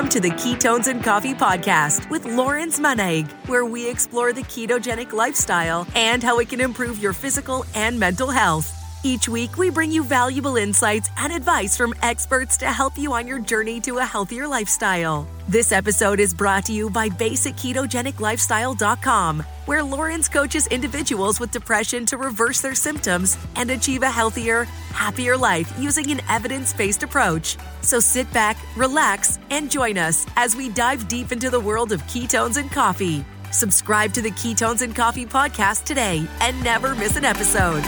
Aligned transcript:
Welcome 0.00 0.22
to 0.22 0.28
the 0.30 0.34
Ketones 0.36 0.86
and 0.86 1.04
Coffee 1.04 1.34
Podcast 1.34 2.08
with 2.08 2.24
Lawrence 2.24 2.80
Monaig, 2.80 3.30
where 3.48 3.66
we 3.66 3.86
explore 3.86 4.32
the 4.32 4.40
ketogenic 4.40 5.12
lifestyle 5.12 5.86
and 5.94 6.22
how 6.22 6.38
it 6.38 6.48
can 6.48 6.62
improve 6.62 7.02
your 7.02 7.12
physical 7.12 7.66
and 7.74 8.00
mental 8.00 8.30
health. 8.30 8.79
Each 9.02 9.30
week, 9.30 9.56
we 9.56 9.70
bring 9.70 9.90
you 9.90 10.04
valuable 10.04 10.56
insights 10.56 11.08
and 11.16 11.32
advice 11.32 11.74
from 11.74 11.94
experts 12.02 12.58
to 12.58 12.66
help 12.66 12.98
you 12.98 13.14
on 13.14 13.26
your 13.26 13.38
journey 13.38 13.80
to 13.80 13.96
a 13.96 14.04
healthier 14.04 14.46
lifestyle. 14.46 15.26
This 15.48 15.72
episode 15.72 16.20
is 16.20 16.34
brought 16.34 16.66
to 16.66 16.74
you 16.74 16.90
by 16.90 17.08
BasicKetogenicLifestyle.com, 17.08 19.40
where 19.64 19.82
Lawrence 19.82 20.28
coaches 20.28 20.66
individuals 20.66 21.40
with 21.40 21.50
depression 21.50 22.04
to 22.06 22.16
reverse 22.18 22.60
their 22.60 22.74
symptoms 22.74 23.38
and 23.56 23.70
achieve 23.70 24.02
a 24.02 24.10
healthier, 24.10 24.64
happier 24.92 25.34
life 25.34 25.72
using 25.78 26.10
an 26.10 26.20
evidence 26.28 26.74
based 26.74 27.02
approach. 27.02 27.56
So 27.80 28.00
sit 28.00 28.30
back, 28.34 28.58
relax, 28.76 29.38
and 29.48 29.70
join 29.70 29.96
us 29.96 30.26
as 30.36 30.54
we 30.54 30.68
dive 30.68 31.08
deep 31.08 31.32
into 31.32 31.48
the 31.48 31.58
world 31.58 31.92
of 31.92 32.02
ketones 32.02 32.58
and 32.58 32.70
coffee. 32.70 33.24
Subscribe 33.50 34.12
to 34.12 34.20
the 34.20 34.32
Ketones 34.32 34.82
and 34.82 34.94
Coffee 34.94 35.24
podcast 35.24 35.84
today 35.84 36.28
and 36.42 36.62
never 36.62 36.94
miss 36.94 37.16
an 37.16 37.24
episode. 37.24 37.82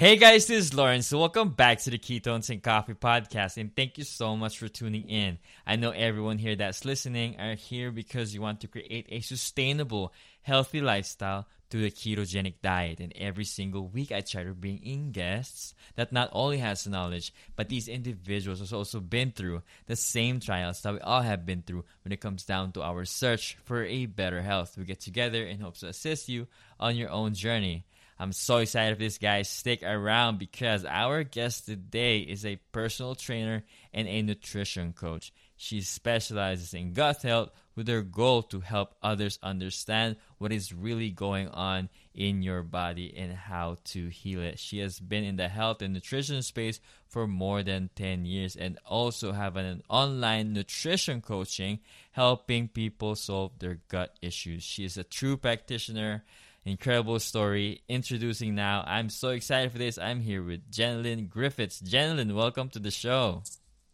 Hey 0.00 0.16
guys, 0.16 0.46
this 0.46 0.68
is 0.68 0.72
Lawrence. 0.72 1.08
So 1.08 1.18
welcome 1.18 1.50
back 1.50 1.80
to 1.80 1.90
the 1.90 1.98
Ketones 1.98 2.48
and 2.48 2.62
Coffee 2.62 2.94
podcast, 2.94 3.58
and 3.58 3.76
thank 3.76 3.98
you 3.98 4.04
so 4.04 4.34
much 4.34 4.58
for 4.58 4.66
tuning 4.66 5.06
in. 5.10 5.36
I 5.66 5.76
know 5.76 5.90
everyone 5.90 6.38
here 6.38 6.56
that's 6.56 6.86
listening 6.86 7.38
are 7.38 7.54
here 7.54 7.90
because 7.90 8.32
you 8.32 8.40
want 8.40 8.62
to 8.62 8.66
create 8.66 9.08
a 9.10 9.20
sustainable, 9.20 10.14
healthy 10.40 10.80
lifestyle 10.80 11.46
through 11.68 11.82
the 11.82 11.90
ketogenic 11.90 12.54
diet. 12.62 13.00
And 13.00 13.12
every 13.14 13.44
single 13.44 13.88
week, 13.88 14.10
I 14.10 14.22
try 14.22 14.42
to 14.42 14.54
bring 14.54 14.78
in 14.78 15.12
guests 15.12 15.74
that 15.96 16.12
not 16.12 16.30
only 16.32 16.56
has 16.56 16.86
knowledge, 16.86 17.34
but 17.54 17.68
these 17.68 17.86
individuals 17.86 18.60
have 18.60 18.72
also 18.72 19.00
been 19.00 19.32
through 19.32 19.60
the 19.84 19.96
same 19.96 20.40
trials 20.40 20.80
that 20.80 20.94
we 20.94 21.00
all 21.00 21.20
have 21.20 21.44
been 21.44 21.60
through 21.60 21.84
when 22.04 22.12
it 22.12 22.22
comes 22.22 22.46
down 22.46 22.72
to 22.72 22.82
our 22.82 23.04
search 23.04 23.58
for 23.66 23.84
a 23.84 24.06
better 24.06 24.40
health. 24.40 24.78
We 24.78 24.84
get 24.86 25.00
together 25.00 25.44
in 25.44 25.60
hopes 25.60 25.80
to 25.80 25.88
assist 25.88 26.30
you 26.30 26.46
on 26.78 26.96
your 26.96 27.10
own 27.10 27.34
journey. 27.34 27.84
I'm 28.20 28.32
so 28.32 28.58
excited 28.58 28.98
for 28.98 29.02
this, 29.02 29.16
guys. 29.16 29.48
Stick 29.48 29.82
around 29.82 30.38
because 30.38 30.84
our 30.84 31.24
guest 31.24 31.64
today 31.64 32.18
is 32.18 32.44
a 32.44 32.56
personal 32.70 33.14
trainer 33.14 33.64
and 33.94 34.06
a 34.06 34.20
nutrition 34.20 34.92
coach. 34.92 35.32
She 35.56 35.80
specializes 35.80 36.74
in 36.74 36.92
gut 36.92 37.22
health 37.22 37.48
with 37.74 37.88
her 37.88 38.02
goal 38.02 38.42
to 38.42 38.60
help 38.60 38.94
others 39.02 39.38
understand 39.42 40.16
what 40.36 40.52
is 40.52 40.70
really 40.70 41.08
going 41.08 41.48
on 41.48 41.88
in 42.14 42.42
your 42.42 42.62
body 42.62 43.14
and 43.16 43.32
how 43.32 43.78
to 43.84 44.08
heal 44.08 44.42
it. 44.42 44.58
She 44.58 44.80
has 44.80 45.00
been 45.00 45.24
in 45.24 45.36
the 45.36 45.48
health 45.48 45.80
and 45.80 45.94
nutrition 45.94 46.42
space 46.42 46.78
for 47.08 47.26
more 47.26 47.62
than 47.62 47.88
10 47.96 48.26
years 48.26 48.54
and 48.54 48.78
also 48.84 49.32
have 49.32 49.56
an 49.56 49.82
online 49.88 50.52
nutrition 50.52 51.22
coaching 51.22 51.78
helping 52.10 52.68
people 52.68 53.14
solve 53.14 53.58
their 53.60 53.80
gut 53.88 54.18
issues. 54.20 54.62
She 54.62 54.84
is 54.84 54.98
a 54.98 55.04
true 55.04 55.38
practitioner 55.38 56.22
incredible 56.64 57.18
story. 57.18 57.82
Introducing 57.88 58.54
now, 58.54 58.84
I'm 58.86 59.08
so 59.08 59.30
excited 59.30 59.72
for 59.72 59.78
this. 59.78 59.98
I'm 59.98 60.20
here 60.20 60.42
with 60.42 60.70
Jenilyn 60.70 61.28
Griffiths. 61.28 61.80
Jenilyn, 61.80 62.34
welcome 62.34 62.68
to 62.70 62.78
the 62.78 62.90
show. 62.90 63.42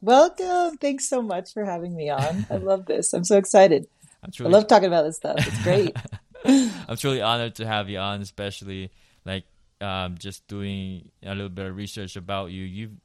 Welcome. 0.00 0.77
Thanks 0.78 1.09
so 1.09 1.22
much 1.22 1.53
for 1.53 1.64
having 1.64 1.97
me 1.97 2.11
on. 2.11 2.47
I 2.50 2.56
love 2.59 2.87
this. 2.87 3.12
I'm 3.12 3.25
so 3.25 3.39
excited. 3.39 3.87
I'm 4.22 4.31
truly, 4.31 4.53
I 4.53 4.56
love 4.56 4.67
talking 4.67 4.89
about 4.89 5.03
this 5.03 5.17
stuff. 5.17 5.37
It's 5.39 5.62
great. 5.62 5.97
I'm 6.44 6.97
truly 6.97 7.22
honored 7.22 7.56
to 7.56 7.67
have 7.67 7.89
you 7.89 7.98
on, 7.98 8.20
especially 8.20 8.91
like 9.25 9.44
um, 9.81 10.17
just 10.19 10.47
doing 10.47 11.11
a 11.22 11.34
little 11.34 11.48
bit 11.48 11.67
of 11.67 11.77
research 11.77 12.17
about 12.17 12.50
you. 12.50 12.62
You've 12.62 12.97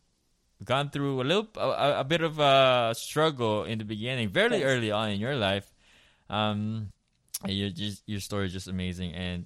gone 0.64 0.90
through 0.90 1.22
a 1.22 1.24
little, 1.24 1.48
a, 1.58 2.00
a 2.00 2.04
bit 2.04 2.22
of 2.22 2.40
a 2.40 2.94
struggle 2.96 3.64
in 3.64 3.80
the 3.80 3.86
beginning, 3.86 4.30
very 4.30 4.50
Thanks. 4.50 4.66
early 4.66 4.92
on 4.92 5.10
in 5.12 5.20
your 5.20 5.36
life. 5.36 5.72
Um, 6.30 6.92
your 7.48 7.70
just 7.70 8.04
your 8.06 8.20
story 8.20 8.46
is 8.46 8.54
just 8.54 8.68
amazing, 8.68 9.14
and 9.14 9.46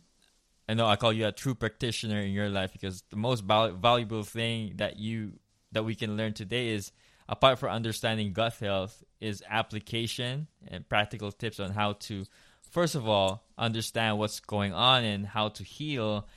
I 0.68 0.74
know 0.74 0.88
I 0.88 0.96
call 0.96 1.14
you 1.14 1.28
a 1.28 1.32
true 1.32 1.56
practitioner 1.56 2.22
in 2.22 2.32
your 2.32 2.50
life 2.50 2.74
because 2.74 3.04
the 3.10 3.16
most 3.16 3.44
val- 3.44 3.74
valuable 3.74 4.24
thing 4.24 4.74
that 4.78 4.98
you 4.98 5.34
that 5.72 5.84
we 5.84 5.96
can 5.96 6.18
learn 6.18 6.34
today 6.34 6.70
is 6.70 6.92
apart 7.28 7.60
from 7.60 7.70
understanding 7.70 8.34
gut 8.34 8.56
health 8.56 9.04
is 9.20 9.44
application 9.50 10.48
and 10.68 10.88
practical 10.88 11.32
tips 11.32 11.60
on 11.60 11.72
how 11.72 11.94
to 11.94 12.26
first 12.72 12.96
of 12.96 13.08
all 13.08 13.46
understand 13.58 14.18
what's 14.18 14.40
going 14.40 14.74
on 14.74 15.04
and 15.04 15.26
how 15.28 15.50
to 15.50 15.64
heal 15.64 16.28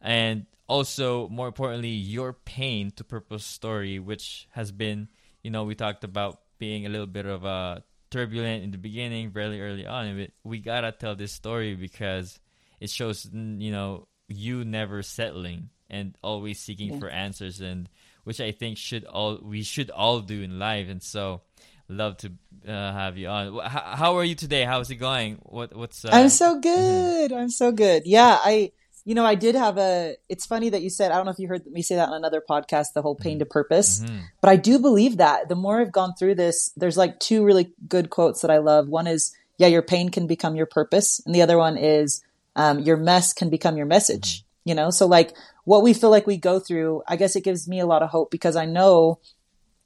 and 0.00 0.46
also 0.66 1.28
more 1.28 1.46
importantly 1.46 1.90
your 1.90 2.32
pain 2.32 2.90
to 2.90 3.04
purpose 3.04 3.44
story 3.44 3.98
which 3.98 4.48
has 4.50 4.72
been 4.72 5.08
you 5.42 5.50
know 5.50 5.64
we 5.64 5.74
talked 5.74 6.04
about 6.04 6.40
being 6.58 6.86
a 6.86 6.88
little 6.88 7.06
bit 7.06 7.26
of 7.26 7.44
a 7.44 7.82
turbulent 8.10 8.64
in 8.64 8.70
the 8.70 8.78
beginning, 8.78 9.30
very 9.30 9.60
early 9.60 9.86
on. 9.86 10.16
We, 10.16 10.30
we 10.44 10.58
gotta 10.58 10.92
tell 10.92 11.14
this 11.16 11.32
story 11.32 11.74
because 11.74 12.38
it 12.80 12.90
shows, 12.90 13.28
you 13.32 13.70
know, 13.70 14.08
you 14.28 14.64
never 14.64 15.02
settling 15.02 15.70
and 15.88 16.16
always 16.22 16.58
seeking 16.58 16.94
yeah. 16.94 16.98
for 16.98 17.08
answers, 17.08 17.60
and 17.60 17.88
which 18.24 18.40
I 18.40 18.52
think 18.52 18.78
should 18.78 19.04
all 19.04 19.38
we 19.42 19.62
should 19.62 19.90
all 19.90 20.20
do 20.20 20.42
in 20.42 20.58
life. 20.58 20.88
And 20.88 21.02
so, 21.02 21.42
love 21.88 22.16
to 22.18 22.32
uh, 22.66 22.92
have 22.92 23.16
you 23.16 23.28
on. 23.28 23.58
How, 23.58 23.96
how, 23.96 24.16
are 24.16 24.24
you 24.24 24.34
today? 24.34 24.64
How's 24.64 24.90
it 24.90 24.96
going? 24.96 25.38
What 25.42 25.76
what's? 25.76 26.04
Uh, 26.04 26.10
I'm 26.12 26.28
so 26.28 26.60
good. 26.60 27.32
I'm 27.32 27.50
so 27.50 27.70
good. 27.72 28.02
Yeah, 28.04 28.38
I 28.42 28.72
you 29.06 29.14
know, 29.14 29.24
I 29.24 29.36
did 29.36 29.54
have 29.54 29.78
a. 29.78 30.16
It's 30.28 30.46
funny 30.46 30.68
that 30.70 30.82
you 30.82 30.90
said. 30.90 31.12
I 31.12 31.16
don't 31.16 31.26
know 31.26 31.30
if 31.30 31.38
you 31.38 31.46
heard 31.46 31.64
me 31.66 31.80
say 31.80 31.94
that 31.94 32.08
on 32.08 32.14
another 32.14 32.42
podcast. 32.46 32.92
The 32.92 33.02
whole 33.02 33.14
pain 33.14 33.34
mm-hmm. 33.34 33.38
to 33.38 33.46
purpose, 33.46 34.00
mm-hmm. 34.00 34.18
but 34.40 34.50
I 34.50 34.56
do 34.56 34.80
believe 34.80 35.18
that. 35.18 35.48
The 35.48 35.54
more 35.54 35.80
I've 35.80 35.92
gone 35.92 36.14
through 36.18 36.34
this, 36.34 36.72
there's 36.76 36.96
like 36.96 37.20
two 37.20 37.44
really 37.44 37.72
good 37.86 38.10
quotes 38.10 38.40
that 38.40 38.50
I 38.50 38.58
love. 38.58 38.88
One 38.88 39.06
is, 39.06 39.32
"Yeah, 39.58 39.68
your 39.68 39.82
pain 39.82 40.08
can 40.08 40.26
become 40.26 40.56
your 40.56 40.66
purpose," 40.66 41.22
and 41.24 41.32
the 41.32 41.42
other 41.42 41.56
one 41.56 41.76
is, 41.76 42.20
um, 42.56 42.80
"Your 42.80 42.96
mess 42.96 43.32
can 43.32 43.48
become 43.48 43.76
your 43.76 43.86
message." 43.86 44.40
Mm-hmm. 44.40 44.42
You 44.64 44.74
know, 44.74 44.90
so 44.90 45.06
like 45.06 45.36
what 45.64 45.82
we 45.84 45.94
feel 45.94 46.10
like 46.10 46.26
we 46.26 46.36
go 46.36 46.58
through, 46.58 47.02
I 47.06 47.14
guess 47.14 47.36
it 47.36 47.44
gives 47.44 47.68
me 47.68 47.78
a 47.78 47.86
lot 47.86 48.02
of 48.02 48.10
hope 48.10 48.32
because 48.32 48.56
I 48.56 48.66
know 48.66 49.20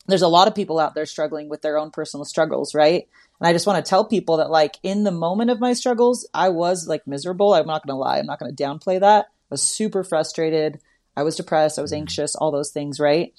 there's 0.07 0.23
a 0.23 0.29
lot 0.29 0.49
of 0.49 0.55
people 0.55 0.79
out 0.79 0.95
there 0.95 1.07
struggling 1.07 1.49
with 1.49 1.63
their 1.63 1.79
own 1.79 1.91
personal 1.91 2.25
struggles, 2.25 2.75
right? 2.75 3.09
And 3.41 3.49
I 3.49 3.53
just 3.53 3.67
want 3.67 3.83
to 3.83 3.89
tell 3.89 4.05
people 4.05 4.37
that, 4.37 4.51
like, 4.51 4.79
in 4.83 5.05
the 5.05 5.11
moment 5.11 5.51
of 5.51 5.61
my 5.61 5.73
struggles, 5.73 6.29
I 6.35 6.51
was 6.51 6.87
like 6.87 7.07
miserable. 7.07 7.55
I'm 7.55 7.67
not 7.67 7.87
going 7.87 7.95
to 7.95 7.99
lie. 7.99 8.19
I'm 8.19 8.27
not 8.27 8.39
going 8.39 8.55
to 8.55 8.63
downplay 8.63 9.01
that. 9.01 9.27
I 9.27 9.49
was 9.51 9.63
super 9.63 10.05
frustrated. 10.05 10.81
I 11.17 11.23
was 11.23 11.37
depressed. 11.37 11.79
I 11.79 11.83
was 11.83 11.93
mm-hmm. 11.93 12.01
anxious, 12.01 12.35
all 12.35 12.51
those 12.51 12.71
things, 12.71 13.01
right? 13.01 13.33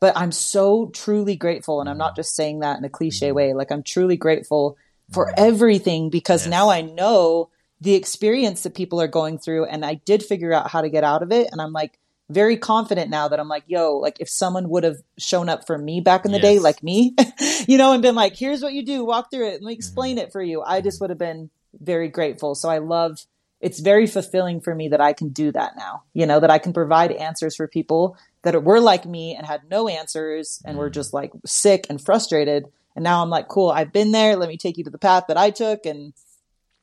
But 0.00 0.16
I'm 0.16 0.30
so 0.30 0.90
truly 0.94 1.34
grateful. 1.34 1.80
And 1.80 1.90
I'm 1.90 1.98
not 1.98 2.14
just 2.14 2.36
saying 2.36 2.60
that 2.60 2.78
in 2.78 2.84
a 2.84 2.88
cliche 2.88 3.28
mm-hmm. 3.28 3.36
way. 3.36 3.54
Like, 3.54 3.72
I'm 3.72 3.82
truly 3.82 4.16
grateful 4.16 4.76
for 5.12 5.32
everything 5.36 6.10
because 6.10 6.42
yes. 6.42 6.50
now 6.50 6.70
I 6.70 6.82
know 6.82 7.50
the 7.80 7.94
experience 7.94 8.62
that 8.62 8.74
people 8.74 9.00
are 9.00 9.08
going 9.08 9.38
through. 9.38 9.66
And 9.66 9.84
I 9.84 9.94
did 9.94 10.22
figure 10.22 10.52
out 10.52 10.70
how 10.70 10.80
to 10.80 10.90
get 10.90 11.04
out 11.04 11.22
of 11.22 11.32
it. 11.32 11.48
And 11.52 11.60
I'm 11.60 11.72
like, 11.72 11.98
very 12.30 12.58
confident 12.58 13.10
now 13.10 13.28
that 13.28 13.40
I'm 13.40 13.48
like, 13.48 13.64
yo, 13.66 13.96
like 13.96 14.18
if 14.20 14.28
someone 14.28 14.68
would 14.68 14.84
have 14.84 14.98
shown 15.16 15.48
up 15.48 15.66
for 15.66 15.78
me 15.78 16.00
back 16.00 16.26
in 16.26 16.30
the 16.30 16.38
yes. 16.38 16.42
day, 16.42 16.58
like 16.58 16.82
me, 16.82 17.14
you 17.66 17.78
know, 17.78 17.92
and 17.92 18.02
been 18.02 18.14
like, 18.14 18.36
here's 18.36 18.62
what 18.62 18.74
you 18.74 18.84
do, 18.84 19.04
walk 19.04 19.30
through 19.30 19.48
it, 19.48 19.52
let 19.54 19.62
me 19.62 19.72
explain 19.72 20.16
mm-hmm. 20.16 20.26
it 20.26 20.32
for 20.32 20.42
you. 20.42 20.62
I 20.62 20.80
just 20.80 20.96
mm-hmm. 20.96 21.04
would 21.04 21.10
have 21.10 21.18
been 21.18 21.50
very 21.80 22.08
grateful. 22.08 22.54
So 22.54 22.68
I 22.68 22.78
love 22.78 23.24
it's 23.60 23.80
very 23.80 24.06
fulfilling 24.06 24.60
for 24.60 24.74
me 24.74 24.88
that 24.88 25.00
I 25.00 25.12
can 25.12 25.30
do 25.30 25.50
that 25.52 25.76
now, 25.76 26.04
you 26.14 26.26
know, 26.26 26.38
that 26.38 26.50
I 26.50 26.58
can 26.58 26.72
provide 26.72 27.10
answers 27.10 27.56
for 27.56 27.66
people 27.66 28.16
that 28.42 28.62
were 28.62 28.80
like 28.80 29.04
me 29.04 29.34
and 29.34 29.46
had 29.46 29.68
no 29.68 29.88
answers 29.88 30.62
and 30.64 30.76
mm. 30.76 30.78
were 30.78 30.90
just 30.90 31.12
like 31.12 31.32
sick 31.44 31.86
and 31.90 32.00
frustrated. 32.00 32.66
And 32.94 33.02
now 33.02 33.22
I'm 33.22 33.30
like, 33.30 33.48
cool, 33.48 33.70
I've 33.70 33.92
been 33.92 34.12
there. 34.12 34.36
Let 34.36 34.48
me 34.48 34.56
take 34.56 34.78
you 34.78 34.84
to 34.84 34.90
the 34.90 34.98
path 34.98 35.24
that 35.28 35.36
I 35.36 35.50
took. 35.50 35.86
And 35.86 36.12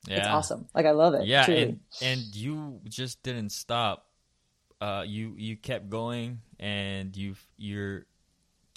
yeah. 0.07 0.17
it's 0.17 0.27
awesome. 0.27 0.67
Like, 0.73 0.85
I 0.85 0.91
love 0.91 1.13
it. 1.13 1.25
Yeah. 1.25 1.49
And, 1.49 1.79
and 2.01 2.35
you 2.35 2.79
just 2.89 3.23
didn't 3.23 3.51
stop 3.51 4.05
uh, 4.81 5.03
you 5.05 5.33
you 5.37 5.55
kept 5.55 5.89
going 5.89 6.41
and 6.59 7.15
you 7.15 7.35
you're 7.57 8.05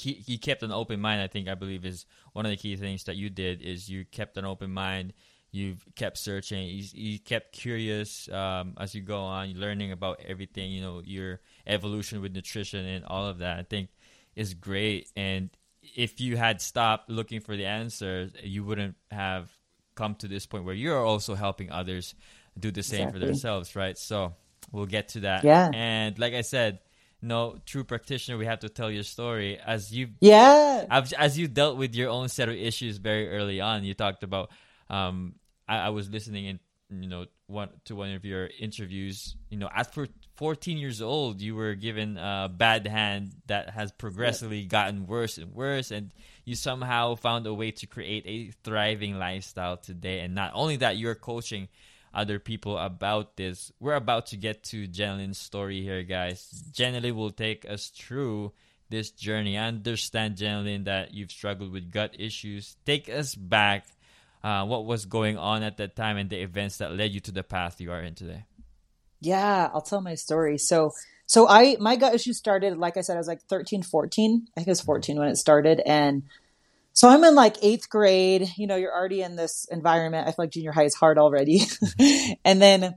you 0.00 0.38
kept 0.38 0.62
an 0.62 0.70
open 0.70 1.00
mind. 1.00 1.20
I 1.20 1.26
think 1.26 1.48
I 1.48 1.54
believe 1.54 1.84
is 1.84 2.06
one 2.32 2.46
of 2.46 2.50
the 2.50 2.56
key 2.56 2.76
things 2.76 3.04
that 3.04 3.16
you 3.16 3.30
did 3.30 3.62
is 3.62 3.88
you 3.88 4.04
kept 4.04 4.36
an 4.36 4.44
open 4.44 4.72
mind. 4.72 5.12
You've 5.50 5.84
kept 5.96 6.18
searching. 6.18 6.68
You, 6.68 6.84
you 6.92 7.18
kept 7.18 7.52
curious 7.52 8.28
um, 8.28 8.74
as 8.78 8.94
you 8.94 9.00
go 9.00 9.22
on, 9.22 9.54
learning 9.54 9.92
about 9.92 10.20
everything. 10.26 10.70
You 10.70 10.82
know 10.82 11.02
your 11.04 11.40
evolution 11.66 12.22
with 12.22 12.32
nutrition 12.32 12.86
and 12.86 13.04
all 13.04 13.26
of 13.26 13.38
that. 13.38 13.58
I 13.58 13.62
think 13.64 13.88
is 14.36 14.54
great. 14.54 15.10
And 15.16 15.50
if 15.82 16.20
you 16.20 16.36
had 16.36 16.60
stopped 16.60 17.10
looking 17.10 17.40
for 17.40 17.56
the 17.56 17.66
answers, 17.66 18.32
you 18.42 18.62
wouldn't 18.62 18.94
have 19.10 19.50
come 19.98 20.14
to 20.16 20.28
this 20.28 20.46
point 20.46 20.64
where 20.64 20.74
you're 20.74 21.04
also 21.04 21.34
helping 21.34 21.70
others 21.70 22.14
do 22.58 22.70
the 22.70 22.82
same 22.82 23.08
exactly. 23.08 23.20
for 23.20 23.26
themselves, 23.26 23.76
right? 23.76 23.98
So 23.98 24.34
We'll 24.72 24.86
get 24.86 25.08
to 25.10 25.20
that. 25.20 25.44
Yeah. 25.44 25.70
And 25.72 26.18
like 26.18 26.34
I 26.34 26.42
said, 26.42 26.80
no 27.20 27.58
true 27.64 27.84
practitioner, 27.84 28.38
we 28.38 28.46
have 28.46 28.60
to 28.60 28.68
tell 28.68 28.90
your 28.90 29.02
story 29.02 29.58
as 29.58 29.92
you. 29.92 30.10
Yeah. 30.20 30.86
As 31.16 31.38
you 31.38 31.48
dealt 31.48 31.76
with 31.76 31.94
your 31.94 32.10
own 32.10 32.28
set 32.28 32.48
of 32.48 32.54
issues 32.54 32.98
very 32.98 33.30
early 33.30 33.60
on. 33.60 33.84
You 33.84 33.94
talked 33.94 34.22
about. 34.22 34.50
Um, 34.90 35.34
I, 35.68 35.78
I 35.78 35.88
was 35.90 36.08
listening 36.08 36.46
in 36.46 36.60
you 36.90 37.08
know 37.08 37.26
one 37.46 37.68
to 37.84 37.94
one 37.94 38.14
of 38.14 38.24
your 38.24 38.48
interviews 38.58 39.36
you 39.50 39.58
know 39.58 39.68
at 39.74 39.92
for 39.92 40.06
14 40.38 40.78
years 40.78 41.02
old 41.02 41.40
you 41.40 41.56
were 41.56 41.74
given 41.74 42.16
a 42.16 42.48
bad 42.48 42.86
hand 42.86 43.32
that 43.46 43.70
has 43.70 43.90
progressively 43.92 44.64
gotten 44.64 45.06
worse 45.06 45.36
and 45.36 45.52
worse 45.52 45.90
and 45.90 46.12
you 46.44 46.54
somehow 46.54 47.16
found 47.16 47.46
a 47.46 47.52
way 47.52 47.72
to 47.72 47.86
create 47.86 48.24
a 48.24 48.52
thriving 48.62 49.18
lifestyle 49.18 49.76
today. 49.76 50.20
And 50.20 50.34
not 50.34 50.52
only 50.54 50.76
that 50.76 50.96
you're 50.96 51.14
coaching 51.14 51.68
other 52.14 52.38
people 52.38 52.78
about 52.78 53.36
this. 53.36 53.70
We're 53.80 53.94
about 53.94 54.26
to 54.26 54.36
get 54.36 54.62
to 54.64 54.88
Jenilyn's 54.88 55.38
story 55.38 55.82
here 55.82 56.02
guys. 56.02 56.64
Jenilyn 56.72 57.14
will 57.14 57.30
take 57.30 57.68
us 57.68 57.88
through 57.88 58.52
this 58.88 59.10
journey. 59.10 59.58
I 59.58 59.66
understand 59.66 60.36
Jenilyn 60.36 60.84
that 60.84 61.12
you've 61.12 61.30
struggled 61.30 61.72
with 61.72 61.92
gut 61.92 62.16
issues. 62.18 62.76
Take 62.86 63.08
us 63.08 63.34
back 63.34 63.86
uh, 64.42 64.64
what 64.64 64.86
was 64.86 65.04
going 65.04 65.36
on 65.36 65.62
at 65.62 65.76
that 65.78 65.96
time 65.96 66.16
and 66.16 66.30
the 66.30 66.40
events 66.40 66.78
that 66.78 66.94
led 66.94 67.12
you 67.12 67.20
to 67.20 67.32
the 67.32 67.42
path 67.42 67.80
you 67.80 67.92
are 67.92 68.02
in 68.02 68.14
today. 68.14 68.44
Yeah, 69.20 69.70
I'll 69.72 69.82
tell 69.82 70.00
my 70.00 70.14
story. 70.14 70.58
So, 70.58 70.92
so 71.26 71.48
I, 71.48 71.76
my 71.80 71.96
gut 71.96 72.14
issue 72.14 72.32
started, 72.32 72.78
like 72.78 72.96
I 72.96 73.00
said, 73.00 73.14
I 73.14 73.18
was 73.18 73.28
like 73.28 73.42
13, 73.42 73.82
14. 73.82 74.48
I 74.48 74.54
think 74.54 74.68
it 74.68 74.70
was 74.70 74.80
14 74.80 75.18
when 75.18 75.28
it 75.28 75.36
started. 75.36 75.80
And 75.84 76.22
so 76.92 77.08
I'm 77.08 77.24
in 77.24 77.34
like 77.34 77.56
eighth 77.62 77.88
grade, 77.88 78.48
you 78.56 78.66
know, 78.66 78.76
you're 78.76 78.94
already 78.94 79.22
in 79.22 79.36
this 79.36 79.66
environment. 79.70 80.26
I 80.26 80.30
feel 80.30 80.44
like 80.44 80.50
junior 80.50 80.72
high 80.72 80.84
is 80.84 80.94
hard 80.94 81.18
already. 81.18 81.62
and 82.44 82.62
then, 82.62 82.94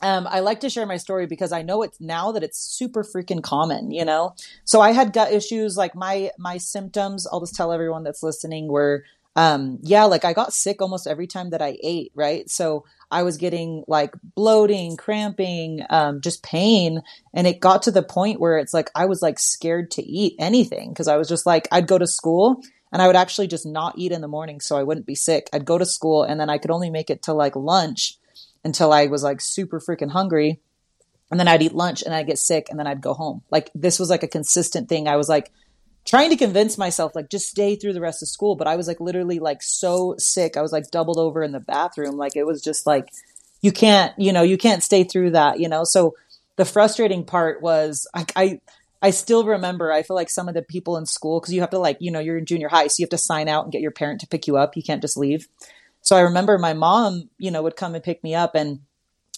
um, 0.00 0.28
I 0.30 0.40
like 0.40 0.60
to 0.60 0.70
share 0.70 0.86
my 0.86 0.96
story 0.96 1.26
because 1.26 1.50
I 1.50 1.62
know 1.62 1.82
it's 1.82 2.00
now 2.00 2.30
that 2.32 2.44
it's 2.44 2.60
super 2.60 3.02
freaking 3.02 3.42
common, 3.42 3.90
you 3.90 4.04
know? 4.04 4.36
So 4.64 4.80
I 4.80 4.92
had 4.92 5.12
gut 5.12 5.32
issues, 5.32 5.76
like 5.76 5.96
my, 5.96 6.30
my 6.38 6.58
symptoms, 6.58 7.26
I'll 7.26 7.40
just 7.40 7.56
tell 7.56 7.72
everyone 7.72 8.04
that's 8.04 8.22
listening 8.22 8.68
were 8.68 9.04
um, 9.38 9.78
yeah, 9.82 10.04
like 10.04 10.24
I 10.24 10.32
got 10.32 10.52
sick 10.52 10.82
almost 10.82 11.06
every 11.06 11.28
time 11.28 11.50
that 11.50 11.62
I 11.62 11.78
ate, 11.80 12.10
right? 12.16 12.50
So 12.50 12.84
I 13.10 13.22
was 13.22 13.36
getting 13.36 13.84
like 13.88 14.12
bloating, 14.34 14.96
cramping, 14.96 15.84
um, 15.90 16.20
just 16.20 16.42
pain. 16.42 17.02
And 17.32 17.46
it 17.46 17.60
got 17.60 17.82
to 17.82 17.90
the 17.90 18.02
point 18.02 18.40
where 18.40 18.58
it's 18.58 18.74
like 18.74 18.90
I 18.94 19.06
was 19.06 19.22
like 19.22 19.38
scared 19.38 19.90
to 19.92 20.02
eat 20.02 20.34
anything 20.38 20.90
because 20.90 21.08
I 21.08 21.16
was 21.16 21.28
just 21.28 21.46
like, 21.46 21.68
I'd 21.72 21.86
go 21.86 21.98
to 21.98 22.06
school 22.06 22.62
and 22.92 23.00
I 23.00 23.06
would 23.06 23.16
actually 23.16 23.46
just 23.46 23.66
not 23.66 23.98
eat 23.98 24.12
in 24.12 24.20
the 24.20 24.28
morning 24.28 24.60
so 24.60 24.76
I 24.76 24.82
wouldn't 24.82 25.06
be 25.06 25.14
sick. 25.14 25.48
I'd 25.52 25.64
go 25.64 25.78
to 25.78 25.86
school 25.86 26.22
and 26.22 26.38
then 26.40 26.50
I 26.50 26.58
could 26.58 26.70
only 26.70 26.90
make 26.90 27.10
it 27.10 27.22
to 27.22 27.32
like 27.32 27.56
lunch 27.56 28.18
until 28.64 28.92
I 28.92 29.06
was 29.06 29.22
like 29.22 29.40
super 29.40 29.80
freaking 29.80 30.10
hungry. 30.10 30.60
And 31.30 31.38
then 31.38 31.48
I'd 31.48 31.62
eat 31.62 31.74
lunch 31.74 32.02
and 32.02 32.14
I'd 32.14 32.26
get 32.26 32.38
sick 32.38 32.68
and 32.70 32.78
then 32.78 32.86
I'd 32.86 33.02
go 33.02 33.14
home. 33.14 33.42
Like 33.50 33.70
this 33.74 33.98
was 33.98 34.10
like 34.10 34.22
a 34.22 34.28
consistent 34.28 34.88
thing. 34.88 35.08
I 35.08 35.16
was 35.16 35.28
like, 35.28 35.52
trying 36.08 36.30
to 36.30 36.36
convince 36.36 36.78
myself 36.78 37.14
like 37.14 37.28
just 37.28 37.48
stay 37.48 37.76
through 37.76 37.92
the 37.92 38.00
rest 38.00 38.22
of 38.22 38.28
school 38.28 38.56
but 38.56 38.66
i 38.66 38.76
was 38.76 38.88
like 38.88 38.98
literally 38.98 39.38
like 39.38 39.62
so 39.62 40.14
sick 40.18 40.56
i 40.56 40.62
was 40.62 40.72
like 40.72 40.90
doubled 40.90 41.18
over 41.18 41.42
in 41.42 41.52
the 41.52 41.60
bathroom 41.60 42.16
like 42.16 42.34
it 42.34 42.46
was 42.46 42.62
just 42.62 42.86
like 42.86 43.10
you 43.60 43.70
can't 43.70 44.18
you 44.18 44.32
know 44.32 44.42
you 44.42 44.56
can't 44.56 44.82
stay 44.82 45.04
through 45.04 45.30
that 45.30 45.60
you 45.60 45.68
know 45.68 45.84
so 45.84 46.14
the 46.56 46.64
frustrating 46.64 47.24
part 47.24 47.62
was 47.62 48.08
I, 48.14 48.26
I 48.34 48.60
I 49.00 49.10
still 49.10 49.44
remember, 49.44 49.92
I 49.92 50.02
feel 50.02 50.16
like 50.16 50.30
some 50.30 50.48
of 50.48 50.54
the 50.54 50.62
people 50.62 50.96
in 50.96 51.06
school, 51.06 51.40
because 51.40 51.54
you 51.54 51.60
have 51.60 51.70
to, 51.70 51.78
like, 51.78 51.98
you 52.00 52.10
know, 52.10 52.18
you're 52.18 52.38
in 52.38 52.46
junior 52.46 52.68
high, 52.68 52.88
so 52.88 52.96
you 52.98 53.04
have 53.04 53.10
to 53.10 53.18
sign 53.18 53.48
out 53.48 53.64
and 53.64 53.72
get 53.72 53.80
your 53.80 53.92
parent 53.92 54.20
to 54.22 54.26
pick 54.26 54.48
you 54.48 54.56
up. 54.56 54.76
You 54.76 54.82
can't 54.82 55.00
just 55.00 55.16
leave. 55.16 55.46
So 56.00 56.16
I 56.16 56.20
remember 56.22 56.58
my 56.58 56.74
mom, 56.74 57.30
you 57.38 57.50
know, 57.50 57.62
would 57.62 57.76
come 57.76 57.94
and 57.94 58.02
pick 58.02 58.24
me 58.24 58.34
up, 58.34 58.56
and 58.56 58.80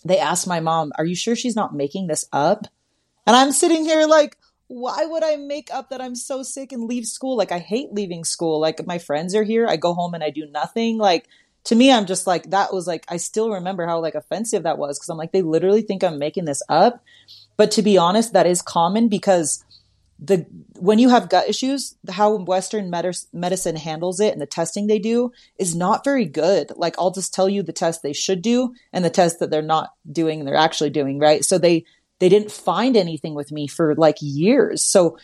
they 0.02 0.19
asked 0.19 0.46
my 0.46 0.61
mom, 0.61 0.93
Are 0.96 1.05
you 1.05 1.14
sure 1.14 1.37
she's 1.37 1.56
not 1.56 1.75
making 1.75 2.06
this 2.06 2.25
up? 2.32 2.69
And 3.26 3.37
I'm 3.37 3.52
sitting 3.52 3.84
here 3.84 4.06
like, 4.06 4.38
why 4.70 5.05
would 5.05 5.25
I 5.25 5.34
make 5.34 5.69
up 5.75 5.90
that 5.90 6.00
I'm 6.00 6.14
so 6.14 6.44
sick 6.44 6.70
and 6.70 6.84
leave 6.84 7.05
school? 7.05 7.37
Like, 7.37 7.50
I 7.50 7.58
hate 7.58 7.93
leaving 7.93 8.22
school. 8.22 8.61
Like, 8.61 8.87
my 8.87 8.99
friends 8.99 9.34
are 9.34 9.43
here. 9.43 9.67
I 9.67 9.75
go 9.75 9.94
home 9.94 10.14
and 10.14 10.22
I 10.22 10.31
do 10.31 10.46
nothing. 10.46 10.96
Like, 10.96 11.26
to 11.64 11.75
me, 11.75 11.90
I'm 11.90 12.06
just 12.06 12.25
like, 12.25 12.50
that 12.50 12.72
was 12.72 12.87
like, 12.87 13.05
I 13.08 13.17
still 13.17 13.50
remember 13.50 13.84
how 13.84 13.99
like 13.99 14.14
offensive 14.14 14.62
that 14.62 14.78
was. 14.78 14.96
Cause 14.96 15.08
I'm 15.08 15.19
like, 15.19 15.32
they 15.32 15.43
literally 15.43 15.82
think 15.82 16.05
I'm 16.05 16.20
making 16.20 16.44
this 16.44 16.62
up. 16.69 17.02
But 17.56 17.72
to 17.72 17.82
be 17.82 17.99
honest, 17.99 18.32
that 18.32 18.46
is 18.46 18.62
common 18.62 19.08
because 19.08 19.64
the, 20.20 20.46
when 20.78 21.00
you 21.00 21.08
have 21.08 21.28
gut 21.28 21.49
issues, 21.49 21.96
how 22.08 22.37
Western 22.37 22.90
med- 22.90 23.16
medicine 23.32 23.75
handles 23.75 24.20
it 24.20 24.32
and 24.32 24.40
the 24.40 24.46
testing 24.46 24.87
they 24.87 25.00
do 25.00 25.32
is 25.58 25.75
not 25.75 26.05
very 26.05 26.26
good. 26.26 26.70
Like, 26.76 26.94
I'll 26.96 27.11
just 27.11 27.34
tell 27.34 27.49
you 27.49 27.64
the 27.64 27.73
test 27.73 28.05
they 28.05 28.12
should 28.12 28.40
do 28.40 28.73
and 28.93 29.05
the 29.05 29.11
test 29.11 29.40
that 29.40 29.50
they're 29.50 29.62
not 29.62 29.94
doing, 30.11 30.44
they're 30.44 30.55
actually 30.55 30.90
doing, 30.90 31.19
right? 31.19 31.44
So 31.44 31.58
they, 31.58 31.84
they 32.20 32.28
didn't 32.28 32.52
find 32.52 32.96
anything 32.96 33.34
with 33.34 33.50
me 33.50 33.67
for 33.67 33.94
like 33.96 34.17
years. 34.20 34.84
So 34.84 35.19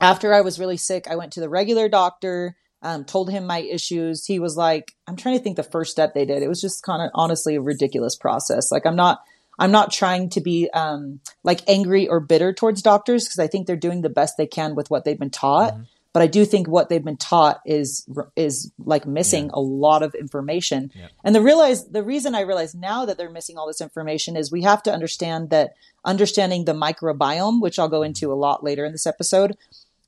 after 0.00 0.32
I 0.32 0.40
was 0.40 0.58
really 0.58 0.76
sick, 0.76 1.06
I 1.08 1.16
went 1.16 1.32
to 1.34 1.40
the 1.40 1.48
regular 1.48 1.88
doctor, 1.88 2.56
um, 2.82 3.04
told 3.04 3.30
him 3.30 3.46
my 3.46 3.58
issues. 3.58 4.24
He 4.24 4.38
was 4.38 4.56
like, 4.56 4.94
I'm 5.06 5.16
trying 5.16 5.36
to 5.36 5.42
think 5.42 5.56
the 5.56 5.62
first 5.62 5.90
step 5.90 6.14
they 6.14 6.24
did. 6.24 6.42
It 6.42 6.48
was 6.48 6.60
just 6.60 6.82
kind 6.82 7.02
of 7.02 7.10
honestly 7.14 7.56
a 7.56 7.60
ridiculous 7.60 8.16
process. 8.16 8.72
Like 8.72 8.86
I'm 8.86 8.96
not, 8.96 9.22
I'm 9.58 9.70
not 9.70 9.92
trying 9.92 10.30
to 10.30 10.40
be 10.40 10.68
um, 10.72 11.20
like 11.42 11.68
angry 11.68 12.08
or 12.08 12.20
bitter 12.20 12.52
towards 12.52 12.82
doctors 12.82 13.24
because 13.24 13.38
I 13.38 13.46
think 13.46 13.66
they're 13.66 13.76
doing 13.76 14.02
the 14.02 14.08
best 14.08 14.36
they 14.36 14.46
can 14.46 14.74
with 14.74 14.90
what 14.90 15.04
they've 15.04 15.18
been 15.18 15.30
taught. 15.30 15.74
Mm-hmm 15.74 15.82
but 16.14 16.22
I 16.22 16.28
do 16.28 16.44
think 16.44 16.68
what 16.68 16.88
they've 16.88 17.04
been 17.04 17.16
taught 17.16 17.60
is 17.66 18.08
is 18.36 18.70
like 18.78 19.04
missing 19.04 19.46
yeah. 19.46 19.54
a 19.54 19.60
lot 19.60 20.04
of 20.04 20.14
information. 20.14 20.92
Yeah. 20.94 21.08
And 21.24 21.34
the 21.34 21.42
realize 21.42 21.88
the 21.88 22.04
reason 22.04 22.36
I 22.36 22.42
realize 22.42 22.72
now 22.72 23.04
that 23.04 23.18
they're 23.18 23.28
missing 23.28 23.58
all 23.58 23.66
this 23.66 23.80
information 23.80 24.36
is 24.36 24.52
we 24.52 24.62
have 24.62 24.80
to 24.84 24.92
understand 24.92 25.50
that 25.50 25.74
understanding 26.04 26.66
the 26.66 26.72
microbiome, 26.72 27.60
which 27.60 27.80
I'll 27.80 27.88
go 27.88 27.98
mm-hmm. 27.98 28.06
into 28.06 28.32
a 28.32 28.34
lot 28.34 28.62
later 28.62 28.84
in 28.84 28.92
this 28.92 29.08
episode, 29.08 29.56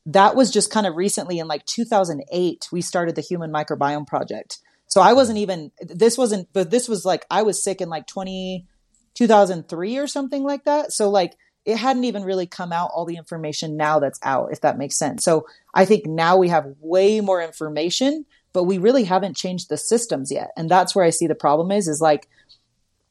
that 0.07 0.37
was 0.37 0.53
just 0.53 0.71
kind 0.71 0.87
of 0.87 0.95
recently 0.95 1.41
in 1.41 1.49
like 1.49 1.67
2008 1.67 2.69
we 2.71 2.81
started 2.81 3.17
the 3.17 3.21
Human 3.21 3.53
Microbiome 3.53 4.07
Project. 4.07 4.61
So 4.87 5.01
I 5.01 5.13
wasn't 5.13 5.39
even 5.39 5.73
this 5.81 6.17
wasn't 6.17 6.49
but 6.53 6.71
this 6.71 6.89
was 6.89 7.05
like 7.05 7.27
I 7.33 7.43
was 7.43 7.63
sick 7.63 7.81
in 7.81 7.89
like 7.89 8.07
20 8.07 8.65
2003 9.15 9.99
or 9.99 10.07
something 10.07 10.45
like 10.45 10.63
that. 10.67 10.93
So 10.93 11.11
like 11.11 11.37
it 11.67 11.77
hadn't 11.77 12.05
even 12.05 12.23
really 12.23 12.47
come 12.47 12.73
out 12.73 12.91
all 12.95 13.05
the 13.05 13.17
information 13.17 13.77
now 13.77 13.99
that's 13.99 14.21
out, 14.23 14.53
if 14.53 14.61
that 14.61 14.79
makes 14.79 14.97
sense. 14.97 15.25
So 15.25 15.47
I 15.75 15.85
think 15.85 16.07
now 16.07 16.37
we 16.37 16.49
have 16.49 16.75
way 16.81 17.21
more 17.21 17.43
information, 17.43 18.25
but 18.53 18.65
we 18.65 18.79
really 18.79 19.05
haven't 19.05 19.37
changed 19.37 19.69
the 19.69 19.77
systems 19.77 20.31
yet. 20.31 20.53
And 20.57 20.71
that's 20.71 20.95
where 20.95 21.05
I 21.05 21.11
see 21.11 21.27
the 21.27 21.35
problem 21.35 21.73
is, 21.73 21.89
is 21.89 22.01
like, 22.01 22.29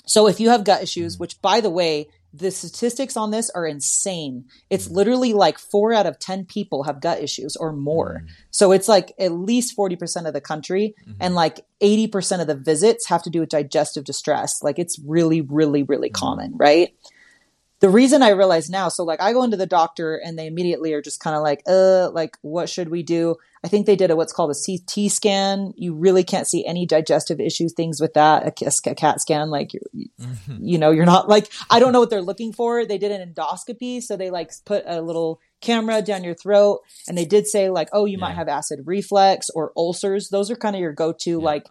so 0.05 0.27
if 0.27 0.39
you 0.39 0.49
have 0.49 0.63
gut 0.63 0.81
issues, 0.81 1.17
mm. 1.17 1.19
which 1.19 1.41
by 1.41 1.59
the 1.59 1.69
way, 1.69 2.07
the 2.33 2.51
statistics 2.51 3.15
on 3.15 3.31
this 3.31 3.49
are 3.49 3.65
insane. 3.65 4.45
It's 4.69 4.87
mm. 4.87 4.95
literally 4.95 5.33
like 5.33 5.57
four 5.57 5.93
out 5.93 6.05
of 6.05 6.19
10 6.19 6.45
people 6.45 6.83
have 6.83 7.01
gut 7.01 7.21
issues 7.21 7.55
or 7.57 7.73
more. 7.73 8.23
Mm. 8.23 8.29
So 8.51 8.71
it's 8.71 8.87
like 8.87 9.13
at 9.19 9.31
least 9.31 9.77
40% 9.77 10.27
of 10.27 10.33
the 10.33 10.41
country 10.41 10.95
mm-hmm. 11.01 11.17
and 11.19 11.35
like 11.35 11.65
80% 11.81 12.41
of 12.41 12.47
the 12.47 12.55
visits 12.55 13.07
have 13.07 13.23
to 13.23 13.29
do 13.29 13.41
with 13.41 13.49
digestive 13.49 14.03
distress. 14.05 14.63
Like 14.63 14.79
it's 14.79 14.99
really, 15.05 15.41
really, 15.41 15.83
really 15.83 16.09
mm. 16.09 16.13
common, 16.13 16.53
right? 16.55 16.93
The 17.82 17.89
reason 17.89 18.24
I 18.24 18.29
realize 18.29 18.70
now, 18.70 18.88
so 18.88 19.03
like 19.03 19.22
I 19.22 19.34
go 19.34 19.44
into 19.44 19.58
the 19.58 19.65
doctor 19.65 20.15
and 20.15 20.39
they 20.39 20.48
immediately 20.48 20.94
are 20.94 21.01
just 21.01 21.20
kind 21.20 21.36
of 21.36 21.44
like, 21.44 21.62
uh, 21.67 22.10
like 22.12 22.38
what 22.41 22.70
should 22.70 22.89
we 22.89 23.03
do? 23.03 23.36
I 23.65 23.67
think 23.67 23.86
they 23.86 23.96
did 23.96 24.12
a 24.12 24.15
what's 24.15 24.32
called 24.32 24.51
a 24.51 24.53
CT 24.53 25.12
scan. 25.12 25.74
You 25.75 25.94
really 25.94 26.24
can't 26.24 26.48
see 26.48 26.65
any 26.65 26.86
digestive 26.86 27.39
issues, 27.39 27.74
things 27.74 28.00
with 28.00 28.13
that. 28.13 28.44
A, 28.62 28.89
a 28.89 28.96
CAT 28.96 29.20
scan, 29.20 29.50
like 29.50 29.72
mm-hmm. 29.94 30.58
you 30.62 30.77
know, 30.77 30.91
you're 30.91 31.05
not 31.05 31.27
like 31.27 31.51
I 31.70 31.79
don't 31.79 31.91
know 31.91 32.00
what 32.00 32.10
they're 32.10 32.22
looking 32.22 32.53
for. 32.53 32.86
They 32.86 32.98
did 32.98 33.12
an 33.12 33.34
endoscopy, 33.34 34.01
so 34.01 34.15
they 34.15 34.29
like 34.29 34.51
put 34.65 34.84
a 34.86 35.01
little 35.01 35.41
camera 35.62 36.01
down 36.01 36.24
your 36.24 36.36
throat, 36.36 36.82
and 37.08 37.17
they 37.17 37.25
did 37.25 37.48
say 37.48 37.70
like, 37.70 37.89
oh, 37.91 38.05
you 38.05 38.17
yeah. 38.17 38.22
might 38.22 38.36
have 38.36 38.48
acid 38.48 38.82
reflux 38.86 39.50
or 39.50 39.74
ulcers. 39.75 40.29
Those 40.29 40.50
are 40.50 40.55
kind 40.55 40.75
of 40.75 40.79
your 40.79 40.94
go-to 40.94 41.32
yeah. 41.32 41.38
like. 41.38 41.67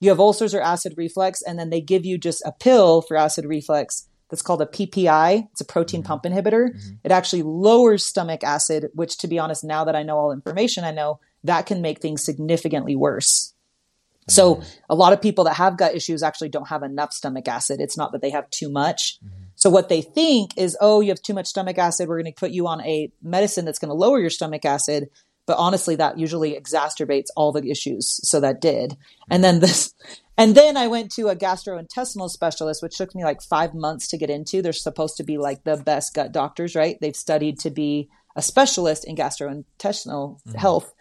You 0.00 0.10
have 0.10 0.20
ulcers 0.20 0.54
or 0.54 0.60
acid 0.60 0.94
reflux, 0.98 1.40
and 1.40 1.58
then 1.58 1.70
they 1.70 1.80
give 1.80 2.04
you 2.04 2.18
just 2.18 2.42
a 2.44 2.52
pill 2.52 3.00
for 3.00 3.16
acid 3.16 3.46
reflux 3.46 4.08
that's 4.34 4.42
called 4.42 4.62
a 4.62 4.66
PPI. 4.66 5.46
It's 5.52 5.60
a 5.60 5.64
protein 5.64 6.00
mm-hmm. 6.00 6.08
pump 6.08 6.24
inhibitor. 6.24 6.74
Mm-hmm. 6.74 6.94
It 7.04 7.12
actually 7.12 7.42
lowers 7.42 8.04
stomach 8.04 8.42
acid, 8.42 8.88
which, 8.92 9.16
to 9.18 9.28
be 9.28 9.38
honest, 9.38 9.62
now 9.62 9.84
that 9.84 9.94
I 9.94 10.02
know 10.02 10.18
all 10.18 10.32
information, 10.32 10.82
I 10.82 10.90
know 10.90 11.20
that 11.44 11.66
can 11.66 11.80
make 11.80 12.00
things 12.00 12.24
significantly 12.24 12.96
worse. 12.96 13.52
Mm-hmm. 13.52 14.32
So, 14.32 14.62
a 14.90 14.96
lot 14.96 15.12
of 15.12 15.22
people 15.22 15.44
that 15.44 15.54
have 15.54 15.78
gut 15.78 15.94
issues 15.94 16.24
actually 16.24 16.48
don't 16.48 16.66
have 16.66 16.82
enough 16.82 17.12
stomach 17.12 17.46
acid. 17.46 17.80
It's 17.80 17.96
not 17.96 18.10
that 18.10 18.22
they 18.22 18.30
have 18.30 18.50
too 18.50 18.68
much. 18.68 19.20
Mm-hmm. 19.24 19.44
So, 19.54 19.70
what 19.70 19.88
they 19.88 20.02
think 20.02 20.58
is, 20.58 20.76
oh, 20.80 21.00
you 21.00 21.10
have 21.10 21.22
too 21.22 21.34
much 21.34 21.46
stomach 21.46 21.78
acid. 21.78 22.08
We're 22.08 22.20
going 22.20 22.32
to 22.32 22.40
put 22.40 22.50
you 22.50 22.66
on 22.66 22.80
a 22.80 23.12
medicine 23.22 23.64
that's 23.64 23.78
going 23.78 23.90
to 23.90 23.94
lower 23.94 24.18
your 24.18 24.30
stomach 24.30 24.64
acid. 24.64 25.10
But 25.46 25.58
honestly, 25.58 25.96
that 25.96 26.18
usually 26.18 26.58
exacerbates 26.58 27.26
all 27.36 27.52
the 27.52 27.70
issues. 27.70 28.20
So 28.28 28.40
that 28.40 28.60
did. 28.60 28.96
And 29.30 29.44
then 29.44 29.60
this, 29.60 29.94
and 30.38 30.54
then 30.54 30.76
I 30.76 30.88
went 30.88 31.12
to 31.12 31.28
a 31.28 31.36
gastrointestinal 31.36 32.30
specialist, 32.30 32.82
which 32.82 32.96
took 32.96 33.14
me 33.14 33.24
like 33.24 33.42
five 33.42 33.74
months 33.74 34.08
to 34.08 34.18
get 34.18 34.30
into. 34.30 34.62
They're 34.62 34.72
supposed 34.72 35.16
to 35.18 35.24
be 35.24 35.38
like 35.38 35.64
the 35.64 35.76
best 35.76 36.14
gut 36.14 36.32
doctors, 36.32 36.74
right? 36.74 36.96
They've 37.00 37.16
studied 37.16 37.58
to 37.60 37.70
be 37.70 38.08
a 38.36 38.42
specialist 38.42 39.06
in 39.06 39.16
gastrointestinal 39.16 40.40
mm-hmm. 40.40 40.58
health. 40.58 40.94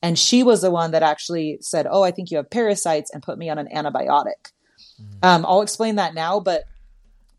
And 0.00 0.18
she 0.18 0.44
was 0.44 0.62
the 0.62 0.70
one 0.70 0.92
that 0.92 1.02
actually 1.02 1.58
said, 1.60 1.86
Oh, 1.90 2.04
I 2.04 2.12
think 2.12 2.30
you 2.30 2.36
have 2.36 2.50
parasites 2.50 3.10
and 3.12 3.22
put 3.22 3.36
me 3.36 3.50
on 3.50 3.58
an 3.58 3.68
antibiotic. 3.74 4.52
Mm-hmm. 5.00 5.18
Um, 5.22 5.44
I'll 5.46 5.62
explain 5.62 5.96
that 5.96 6.14
now, 6.14 6.38
but 6.38 6.64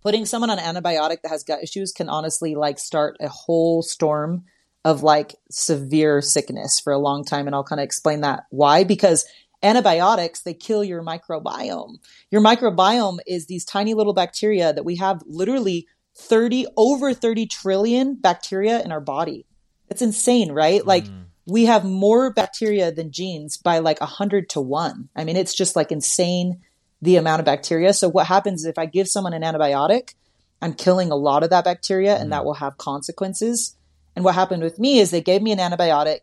putting 0.01 0.25
someone 0.25 0.49
on 0.49 0.57
antibiotic 0.57 1.21
that 1.21 1.29
has 1.29 1.43
gut 1.43 1.63
issues 1.63 1.91
can 1.91 2.09
honestly 2.09 2.55
like 2.55 2.79
start 2.79 3.17
a 3.21 3.29
whole 3.29 3.81
storm 3.81 4.43
of 4.85 5.03
like 5.03 5.35
severe 5.51 6.21
sickness 6.21 6.79
for 6.79 6.93
a 6.93 6.97
long 6.97 7.25
time. 7.25 7.47
And 7.47 7.55
I'll 7.55 7.63
kind 7.63 7.81
of 7.81 7.83
explain 7.83 8.21
that 8.21 8.43
why, 8.49 8.83
because 8.83 9.25
Antibiotics, 9.61 10.41
they 10.41 10.53
kill 10.53 10.83
your 10.83 11.03
microbiome. 11.03 11.97
Your 12.31 12.41
microbiome 12.41 13.19
is 13.27 13.45
these 13.45 13.65
tiny 13.65 13.93
little 13.93 14.13
bacteria 14.13 14.71
that 14.71 14.85
we 14.85 14.95
have 14.97 15.21
literally 15.25 15.87
30, 16.15 16.67
over 16.77 17.13
30 17.13 17.45
trillion 17.47 18.15
bacteria 18.15 18.81
in 18.81 18.91
our 18.91 19.01
body. 19.01 19.45
It's 19.89 20.01
insane, 20.01 20.51
right? 20.51 20.85
Like 20.85 21.05
mm. 21.05 21.25
we 21.45 21.65
have 21.65 21.83
more 21.83 22.31
bacteria 22.31 22.91
than 22.91 23.11
genes 23.11 23.57
by 23.57 23.79
like 23.79 23.99
a 23.99 24.05
hundred 24.05 24.49
to 24.51 24.61
one. 24.61 25.09
I 25.15 25.25
mean, 25.25 25.35
it's 25.35 25.53
just 25.53 25.75
like 25.75 25.91
insane 25.91 26.61
the 27.01 27.17
amount 27.17 27.39
of 27.39 27.45
bacteria. 27.45 27.93
So 27.93 28.09
what 28.09 28.27
happens 28.27 28.65
if 28.65 28.77
I 28.77 28.85
give 28.85 29.07
someone 29.09 29.33
an 29.33 29.41
antibiotic, 29.41 30.13
I'm 30.61 30.73
killing 30.73 31.11
a 31.11 31.15
lot 31.15 31.43
of 31.43 31.49
that 31.49 31.65
bacteria 31.65 32.15
and 32.15 32.31
that 32.31 32.43
mm. 32.43 32.45
will 32.45 32.55
have 32.55 32.77
consequences. 32.77 33.75
And 34.15 34.25
what 34.25 34.35
happened 34.35 34.63
with 34.63 34.79
me 34.79 34.99
is 34.99 35.11
they 35.11 35.21
gave 35.21 35.41
me 35.41 35.51
an 35.51 35.59
antibiotic. 35.59 36.21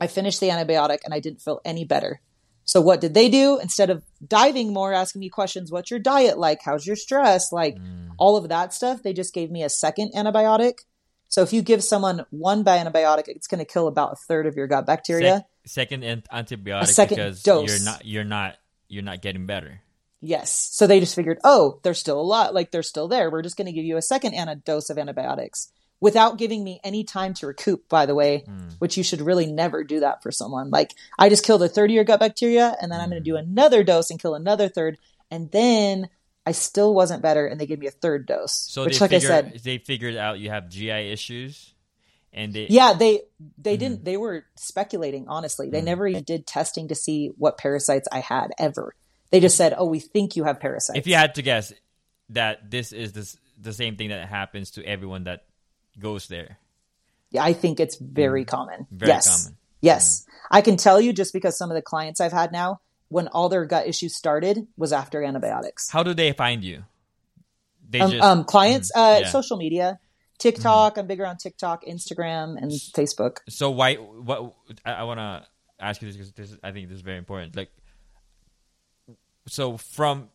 I 0.00 0.06
finished 0.06 0.40
the 0.40 0.48
antibiotic 0.48 0.98
and 1.04 1.12
I 1.12 1.20
didn't 1.20 1.42
feel 1.42 1.60
any 1.64 1.84
better. 1.84 2.20
So 2.64 2.80
what 2.80 3.00
did 3.00 3.14
they 3.14 3.28
do? 3.28 3.58
Instead 3.60 3.90
of 3.90 4.02
diving 4.26 4.72
more, 4.72 4.92
asking 4.92 5.20
me 5.20 5.28
questions, 5.28 5.70
what's 5.70 5.90
your 5.90 6.00
diet 6.00 6.38
like? 6.38 6.60
How's 6.64 6.86
your 6.86 6.96
stress? 6.96 7.52
Like 7.52 7.76
mm. 7.76 8.10
all 8.18 8.36
of 8.36 8.48
that 8.48 8.72
stuff, 8.72 9.02
they 9.02 9.12
just 9.12 9.34
gave 9.34 9.50
me 9.50 9.62
a 9.62 9.68
second 9.68 10.12
antibiotic. 10.14 10.78
So 11.28 11.42
if 11.42 11.52
you 11.52 11.62
give 11.62 11.82
someone 11.82 12.24
one 12.30 12.64
antibiotic, 12.64 13.24
it's 13.26 13.46
going 13.46 13.58
to 13.58 13.64
kill 13.64 13.88
about 13.88 14.12
a 14.12 14.16
third 14.16 14.46
of 14.46 14.54
your 14.54 14.66
gut 14.66 14.86
bacteria. 14.86 15.46
Sec- 15.64 15.88
second 15.88 16.04
an- 16.04 16.22
antibiotic 16.32 16.86
second 16.88 17.16
because 17.16 17.42
dose. 17.42 17.68
you're 17.68 17.84
not 17.84 18.04
you're 18.04 18.24
not 18.24 18.56
you're 18.88 19.02
not 19.02 19.22
getting 19.22 19.46
better. 19.46 19.80
Yes. 20.20 20.52
So 20.72 20.86
they 20.86 21.00
just 21.00 21.16
figured, 21.16 21.38
oh, 21.42 21.80
there's 21.82 21.98
still 21.98 22.20
a 22.20 22.22
lot, 22.22 22.54
like 22.54 22.70
they're 22.70 22.84
still 22.84 23.08
there. 23.08 23.28
We're 23.30 23.42
just 23.42 23.56
going 23.56 23.66
to 23.66 23.72
give 23.72 23.84
you 23.84 23.96
a 23.96 24.02
second 24.02 24.34
anti- 24.34 24.54
dose 24.64 24.88
of 24.88 24.98
antibiotics 24.98 25.72
without 26.02 26.36
giving 26.36 26.64
me 26.64 26.80
any 26.82 27.04
time 27.04 27.32
to 27.32 27.46
recoup, 27.46 27.88
by 27.88 28.06
the 28.06 28.14
way, 28.14 28.42
mm. 28.46 28.72
which 28.80 28.96
you 28.96 29.04
should 29.04 29.20
really 29.20 29.46
never 29.46 29.84
do 29.84 30.00
that 30.00 30.20
for 30.20 30.32
someone. 30.32 30.68
Like 30.68 30.94
I 31.16 31.28
just 31.28 31.46
killed 31.46 31.62
a 31.62 31.68
third 31.68 31.90
of 31.90 31.94
your 31.94 32.02
gut 32.02 32.18
bacteria 32.18 32.76
and 32.82 32.90
then 32.90 33.00
I'm 33.00 33.08
going 33.08 33.22
to 33.22 33.30
do 33.30 33.36
mm. 33.36 33.38
another 33.38 33.84
dose 33.84 34.10
and 34.10 34.20
kill 34.20 34.34
another 34.34 34.68
third. 34.68 34.98
And 35.30 35.52
then 35.52 36.08
I 36.44 36.50
still 36.50 36.92
wasn't 36.92 37.22
better 37.22 37.46
and 37.46 37.60
they 37.60 37.66
gave 37.66 37.78
me 37.78 37.86
a 37.86 37.92
third 37.92 38.26
dose, 38.26 38.52
So 38.52 38.84
which 38.84 39.00
like 39.00 39.10
figure, 39.10 39.28
I 39.28 39.42
said, 39.42 39.60
they 39.62 39.78
figured 39.78 40.16
out 40.16 40.40
you 40.40 40.50
have 40.50 40.68
GI 40.68 40.90
issues, 40.90 41.72
and 42.32 42.52
they 42.52 42.66
yeah, 42.68 42.94
they, 42.94 43.20
they 43.56 43.74
Mm-hmm. 43.74 43.78
didn't, 43.78 44.00
mm. 44.00 44.04
they 44.04 44.16
were 44.16 44.44
speculating, 44.56 45.28
honestly. 45.28 45.70
They 45.70 45.82
never 45.82 46.08
even 46.08 46.24
did 46.24 46.48
testing 46.48 46.88
to 46.88 46.96
see 46.96 47.30
what 47.38 47.58
parasites 47.58 48.08
I 48.10 48.18
had 48.18 48.48
ever. 48.58 48.96
They 49.30 49.38
just 49.38 49.56
said, 49.56 49.72
oh, 49.78 49.86
we 49.86 50.00
think 50.00 50.34
you 50.34 50.42
have 50.44 50.58
parasites. 50.58 50.98
If 50.98 51.06
you 51.06 51.14
had 51.14 51.36
to 51.36 51.42
guess 51.42 51.72
that 52.30 52.72
this 52.72 52.90
is 52.90 53.12
this, 53.12 53.36
the 53.56 53.72
same 53.72 53.94
thing 53.94 54.08
that 54.08 54.28
happens 54.28 54.72
to 54.72 54.84
everyone 54.84 55.24
that 55.24 55.44
goes 55.98 56.28
there. 56.28 56.58
Yeah, 57.30 57.44
I 57.44 57.52
think 57.52 57.80
it's 57.80 57.96
very 57.96 58.44
common. 58.44 58.80
Mm. 58.82 58.86
Very 58.90 59.10
yes. 59.10 59.44
common. 59.44 59.54
Mm. 59.54 59.58
Yes. 59.80 60.26
I 60.50 60.60
can 60.60 60.76
tell 60.76 61.00
you 61.00 61.12
just 61.12 61.32
because 61.32 61.56
some 61.56 61.70
of 61.70 61.74
the 61.74 61.82
clients 61.82 62.20
I've 62.20 62.32
had 62.32 62.52
now, 62.52 62.80
when 63.08 63.28
all 63.28 63.48
their 63.48 63.64
gut 63.64 63.86
issues 63.86 64.16
started 64.16 64.66
was 64.76 64.92
after 64.92 65.22
antibiotics. 65.22 65.90
How 65.90 66.02
do 66.02 66.14
they 66.14 66.32
find 66.32 66.64
you? 66.64 66.84
They 67.88 68.00
Um, 68.00 68.10
just 68.10 68.22
um, 68.22 68.44
clients, 68.44 68.90
uh, 68.94 68.98
yeah. 68.98 69.20
Mm-hmm. 69.22 69.30
social 69.30 69.56
media, 69.56 69.98
TikTok. 70.38 70.96
I'm 70.96 71.06
bigger 71.06 71.26
on 71.26 71.36
TikTok, 71.36 71.84
Instagram, 71.84 72.56
and 72.56 72.70
Facebook. 72.72 73.38
so 73.48 73.70
why 73.70 73.96
what 73.96 74.54
I, 74.84 74.92
I 74.92 75.02
want 75.04 75.18
to 75.20 75.46
ask 75.78 76.00
you 76.00 76.08
this 76.08 76.16
because 76.16 76.32
this 76.32 76.56
I 76.62 76.72
think 76.72 76.88
this 76.88 76.96
is 76.96 77.02
very 77.02 77.18
important. 77.18 77.54
Like, 77.54 77.70
so 79.46 79.76
from 79.76 80.30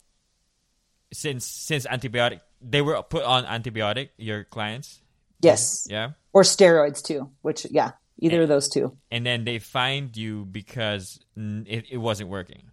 since 1.12 1.46
since 1.46 1.88
antibiotic 1.88 2.42
they 2.62 2.82
were 2.82 3.02
put 3.02 3.24
on 3.24 3.46
antibiotic 3.46 4.10
your 4.18 4.44
clients, 4.44 5.02
Yes. 5.42 5.88
yeah, 5.90 6.12
Or 6.34 6.44
steroids 6.44 7.02
too, 7.04 7.30
which, 7.42 7.66
yeah, 7.70 7.92
either 8.20 8.42
of 8.44 8.50
those 8.50 8.70
two. 8.70 8.98
and 9.12 9.26
then 9.26 9.44
they 9.46 9.60
find 9.60 10.16
you 10.18 10.46
because 10.46 11.20
it, 11.36 11.86
it 11.92 11.98
wasn't 11.98 12.30
working. 12.30 12.64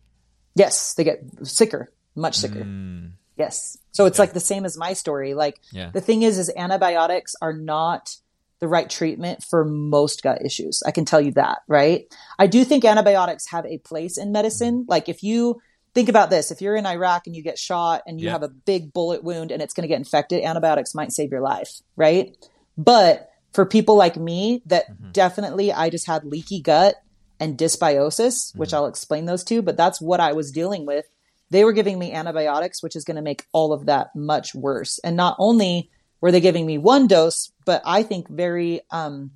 Yes. 0.55 0.95
They 0.95 1.05
get 1.05 1.23
sicker, 1.43 1.93
much 2.15 2.37
sicker. 2.37 2.61
Mm, 2.65 3.13
Yes. 3.37 3.77
So 3.91 4.07
it's 4.07 4.21
like 4.21 4.33
the 4.33 4.39
same 4.39 4.65
as 4.65 4.77
my 4.79 4.93
story. 4.93 5.35
Like 5.35 5.61
Yeah. 5.73 5.91
the 5.93 6.01
thing 6.01 6.23
is, 6.23 6.39
is 6.39 6.53
antibiotics 6.57 7.35
are 7.43 7.53
not 7.53 8.15
the 8.61 8.69
right 8.69 8.89
treatment 8.89 9.43
for 9.43 9.65
most 9.65 10.23
gut 10.23 10.41
issues. 10.45 10.83
I 10.87 10.93
can 10.93 11.05
tell 11.05 11.21
you 11.21 11.33
that, 11.33 11.59
right? 11.67 12.07
I 12.39 12.47
do 12.47 12.65
think 12.65 12.85
antibiotics 12.85 13.49
have 13.51 13.67
a 13.67 13.79
place 13.79 14.17
in 14.19 14.31
medicine. 14.31 14.87
Like 14.89 15.09
if 15.09 15.25
you 15.25 15.61
think 15.95 16.09
about 16.09 16.31
this, 16.31 16.53
if 16.53 16.61
you're 16.63 16.77
in 16.77 16.87
Iraq 16.87 17.27
and 17.27 17.35
you 17.35 17.43
get 17.43 17.59
shot 17.59 18.03
and 18.07 18.21
you 18.21 18.27
Yeah. 18.27 18.33
have 18.33 18.45
a 18.45 18.49
big 18.49 18.93
bullet 18.93 19.25
wound 19.25 19.51
and 19.51 19.61
it's 19.61 19.75
going 19.75 19.83
to 19.83 19.89
get 19.89 19.99
infected, 19.99 20.45
antibiotics 20.45 20.95
might 20.95 21.11
save 21.13 21.33
your 21.33 21.41
life, 21.43 21.81
right? 21.97 22.37
But 22.77 23.31
for 23.53 23.65
people 23.67 23.97
like 23.97 24.17
me 24.17 24.63
that 24.67 24.91
Mm-hmm. 24.91 25.13
definitely 25.13 25.73
I 25.73 25.91
just 25.91 26.07
had 26.07 26.25
leaky 26.25 26.61
gut 26.61 26.97
and 27.41 27.57
dysbiosis, 27.59 28.57
which 28.57 28.71
Mm-hmm. 28.71 28.77
I'll 28.77 28.87
explain 28.87 29.25
those 29.27 29.45
two, 29.45 29.63
but 29.63 29.77
that's 29.77 30.01
what 30.01 30.21
I 30.21 30.33
was 30.33 30.51
dealing 30.51 30.87
with 30.87 31.07
they 31.51 31.65
were 31.65 31.73
giving 31.73 31.99
me 31.99 32.11
antibiotics, 32.11 32.83
which 32.83 32.97
is 32.97 33.05
going 33.05 33.17
to 33.17 33.23
make 33.23 33.47
all 33.53 33.73
of 33.73 33.87
that 33.87 34.17
much 34.17 34.55
worse. 34.55 34.99
And 35.05 35.15
not 35.15 35.37
only 35.39 35.91
were 36.21 36.33
they 36.33 36.41
giving 36.41 36.67
me 36.67 36.79
one 36.79 37.07
dose, 37.07 37.53
but 37.65 37.83
I 37.85 38.03
think 38.03 38.29
very 38.29 38.81
um, 38.91 39.33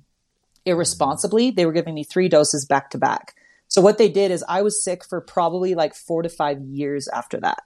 irresponsibly, 0.65 1.51
they 1.51 1.65
were 1.65 1.71
giving 1.71 1.93
me 1.93 2.03
three 2.03 2.27
doses 2.27 2.65
back 2.65 2.89
to 2.89 2.97
back. 2.97 3.35
So 3.67 3.79
what 3.81 3.97
they 3.99 4.09
did 4.09 4.31
is 4.31 4.43
I 4.49 4.63
was 4.63 4.83
sick 4.83 5.05
for 5.05 5.21
probably 5.21 5.75
like 5.75 5.93
four 5.93 6.23
to 6.23 6.29
five 6.29 6.59
years 6.61 7.07
after 7.07 7.39
that, 7.41 7.61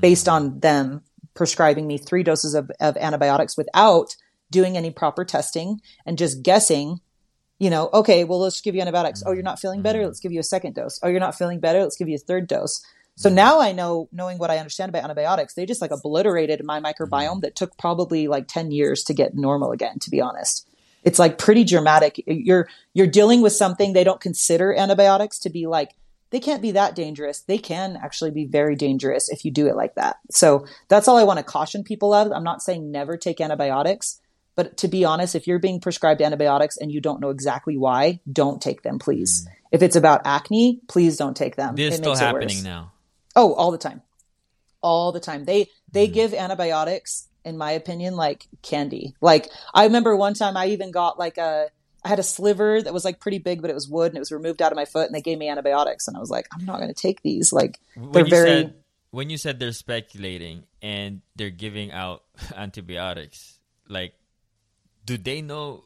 based 0.00 0.28
on 0.28 0.58
them 0.60 1.02
prescribing 1.34 1.86
me 1.86 1.96
three 1.96 2.24
doses 2.24 2.54
of, 2.54 2.70
of 2.80 2.96
antibiotics 2.96 3.56
without 3.56 4.16
doing 4.50 4.76
any 4.76 4.90
proper 4.90 5.24
testing 5.24 5.80
and 6.04 6.18
just 6.18 6.42
guessing 6.42 7.00
you 7.58 7.70
know, 7.70 7.88
okay, 7.92 8.24
well, 8.24 8.40
let's 8.40 8.60
give 8.60 8.74
you 8.74 8.80
antibiotics. 8.80 9.22
Oh, 9.24 9.32
you're 9.32 9.42
not 9.42 9.58
feeling 9.58 9.82
better. 9.82 10.00
Mm-hmm. 10.00 10.08
Let's 10.08 10.20
give 10.20 10.32
you 10.32 10.40
a 10.40 10.44
second 10.44 10.74
dose. 10.74 11.00
Oh, 11.02 11.08
you're 11.08 11.20
not 11.20 11.36
feeling 11.36 11.60
better. 11.60 11.82
Let's 11.82 11.96
give 11.96 12.08
you 12.08 12.16
a 12.16 12.18
third 12.18 12.46
dose. 12.46 12.84
So 13.16 13.28
mm-hmm. 13.28 13.36
now 13.36 13.60
I 13.60 13.72
know, 13.72 14.08
knowing 14.12 14.38
what 14.38 14.50
I 14.50 14.58
understand 14.58 14.90
about 14.90 15.04
antibiotics, 15.04 15.54
they 15.54 15.64
just 15.64 15.80
like 15.80 15.90
obliterated 15.90 16.62
my 16.64 16.80
microbiome 16.80 17.08
mm-hmm. 17.10 17.40
that 17.40 17.56
took 17.56 17.78
probably 17.78 18.28
like 18.28 18.46
10 18.46 18.72
years 18.72 19.02
to 19.04 19.14
get 19.14 19.34
normal 19.34 19.72
again, 19.72 19.98
to 20.00 20.10
be 20.10 20.20
honest. 20.20 20.68
It's 21.02 21.18
like 21.18 21.38
pretty 21.38 21.64
dramatic. 21.64 22.22
You're, 22.26 22.68
you're 22.92 23.06
dealing 23.06 23.40
with 23.40 23.52
something 23.52 23.92
they 23.92 24.04
don't 24.04 24.20
consider 24.20 24.74
antibiotics 24.74 25.38
to 25.40 25.50
be 25.50 25.66
like, 25.66 25.94
they 26.30 26.40
can't 26.40 26.60
be 26.60 26.72
that 26.72 26.96
dangerous. 26.96 27.40
They 27.40 27.58
can 27.58 27.96
actually 28.02 28.32
be 28.32 28.44
very 28.44 28.74
dangerous 28.74 29.30
if 29.30 29.44
you 29.44 29.52
do 29.52 29.68
it 29.68 29.76
like 29.76 29.94
that. 29.94 30.16
So 30.30 30.66
that's 30.88 31.06
all 31.06 31.16
I 31.16 31.22
want 31.22 31.38
to 31.38 31.44
caution 31.44 31.84
people 31.84 32.12
of. 32.12 32.32
I'm 32.32 32.42
not 32.42 32.60
saying 32.60 32.90
never 32.90 33.16
take 33.16 33.40
antibiotics, 33.40 34.20
but 34.56 34.78
to 34.78 34.88
be 34.88 35.04
honest, 35.04 35.34
if 35.34 35.46
you're 35.46 35.58
being 35.58 35.80
prescribed 35.80 36.20
antibiotics 36.20 36.76
and 36.76 36.90
you 36.90 37.00
don't 37.00 37.20
know 37.20 37.30
exactly 37.30 37.76
why, 37.76 38.20
don't 38.30 38.60
take 38.60 38.82
them, 38.82 38.98
please. 38.98 39.46
If 39.70 39.82
it's 39.82 39.96
about 39.96 40.22
acne, 40.24 40.80
please 40.88 41.16
don't 41.16 41.36
take 41.36 41.56
them. 41.56 41.76
this 41.76 41.94
is 41.94 42.00
It 42.00 42.02
still 42.02 42.16
happening 42.16 42.62
now. 42.62 42.92
Oh, 43.36 43.52
all 43.54 43.70
the 43.70 43.78
time. 43.78 44.02
All 44.82 45.12
the 45.12 45.20
time. 45.20 45.44
They 45.44 45.64
Mm. 45.64 45.68
they 45.92 46.08
give 46.08 46.34
antibiotics 46.34 47.28
in 47.44 47.56
my 47.56 47.72
opinion 47.72 48.16
like 48.16 48.46
candy. 48.62 49.14
Like 49.20 49.48
I 49.72 49.84
remember 49.84 50.16
one 50.16 50.34
time 50.34 50.56
I 50.56 50.68
even 50.68 50.90
got 50.90 51.18
like 51.18 51.38
a 51.38 51.68
I 52.04 52.08
had 52.08 52.18
a 52.18 52.22
sliver 52.22 52.82
that 52.82 52.92
was 52.94 53.04
like 53.04 53.20
pretty 53.20 53.38
big 53.38 53.60
but 53.60 53.70
it 53.70 53.74
was 53.74 53.88
wood 53.88 54.08
and 54.08 54.16
it 54.16 54.20
was 54.20 54.32
removed 54.32 54.62
out 54.62 54.72
of 54.72 54.76
my 54.76 54.84
foot 54.84 55.06
and 55.06 55.14
they 55.14 55.20
gave 55.22 55.38
me 55.38 55.48
antibiotics 55.48 56.08
and 56.08 56.16
I 56.16 56.20
was 56.20 56.30
like 56.30 56.46
I'm 56.52 56.64
not 56.64 56.76
going 56.76 56.92
to 56.92 56.94
take 56.94 57.22
these 57.22 57.52
like 57.52 57.78
when 57.94 58.12
they're 58.12 58.24
very 58.24 58.48
said 58.48 58.74
when 59.10 59.30
you 59.30 59.38
said 59.38 59.58
they're 59.58 59.72
speculating 59.72 60.64
and 60.82 61.22
they're 61.36 61.50
giving 61.50 61.90
out 61.90 62.22
antibiotics, 62.54 63.58
like, 63.88 64.12
do 65.06 65.16
they 65.16 65.40
know? 65.40 65.84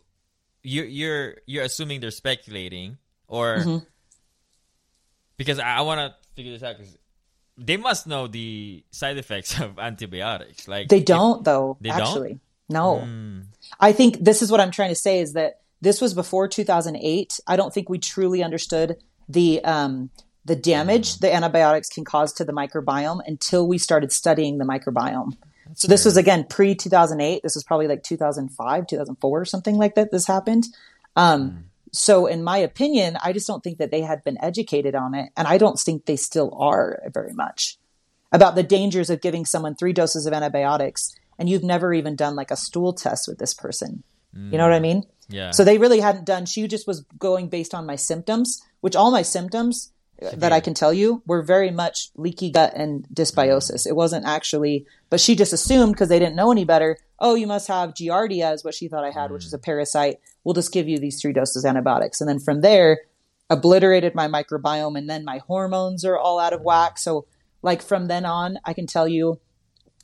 You're 0.62 0.86
you're 0.86 1.34
you're 1.46 1.64
assuming 1.64 2.00
they're 2.00 2.10
speculating, 2.10 2.98
or 3.28 3.56
Mm-hmm. 3.58 3.84
because 5.36 5.58
I, 5.58 5.76
I 5.76 5.80
want 5.82 6.00
to 6.00 6.14
figure 6.34 6.52
this 6.52 6.62
out 6.62 6.76
because 6.78 6.96
they 7.56 7.76
must 7.76 8.06
know 8.06 8.26
the 8.26 8.84
side 8.90 9.16
effects 9.18 9.58
of 9.64 9.78
antibiotics. 9.78 10.68
Like 10.68 10.88
They 10.88 11.00
don't 11.00 11.44
though, 11.44 11.76
They 11.80 11.90
don't? 11.90 12.00
actually. 12.00 12.40
No. 12.68 13.02
Mm, 13.04 13.46
I 13.80 13.92
think 13.92 14.18
this 14.20 14.42
is 14.42 14.50
what 14.50 14.60
I'm 14.60 14.70
trying 14.70 14.90
to 14.90 14.94
say 14.94 15.20
is 15.20 15.32
that 15.32 15.60
this 15.80 16.00
was 16.00 16.14
before 16.14 16.46
2008. 16.46 17.40
I 17.46 17.56
don't 17.56 17.72
think 17.74 17.88
we 17.88 17.98
truly 17.98 18.42
understood 18.44 18.96
the 19.28 19.62
um, 19.64 20.10
the 20.44 20.56
damage 20.56 21.18
the 21.18 21.32
antibiotics 21.34 21.88
can 21.88 22.04
cause 22.04 22.32
to 22.34 22.44
the 22.44 22.52
microbiome 22.52 23.20
until 23.26 23.66
we 23.66 23.78
started 23.78 24.12
studying 24.12 24.58
the 24.58 24.64
microbiome. 24.64 25.36
So 25.74 25.88
this 25.88 26.04
was 26.04 26.16
again 26.16 26.44
pre 26.48 26.74
2008. 26.74 27.42
This 27.42 27.54
was 27.54 27.64
probably 27.64 27.88
like 27.88 28.02
2005, 28.02 28.86
2004 28.86 29.44
something 29.44 29.76
like 29.76 29.94
that. 29.94 30.10
This 30.10 30.26
happened. 30.26 30.66
Um, 31.16 31.64
so 31.92 32.26
in 32.26 32.44
my 32.44 32.58
opinion, 32.58 33.16
I 33.22 33.32
just 33.32 33.46
don't 33.46 33.62
think 33.64 33.78
that 33.78 33.90
they 33.90 34.02
had 34.02 34.22
been 34.22 34.38
educated 34.42 34.94
on 34.94 35.14
it, 35.14 35.30
and 35.36 35.48
I 35.48 35.58
don't 35.58 35.78
think 35.78 36.06
they 36.06 36.16
still 36.16 36.56
are 36.58 37.02
very 37.12 37.32
much 37.32 37.78
about 38.32 38.54
the 38.54 38.62
dangers 38.62 39.10
of 39.10 39.20
giving 39.20 39.44
someone 39.44 39.74
three 39.74 39.92
doses 39.92 40.26
of 40.26 40.32
antibiotics 40.32 41.16
and 41.40 41.48
you've 41.48 41.64
never 41.64 41.92
even 41.92 42.14
done 42.14 42.36
like 42.36 42.50
a 42.50 42.56
stool 42.56 42.92
test 42.92 43.26
with 43.26 43.38
this 43.38 43.54
person. 43.54 44.04
You 44.52 44.58
know 44.58 44.64
what 44.64 44.74
I 44.74 44.80
mean? 44.80 45.04
yeah. 45.28 45.50
So 45.50 45.64
they 45.64 45.78
really 45.78 46.00
hadn't 46.00 46.26
done. 46.26 46.46
She 46.46 46.66
just 46.68 46.86
was 46.86 47.00
going 47.18 47.48
based 47.48 47.74
on 47.74 47.86
my 47.86 47.96
symptoms, 47.96 48.62
which 48.80 48.94
all 48.94 49.10
my 49.10 49.22
symptoms 49.22 49.90
uh, 50.22 50.30
that 50.36 50.52
I 50.52 50.60
can 50.60 50.74
tell 50.74 50.92
you 50.92 51.22
were 51.26 51.42
very 51.42 51.70
much 51.70 52.10
leaky 52.16 52.50
gut 52.50 52.72
and 52.74 53.06
dysbiosis. 53.12 53.86
It 53.86 53.96
wasn't 53.96 54.26
actually, 54.26 54.86
but 55.08 55.20
she 55.20 55.34
just 55.34 55.52
assumed 55.52 55.92
because 55.92 56.08
they 56.08 56.18
didn't 56.18 56.36
know 56.36 56.52
any 56.52 56.64
better. 56.64 56.98
Oh, 57.18 57.34
you 57.34 57.46
must 57.46 57.68
have 57.68 57.94
Giardia, 57.94 58.54
is 58.54 58.64
what 58.64 58.74
she 58.74 58.88
thought 58.88 59.04
I 59.04 59.10
had, 59.10 59.30
which 59.30 59.44
is 59.44 59.54
a 59.54 59.58
parasite. 59.58 60.20
We'll 60.44 60.54
just 60.54 60.72
give 60.72 60.88
you 60.88 60.98
these 60.98 61.20
three 61.20 61.32
doses 61.32 61.64
of 61.64 61.68
antibiotics, 61.68 62.20
and 62.20 62.28
then 62.28 62.40
from 62.40 62.60
there, 62.60 63.00
obliterated 63.50 64.14
my 64.14 64.28
microbiome 64.28 64.96
and 64.96 65.10
then 65.10 65.24
my 65.24 65.38
hormones 65.38 66.04
are 66.04 66.16
all 66.16 66.38
out 66.38 66.52
of 66.52 66.62
whack. 66.62 66.96
So 66.98 67.26
like 67.62 67.82
from 67.82 68.06
then 68.06 68.24
on, 68.24 68.58
I 68.64 68.72
can 68.72 68.86
tell 68.86 69.08
you 69.08 69.40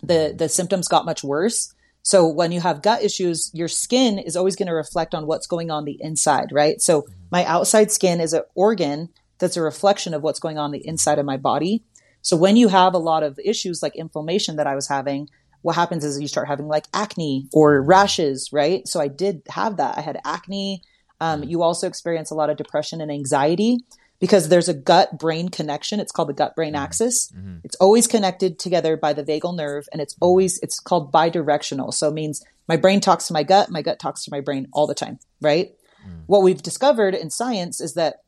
the 0.02 0.34
the 0.36 0.48
symptoms 0.48 0.88
got 0.88 1.06
much 1.06 1.24
worse. 1.24 1.72
So 2.02 2.26
when 2.26 2.52
you 2.52 2.60
have 2.60 2.82
gut 2.82 3.02
issues, 3.02 3.50
your 3.54 3.68
skin 3.68 4.18
is 4.18 4.36
always 4.36 4.54
going 4.54 4.68
to 4.68 4.74
reflect 4.74 5.14
on 5.14 5.26
what's 5.26 5.46
going 5.46 5.70
on 5.70 5.84
the 5.84 5.96
inside, 6.00 6.50
right? 6.52 6.80
So 6.80 7.06
my 7.32 7.44
outside 7.44 7.90
skin 7.90 8.20
is 8.20 8.32
an 8.32 8.42
organ 8.54 9.08
that's 9.38 9.56
a 9.56 9.62
reflection 9.62 10.14
of 10.14 10.22
what's 10.22 10.40
going 10.40 10.58
on 10.58 10.70
the 10.70 10.86
inside 10.86 11.18
of 11.18 11.26
my 11.26 11.36
body. 11.36 11.82
So 12.22 12.36
when 12.36 12.56
you 12.56 12.68
have 12.68 12.94
a 12.94 12.98
lot 12.98 13.22
of 13.22 13.38
issues 13.44 13.82
like 13.82 13.94
inflammation 13.94 14.56
that 14.56 14.66
I 14.66 14.74
was 14.74 14.88
having, 14.88 15.28
what 15.62 15.76
happens 15.76 16.04
is 16.04 16.20
you 16.20 16.28
start 16.28 16.48
having 16.48 16.68
like 16.68 16.86
acne 16.94 17.48
or 17.52 17.80
rashes, 17.82 18.50
right? 18.52 18.86
So 18.86 19.00
I 19.00 19.08
did 19.08 19.42
have 19.48 19.76
that. 19.78 19.98
I 19.98 20.00
had 20.00 20.20
acne. 20.24 20.82
Um, 21.20 21.44
you 21.44 21.62
also 21.62 21.86
experience 21.86 22.30
a 22.30 22.34
lot 22.34 22.50
of 22.50 22.56
depression 22.56 23.00
and 23.00 23.10
anxiety 23.10 23.78
because 24.18 24.48
there's 24.48 24.68
a 24.68 24.74
gut 24.74 25.18
brain 25.18 25.48
connection. 25.48 26.00
It's 26.00 26.12
called 26.12 26.28
the 26.28 26.34
gut 26.34 26.54
brain 26.56 26.74
mm-hmm. 26.74 26.82
axis. 26.82 27.32
Mm-hmm. 27.32 27.58
It's 27.64 27.76
always 27.76 28.06
connected 28.06 28.58
together 28.58 28.96
by 28.96 29.12
the 29.12 29.24
vagal 29.24 29.56
nerve 29.56 29.88
and 29.92 30.00
it's 30.00 30.16
always, 30.20 30.58
it's 30.62 30.80
called 30.80 31.12
bidirectional. 31.12 31.92
So 31.92 32.08
it 32.08 32.14
means 32.14 32.44
my 32.68 32.76
brain 32.76 33.00
talks 33.00 33.26
to 33.28 33.32
my 33.32 33.42
gut, 33.42 33.70
my 33.70 33.82
gut 33.82 33.98
talks 33.98 34.24
to 34.24 34.30
my 34.30 34.40
brain 34.40 34.68
all 34.72 34.86
the 34.86 34.94
time, 34.94 35.18
right? 35.40 35.72
Mm. 36.06 36.22
What 36.26 36.42
we've 36.42 36.62
discovered 36.62 37.14
in 37.14 37.30
science 37.30 37.80
is 37.80 37.94
that 37.94 38.22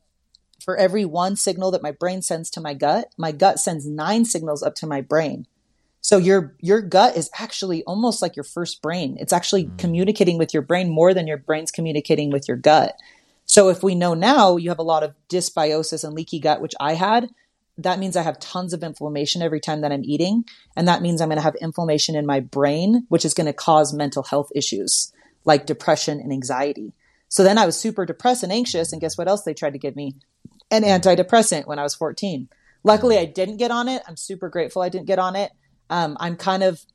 for 0.63 0.77
every 0.77 1.05
one 1.05 1.35
signal 1.35 1.71
that 1.71 1.83
my 1.83 1.91
brain 1.91 2.21
sends 2.21 2.49
to 2.51 2.61
my 2.61 2.73
gut, 2.73 3.13
my 3.17 3.31
gut 3.31 3.59
sends 3.59 3.87
nine 3.87 4.25
signals 4.25 4.63
up 4.63 4.75
to 4.75 4.87
my 4.87 5.01
brain. 5.01 5.47
So 6.01 6.17
your 6.17 6.55
your 6.59 6.81
gut 6.81 7.17
is 7.17 7.29
actually 7.37 7.83
almost 7.83 8.21
like 8.21 8.35
your 8.35 8.43
first 8.43 8.81
brain. 8.81 9.17
It's 9.19 9.33
actually 9.33 9.65
mm. 9.65 9.77
communicating 9.77 10.37
with 10.37 10.53
your 10.53 10.63
brain 10.63 10.89
more 10.89 11.13
than 11.13 11.27
your 11.27 11.37
brain's 11.37 11.71
communicating 11.71 12.31
with 12.31 12.47
your 12.47 12.57
gut. 12.57 12.97
So 13.45 13.69
if 13.69 13.83
we 13.83 13.95
know 13.95 14.13
now 14.13 14.57
you 14.57 14.69
have 14.69 14.79
a 14.79 14.83
lot 14.83 15.03
of 15.03 15.15
dysbiosis 15.27 16.03
and 16.03 16.13
leaky 16.13 16.39
gut, 16.39 16.61
which 16.61 16.75
I 16.79 16.93
had, 16.93 17.29
that 17.79 17.99
means 17.99 18.15
I 18.15 18.21
have 18.21 18.39
tons 18.39 18.73
of 18.73 18.83
inflammation 18.83 19.41
every 19.41 19.59
time 19.59 19.81
that 19.81 19.91
I'm 19.91 20.03
eating. 20.03 20.45
And 20.75 20.87
that 20.87 21.01
means 21.01 21.19
I'm 21.19 21.29
going 21.29 21.37
to 21.37 21.43
have 21.43 21.55
inflammation 21.55 22.15
in 22.15 22.25
my 22.25 22.41
brain, 22.41 23.05
which 23.09 23.25
is 23.25 23.33
going 23.33 23.47
to 23.47 23.53
cause 23.53 23.93
mental 23.93 24.23
health 24.23 24.51
issues 24.53 25.11
like 25.45 25.65
depression 25.65 26.19
and 26.19 26.31
anxiety. 26.31 26.93
So 27.29 27.43
then 27.43 27.57
I 27.57 27.65
was 27.65 27.79
super 27.79 28.05
depressed 28.05 28.43
and 28.43 28.51
anxious. 28.51 28.91
And 28.91 28.99
guess 28.99 29.17
what 29.17 29.27
else 29.27 29.43
they 29.43 29.53
tried 29.53 29.73
to 29.73 29.79
give 29.79 29.95
me? 29.95 30.15
An 30.71 30.83
antidepressant 30.83 31.65
when 31.65 31.79
I 31.79 31.83
was 31.83 31.95
14. 31.95 32.49
Luckily, 32.83 33.17
I 33.17 33.25
didn't 33.25 33.57
get 33.57 33.71
on 33.71 33.87
it. 33.87 34.03
I'm 34.07 34.17
super 34.17 34.49
grateful 34.49 34.81
I 34.81 34.89
didn't 34.89 35.07
get 35.07 35.19
on 35.19 35.35
it. 35.35 35.51
Um, 35.89 36.17
I'm 36.19 36.35
kind 36.35 36.63
of, 36.63 36.85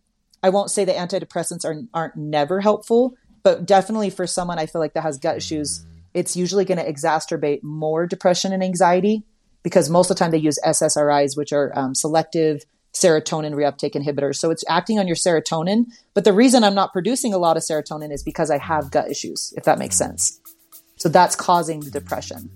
I 0.43 0.51
won't 0.51 0.71
say 0.71 0.85
that 0.85 0.97
antidepressants 0.97 1.65
are, 1.65 1.83
aren't 1.93 2.17
never 2.17 2.61
helpful, 2.61 3.17
but 3.43 3.67
definitely 3.67 4.11
for 4.11 4.27
someone 4.27 4.59
I 4.59 4.67
feel 4.67 4.81
like 4.81 4.95
that 4.95 5.03
has 5.03 5.19
gut 5.19 5.37
issues, 5.37 5.85
it's 6.15 6.37
usually 6.37 6.65
going 6.65 6.79
to 6.79 6.91
exacerbate 6.91 7.63
more 7.63 8.07
depression 8.07 8.53
and 8.53 8.63
anxiety 8.63 9.25
because 9.63 9.91
most 9.91 10.11
of 10.11 10.17
the 10.17 10.21
time 10.21 10.31
they 10.31 10.39
use 10.39 10.59
SSRIs, 10.65 11.37
which 11.37 11.53
are 11.53 11.73
um, 11.77 11.95
selective 11.95 12.65
serotonin 12.95 13.55
reuptake 13.55 13.95
inhibitors. 13.95 14.37
So 14.37 14.51
it's 14.51 14.65
acting 14.69 14.99
on 14.99 15.07
your 15.07 15.17
serotonin. 15.17 15.87
But 16.15 16.25
the 16.25 16.33
reason 16.33 16.65
I'm 16.65 16.75
not 16.75 16.93
producing 16.93 17.35
a 17.35 17.39
lot 17.39 17.57
of 17.57 17.63
serotonin 17.63 18.13
is 18.13 18.23
because 18.23 18.51
I 18.51 18.59
have 18.59 18.91
gut 18.91 19.11
issues, 19.11 19.53
if 19.57 19.65
that 19.65 19.79
makes 19.79 19.97
mm-hmm. 19.97 20.13
sense. 20.13 20.41
So 20.97 21.09
that's 21.09 21.37
causing 21.37 21.81
the 21.81 21.91
depression. 21.91 22.51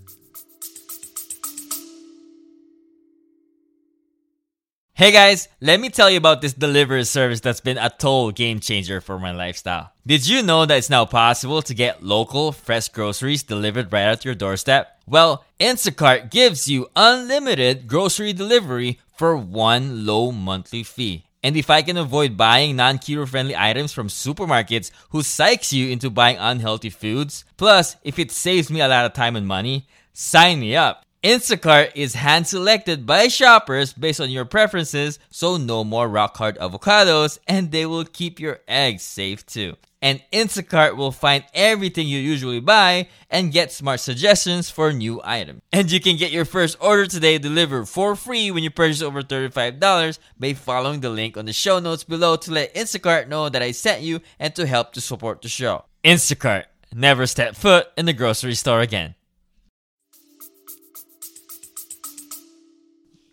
Hey 4.98 5.12
guys, 5.12 5.46
let 5.60 5.78
me 5.78 5.90
tell 5.90 6.10
you 6.10 6.16
about 6.16 6.40
this 6.40 6.54
delivery 6.54 7.04
service 7.04 7.38
that's 7.38 7.60
been 7.60 7.78
a 7.78 7.88
total 7.88 8.32
game 8.32 8.58
changer 8.58 9.00
for 9.00 9.16
my 9.16 9.30
lifestyle. 9.30 9.92
Did 10.04 10.26
you 10.26 10.42
know 10.42 10.66
that 10.66 10.76
it's 10.76 10.90
now 10.90 11.04
possible 11.04 11.62
to 11.62 11.72
get 11.72 12.02
local, 12.02 12.50
fresh 12.50 12.88
groceries 12.88 13.44
delivered 13.44 13.92
right 13.92 14.08
at 14.08 14.24
your 14.24 14.34
doorstep? 14.34 15.00
Well, 15.06 15.44
Instacart 15.60 16.32
gives 16.32 16.66
you 16.66 16.88
unlimited 16.96 17.86
grocery 17.86 18.32
delivery 18.32 18.98
for 19.18 19.36
one 19.36 20.06
low 20.06 20.30
monthly 20.32 20.84
fee. 20.84 21.24
And 21.42 21.56
if 21.56 21.70
I 21.70 21.82
can 21.82 21.96
avoid 21.96 22.36
buying 22.36 22.76
non 22.76 22.98
keto 22.98 23.28
friendly 23.28 23.56
items 23.56 23.92
from 23.92 24.08
supermarkets 24.08 24.90
who 25.10 25.18
psychs 25.18 25.72
you 25.72 25.88
into 25.90 26.08
buying 26.08 26.38
unhealthy 26.38 26.90
foods, 26.90 27.44
plus 27.56 27.96
if 28.02 28.18
it 28.18 28.30
saves 28.30 28.70
me 28.70 28.80
a 28.80 28.88
lot 28.88 29.04
of 29.04 29.12
time 29.12 29.36
and 29.36 29.46
money, 29.46 29.86
sign 30.12 30.60
me 30.60 30.74
up. 30.74 31.04
Instacart 31.22 31.90
is 31.96 32.14
hand 32.14 32.46
selected 32.46 33.04
by 33.04 33.26
shoppers 33.26 33.92
based 33.92 34.20
on 34.20 34.30
your 34.30 34.44
preferences, 34.44 35.18
so 35.30 35.56
no 35.56 35.82
more 35.82 36.08
rock 36.08 36.36
hard 36.36 36.56
avocados, 36.58 37.38
and 37.48 37.72
they 37.72 37.86
will 37.86 38.04
keep 38.04 38.38
your 38.38 38.60
eggs 38.68 39.02
safe 39.02 39.44
too. 39.44 39.76
And 40.00 40.22
Instacart 40.32 40.96
will 40.96 41.10
find 41.10 41.44
everything 41.52 42.06
you 42.06 42.18
usually 42.18 42.60
buy 42.60 43.08
and 43.28 43.52
get 43.52 43.72
smart 43.72 44.00
suggestions 44.00 44.70
for 44.70 44.92
new 44.92 45.20
items. 45.24 45.62
And 45.72 45.90
you 45.90 46.00
can 46.00 46.16
get 46.16 46.30
your 46.30 46.44
first 46.44 46.76
order 46.80 47.06
today 47.06 47.38
delivered 47.38 47.86
for 47.86 48.14
free 48.14 48.50
when 48.50 48.62
you 48.62 48.70
purchase 48.70 49.02
over 49.02 49.22
$35 49.22 50.18
by 50.38 50.54
following 50.54 51.00
the 51.00 51.10
link 51.10 51.36
on 51.36 51.46
the 51.46 51.52
show 51.52 51.80
notes 51.80 52.04
below 52.04 52.36
to 52.36 52.52
let 52.52 52.74
Instacart 52.74 53.28
know 53.28 53.48
that 53.48 53.62
I 53.62 53.72
sent 53.72 54.02
you 54.02 54.20
and 54.38 54.54
to 54.54 54.66
help 54.66 54.92
to 54.92 55.00
support 55.00 55.42
the 55.42 55.48
show. 55.48 55.84
Instacart, 56.04 56.64
never 56.94 57.26
step 57.26 57.56
foot 57.56 57.88
in 57.96 58.06
the 58.06 58.12
grocery 58.12 58.54
store 58.54 58.80
again. 58.80 59.16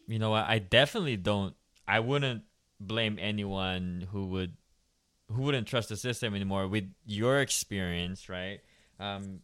you 0.08 0.19
know 0.19 0.32
what? 0.32 0.45
I 0.45 0.60
definitely 0.60 1.17
don't. 1.17 1.56
I 1.88 1.99
wouldn't 1.99 2.43
blame 2.80 3.17
anyone 3.19 4.08
who 4.12 4.28
would 4.28 4.54
who 5.31 5.43
wouldn't 5.43 5.67
trust 5.67 5.89
the 5.89 5.97
system 5.97 6.35
anymore 6.35 6.67
with 6.67 6.85
your 7.05 7.41
experience, 7.41 8.29
right? 8.29 8.59
Um, 8.99 9.39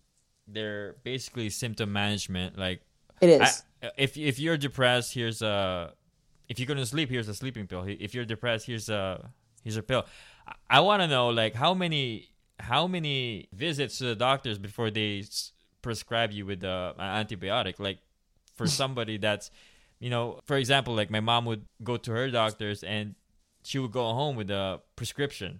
they're 0.47 0.95
basically 1.03 1.49
symptom 1.49 1.91
management. 1.91 2.57
Like 2.57 2.81
it 3.19 3.29
is. 3.29 3.63
I, 3.83 3.91
if 3.97 4.17
if 4.17 4.39
you're 4.39 4.57
depressed, 4.57 5.13
here's 5.13 5.41
a. 5.41 5.93
If 6.49 6.59
you're 6.59 6.67
gonna 6.67 6.85
sleep, 6.85 7.09
here's 7.09 7.27
a 7.27 7.33
sleeping 7.33 7.67
pill. 7.67 7.85
If 7.87 8.13
you're 8.13 8.25
depressed, 8.25 8.65
here's 8.67 8.89
a 8.89 9.29
here's 9.63 9.77
a 9.77 9.83
pill. 9.83 10.05
I, 10.47 10.53
I 10.69 10.79
want 10.81 11.01
to 11.01 11.07
know 11.07 11.29
like 11.29 11.55
how 11.55 11.73
many 11.73 12.29
how 12.59 12.87
many 12.87 13.47
visits 13.53 13.97
to 13.99 14.05
the 14.05 14.15
doctors 14.15 14.57
before 14.59 14.91
they 14.91 15.19
s- 15.19 15.51
prescribe 15.81 16.31
you 16.31 16.45
with 16.45 16.63
uh, 16.63 16.93
an 16.97 17.25
antibiotic. 17.25 17.79
Like 17.79 17.99
for 18.55 18.67
somebody 18.81 19.17
that's 19.17 19.49
you 19.99 20.09
know, 20.09 20.41
for 20.45 20.57
example, 20.57 20.95
like 20.95 21.09
my 21.09 21.19
mom 21.19 21.45
would 21.45 21.65
go 21.83 21.95
to 21.97 22.11
her 22.11 22.29
doctors 22.29 22.83
and 22.83 23.15
she 23.63 23.79
would 23.79 23.91
go 23.91 24.03
home 24.13 24.35
with 24.35 24.49
a 24.49 24.81
prescription. 24.95 25.59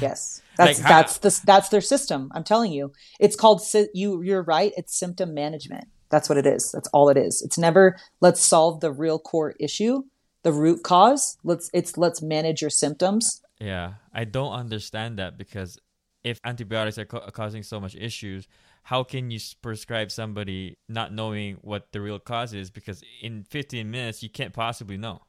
Yes, 0.00 0.42
that's 0.56 0.78
like, 0.78 0.88
that's 0.88 1.18
the 1.18 1.40
that's 1.44 1.68
their 1.68 1.80
system. 1.80 2.30
I'm 2.34 2.44
telling 2.44 2.72
you, 2.72 2.92
it's 3.20 3.36
called 3.36 3.62
you. 3.94 4.22
You're 4.22 4.42
right. 4.42 4.72
It's 4.76 4.96
symptom 4.96 5.34
management. 5.34 5.88
That's 6.10 6.28
what 6.28 6.38
it 6.38 6.46
is. 6.46 6.72
That's 6.72 6.88
all 6.88 7.08
it 7.08 7.16
is. 7.16 7.42
It's 7.42 7.58
never 7.58 7.96
let's 8.20 8.40
solve 8.40 8.80
the 8.80 8.92
real 8.92 9.18
core 9.18 9.54
issue, 9.58 10.02
the 10.42 10.52
root 10.52 10.82
cause. 10.82 11.38
Let's 11.44 11.70
it's 11.72 11.96
let's 11.96 12.22
manage 12.22 12.60
your 12.60 12.70
symptoms. 12.70 13.42
Yeah, 13.60 13.94
I 14.12 14.24
don't 14.24 14.52
understand 14.52 15.18
that 15.18 15.38
because 15.38 15.78
if 16.24 16.40
antibiotics 16.44 16.98
are 16.98 17.04
co- 17.04 17.30
causing 17.32 17.62
so 17.62 17.80
much 17.80 17.94
issues, 17.94 18.46
how 18.84 19.04
can 19.04 19.30
you 19.30 19.38
prescribe 19.60 20.10
somebody 20.10 20.78
not 20.88 21.12
knowing 21.12 21.56
what 21.62 21.92
the 21.92 22.00
real 22.00 22.18
cause 22.18 22.52
is? 22.52 22.70
Because 22.70 23.02
in 23.20 23.44
15 23.44 23.90
minutes, 23.90 24.22
you 24.22 24.30
can't 24.30 24.52
possibly 24.52 24.96
know. 24.96 25.22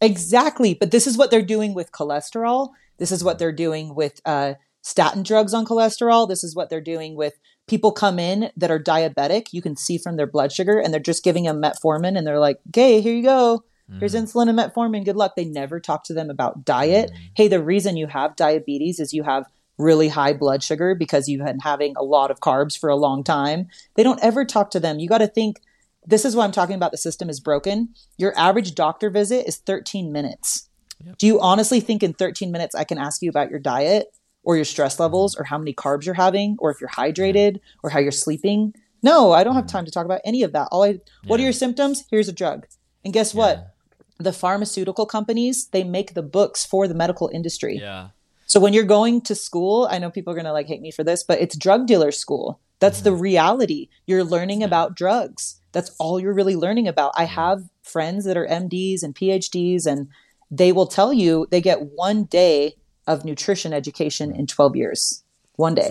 Exactly. 0.00 0.74
But 0.74 0.90
this 0.90 1.06
is 1.06 1.16
what 1.16 1.30
they're 1.30 1.42
doing 1.42 1.74
with 1.74 1.92
cholesterol. 1.92 2.70
This 2.98 3.12
is 3.12 3.22
what 3.22 3.38
they're 3.38 3.52
doing 3.52 3.94
with 3.94 4.20
uh, 4.24 4.54
statin 4.82 5.22
drugs 5.22 5.52
on 5.52 5.66
cholesterol. 5.66 6.28
This 6.28 6.44
is 6.44 6.54
what 6.54 6.70
they're 6.70 6.80
doing 6.80 7.16
with 7.16 7.34
people 7.66 7.92
come 7.92 8.18
in 8.18 8.50
that 8.56 8.70
are 8.70 8.78
diabetic. 8.78 9.48
You 9.52 9.62
can 9.62 9.76
see 9.76 9.98
from 9.98 10.16
their 10.16 10.26
blood 10.26 10.52
sugar, 10.52 10.78
and 10.78 10.92
they're 10.92 11.00
just 11.00 11.24
giving 11.24 11.44
them 11.44 11.60
metformin, 11.60 12.16
and 12.16 12.26
they're 12.26 12.38
like, 12.38 12.58
"Okay, 12.68 13.00
here 13.00 13.14
you 13.14 13.22
go. 13.22 13.64
Here's 14.00 14.14
mm. 14.14 14.22
insulin 14.22 14.48
and 14.48 14.58
metformin. 14.58 15.04
Good 15.04 15.16
luck." 15.16 15.34
They 15.36 15.44
never 15.44 15.80
talk 15.80 16.04
to 16.04 16.14
them 16.14 16.30
about 16.30 16.64
diet. 16.64 17.10
Mm. 17.10 17.18
Hey, 17.34 17.48
the 17.48 17.62
reason 17.62 17.96
you 17.96 18.06
have 18.06 18.36
diabetes 18.36 19.00
is 19.00 19.12
you 19.12 19.22
have 19.24 19.46
really 19.78 20.08
high 20.08 20.32
blood 20.32 20.62
sugar 20.62 20.94
because 20.94 21.28
you've 21.28 21.44
been 21.44 21.60
having 21.60 21.94
a 21.96 22.02
lot 22.02 22.30
of 22.30 22.40
carbs 22.40 22.78
for 22.78 22.88
a 22.88 22.96
long 22.96 23.22
time. 23.22 23.68
They 23.94 24.02
don't 24.02 24.22
ever 24.22 24.44
talk 24.44 24.70
to 24.70 24.80
them. 24.80 24.98
You 24.98 25.08
got 25.08 25.18
to 25.18 25.26
think 25.26 25.60
this 26.06 26.24
is 26.24 26.36
why 26.36 26.44
I'm 26.44 26.52
talking 26.52 26.76
about 26.76 26.92
the 26.92 26.98
system 26.98 27.28
is 27.28 27.40
broken. 27.40 27.90
Your 28.16 28.36
average 28.38 28.74
doctor 28.74 29.10
visit 29.10 29.46
is 29.46 29.56
13 29.56 30.12
minutes. 30.12 30.65
Yep. 31.04 31.18
Do 31.18 31.26
you 31.26 31.40
honestly 31.40 31.80
think 31.80 32.02
in 32.02 32.14
13 32.14 32.50
minutes 32.50 32.74
I 32.74 32.84
can 32.84 32.98
ask 32.98 33.22
you 33.22 33.30
about 33.30 33.50
your 33.50 33.58
diet 33.58 34.08
or 34.42 34.56
your 34.56 34.64
stress 34.64 34.94
mm-hmm. 34.94 35.04
levels 35.04 35.36
or 35.36 35.44
how 35.44 35.58
many 35.58 35.74
carbs 35.74 36.06
you're 36.06 36.14
having 36.14 36.56
or 36.58 36.70
if 36.70 36.80
you're 36.80 36.90
hydrated 36.90 37.60
or 37.82 37.90
how 37.90 37.98
you're 37.98 38.12
sleeping? 38.12 38.74
No, 39.02 39.32
I 39.32 39.44
don't 39.44 39.54
have 39.54 39.64
mm-hmm. 39.64 39.76
time 39.76 39.84
to 39.84 39.90
talk 39.90 40.06
about 40.06 40.20
any 40.24 40.42
of 40.42 40.52
that. 40.52 40.68
All 40.72 40.84
I 40.84 41.00
what 41.26 41.38
are 41.40 41.42
your 41.42 41.52
symptoms? 41.52 42.04
Here's 42.10 42.28
a 42.28 42.32
drug. 42.32 42.66
And 43.04 43.12
guess 43.12 43.34
yeah. 43.34 43.38
what? 43.38 43.74
The 44.18 44.32
pharmaceutical 44.32 45.04
companies, 45.04 45.68
they 45.68 45.84
make 45.84 46.14
the 46.14 46.22
books 46.22 46.64
for 46.64 46.88
the 46.88 46.94
medical 46.94 47.30
industry. 47.32 47.78
Yeah. 47.78 48.08
So 48.46 48.60
when 48.60 48.72
you're 48.72 48.84
going 48.84 49.20
to 49.22 49.34
school, 49.34 49.88
I 49.90 49.98
know 49.98 50.10
people 50.10 50.32
are 50.32 50.36
going 50.36 50.46
to 50.46 50.52
like 50.52 50.68
hate 50.68 50.80
me 50.80 50.90
for 50.90 51.04
this, 51.04 51.22
but 51.24 51.40
it's 51.40 51.56
drug 51.56 51.86
dealer 51.86 52.12
school. 52.12 52.60
That's 52.78 52.98
mm-hmm. 52.98 53.04
the 53.04 53.12
reality. 53.12 53.88
You're 54.06 54.24
learning 54.24 54.60
yeah. 54.60 54.68
about 54.68 54.96
drugs. 54.96 55.60
That's 55.72 55.90
all 55.98 56.20
you're 56.20 56.32
really 56.32 56.56
learning 56.56 56.88
about. 56.88 57.12
I 57.16 57.24
mm-hmm. 57.24 57.34
have 57.34 57.64
friends 57.82 58.24
that 58.24 58.36
are 58.36 58.46
MDs 58.46 59.02
and 59.02 59.14
PhDs 59.14 59.86
and 59.86 60.08
they 60.50 60.72
will 60.72 60.86
tell 60.86 61.12
you 61.12 61.46
they 61.50 61.60
get 61.60 61.80
one 61.94 62.24
day 62.24 62.74
of 63.06 63.24
nutrition 63.24 63.72
education 63.72 64.34
in 64.34 64.46
12 64.46 64.76
years. 64.76 65.22
One 65.54 65.74
day. 65.74 65.90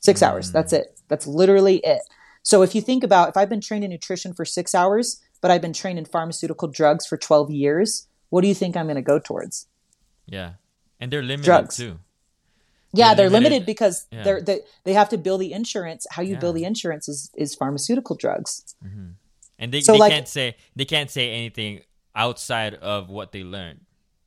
6 0.00 0.20
mm-hmm. 0.20 0.30
hours. 0.30 0.52
That's 0.52 0.72
it. 0.72 1.00
That's 1.08 1.26
literally 1.26 1.78
it. 1.78 2.00
So 2.42 2.62
if 2.62 2.74
you 2.74 2.80
think 2.80 3.02
about 3.04 3.28
if 3.30 3.36
I've 3.36 3.48
been 3.48 3.60
trained 3.60 3.84
in 3.84 3.90
nutrition 3.90 4.32
for 4.32 4.44
six 4.44 4.74
hours, 4.74 5.20
but 5.40 5.50
I've 5.50 5.62
been 5.62 5.72
trained 5.72 5.98
in 5.98 6.04
pharmaceutical 6.04 6.68
drugs 6.68 7.06
for 7.06 7.16
12 7.16 7.50
years, 7.50 8.06
what 8.30 8.42
do 8.42 8.48
you 8.48 8.54
think 8.54 8.76
I'm 8.76 8.86
going 8.86 8.96
to 8.96 9.02
go 9.02 9.18
towards? 9.18 9.66
Yeah. 10.26 10.52
And 11.00 11.10
they're 11.12 11.22
limited 11.22 11.44
Drugs. 11.44 11.76
too. 11.76 11.98
Yeah, 12.92 13.08
They're 13.08 13.24
they're 13.24 13.30
limited, 13.30 13.52
limited. 13.52 13.66
because 13.66 14.06
Yeah. 14.10 14.22
they're 14.22 14.40
they, 14.40 14.60
they 14.84 14.92
have 14.94 15.10
to 15.10 15.18
bill 15.18 15.36
the 15.38 15.52
insurance. 15.52 16.06
How 16.10 16.22
you 16.22 16.36
bill 16.36 16.56
Yeah. 16.56 16.62
the 16.62 16.64
insurance 16.64 17.08
is 17.08 17.30
is 17.36 17.54
pharmaceutical 17.54 18.16
drugs. 18.16 18.74
And 19.58 19.72
they, 19.72 19.80
So, 19.80 19.92
they 19.92 19.98
like- 19.98 20.12
can't 20.12 20.28
say 20.28 20.56
they 20.74 20.84
can't 20.84 21.10
say 21.10 21.30
anything 21.30 21.82
outside 22.14 22.74
of 22.74 23.10
what 23.10 23.32
they 23.32 23.44
learned. 23.44 23.80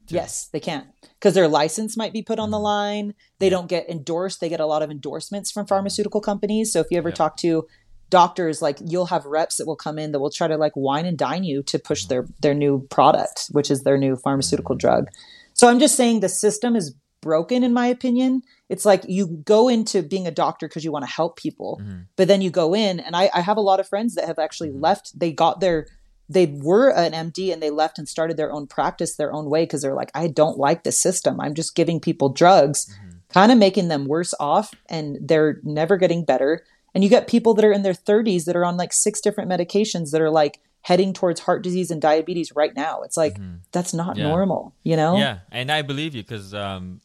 Yes, 0.10 0.50
they 0.52 0.60
can't 0.60 0.88
because 1.14 1.34
their 1.36 1.48
license 1.48 1.96
might 1.96 2.14
be 2.14 2.22
put 2.22 2.40
on 2.40 2.52
the 2.52 2.58
Mm-hmm. 2.58 2.64
line. 2.64 3.14
They 3.40 3.50
don't 3.50 3.68
get 3.70 3.90
endorsed. 3.90 4.42
They 4.42 4.50
get 4.50 4.60
a 4.60 4.66
lot 4.66 4.82
of 4.82 4.92
endorsements 4.92 5.52
from 5.52 5.66
pharmaceutical 5.68 6.22
companies. 6.22 6.74
So 6.74 6.80
if 6.82 6.88
you 6.92 6.98
ever 6.98 7.10
Yep. 7.10 7.16
talk 7.16 7.38
to 7.38 7.68
doctors, 8.10 8.62
like 8.62 8.78
you'll 8.86 9.06
have 9.06 9.26
reps 9.26 9.56
that 9.58 9.66
will 9.66 9.78
come 9.78 9.98
in 9.98 10.12
that 10.12 10.20
will 10.20 10.30
try 10.32 10.48
to 10.48 10.58
like 10.58 10.74
wine 10.76 11.06
and 11.06 11.18
dine 11.18 11.44
you 11.46 11.64
to 11.64 11.80
push 11.80 12.06
their 12.06 12.28
their 12.42 12.54
new 12.54 12.86
product, 12.90 13.48
which 13.52 13.72
is 13.72 13.84
their 13.84 13.98
new 13.98 14.16
pharmaceutical 14.16 14.76
Mm-hmm. 14.76 14.88
drug. 14.88 15.08
So 15.54 15.70
I'm 15.70 15.80
just 15.80 15.96
saying 15.96 16.20
the 16.20 16.30
system 16.30 16.76
is 16.76 16.94
broken 17.22 17.64
in 17.64 17.72
my 17.72 17.86
opinion. 17.88 18.42
It's 18.68 18.84
like 18.86 19.04
you 19.08 19.28
go 19.46 19.70
into 19.70 20.02
being 20.02 20.26
a 20.28 20.32
doctor 20.32 20.68
because 20.68 20.84
you 20.84 20.92
want 20.92 21.06
to 21.06 21.12
help 21.12 21.38
people, 21.38 21.80
Mm-hmm. 21.82 22.02
but 22.18 22.28
then 22.28 22.42
you 22.42 22.50
go 22.50 22.74
in, 22.74 23.00
and 23.00 23.16
I, 23.16 23.30
I 23.34 23.42
have 23.42 23.58
a 23.58 23.62
lot 23.62 23.80
of 23.80 23.88
friends 23.88 24.16
that 24.16 24.26
have 24.26 24.40
actually 24.40 24.72
left. 24.72 25.18
They 25.18 25.32
got 25.32 25.60
their 25.62 25.88
they 26.32 26.46
were 26.46 26.90
an 26.90 27.12
MD 27.12 27.52
and 27.52 27.62
they 27.62 27.70
left 27.70 28.00
and 28.00 28.08
started 28.08 28.38
their 28.38 28.52
own 28.52 28.68
practice 28.68 29.16
their 29.16 29.34
own 29.34 29.50
way 29.50 29.64
because 29.64 29.82
they're 29.82 29.94
like, 29.94 30.12
I 30.16 30.28
don't 30.28 30.58
like 30.58 30.84
the 30.84 30.92
system. 30.92 31.40
I'm 31.42 31.54
just 31.54 31.76
giving 31.76 32.00
people 32.00 32.30
drugs, 32.30 32.88
kind 33.34 33.52
of 33.52 33.58
making 33.58 33.88
them 33.90 34.06
worse 34.06 34.34
off, 34.40 34.74
and 34.90 35.18
they're 35.22 35.60
never 35.64 35.98
getting 35.98 36.24
better. 36.24 36.64
And 36.94 37.04
you 37.04 37.10
get 37.10 37.28
people 37.28 37.54
that 37.56 37.66
are 37.66 37.72
in 37.72 37.84
their 37.84 37.94
30s 37.94 38.46
that 38.46 38.56
are 38.56 38.66
on 38.66 38.78
like 38.78 38.94
six 38.94 39.20
different 39.22 39.50
medications 39.50 40.12
that 40.12 40.22
are 40.22 40.30
like 40.30 40.60
heading 40.82 41.14
towards 41.14 41.42
heart 41.42 41.64
disease 41.64 41.92
and 41.92 42.02
diabetes 42.02 42.52
right 42.56 42.76
now. 42.76 43.02
It's 43.04 43.18
like 43.18 43.38
that's 43.72 43.94
not 43.94 44.18
Yeah. 44.18 44.24
normal, 44.24 44.74
you 44.84 44.96
know? 44.96 45.18
Yeah, 45.18 45.40
and 45.52 45.72
I 45.72 45.82
believe 45.84 46.16
you 46.16 46.24
because 46.24 46.54
um, 46.54 47.02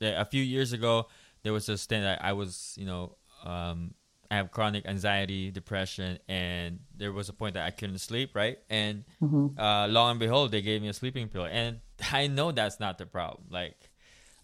a 0.00 0.24
few 0.24 0.42
years 0.42 0.72
ago 0.72 1.06
there 1.42 1.52
was 1.52 1.66
stint 1.66 2.04
that 2.04 2.24
I 2.24 2.32
was, 2.32 2.74
you 2.78 2.86
know, 2.86 3.16
um, 3.44 3.94
I 4.30 4.36
have 4.36 4.50
chronic 4.50 4.86
anxiety, 4.86 5.50
depression, 5.50 6.18
and 6.28 6.80
there 6.96 7.12
was 7.12 7.28
a 7.28 7.32
point 7.32 7.54
that 7.54 7.64
I 7.66 7.70
couldn't 7.70 7.98
sleep, 7.98 8.34
right? 8.34 8.58
And 8.70 9.04
Mm-hmm. 9.22 9.58
uh, 9.58 9.88
lo 9.88 10.08
and 10.08 10.18
behold, 10.18 10.50
they 10.52 10.62
gave 10.62 10.82
me 10.82 10.88
a 10.88 10.92
sleeping 10.92 11.28
pill, 11.28 11.46
and 11.46 11.80
I 12.12 12.26
know 12.26 12.52
that's 12.52 12.78
not 12.80 12.98
the 12.98 13.06
problem. 13.06 13.46
Like, 13.50 13.90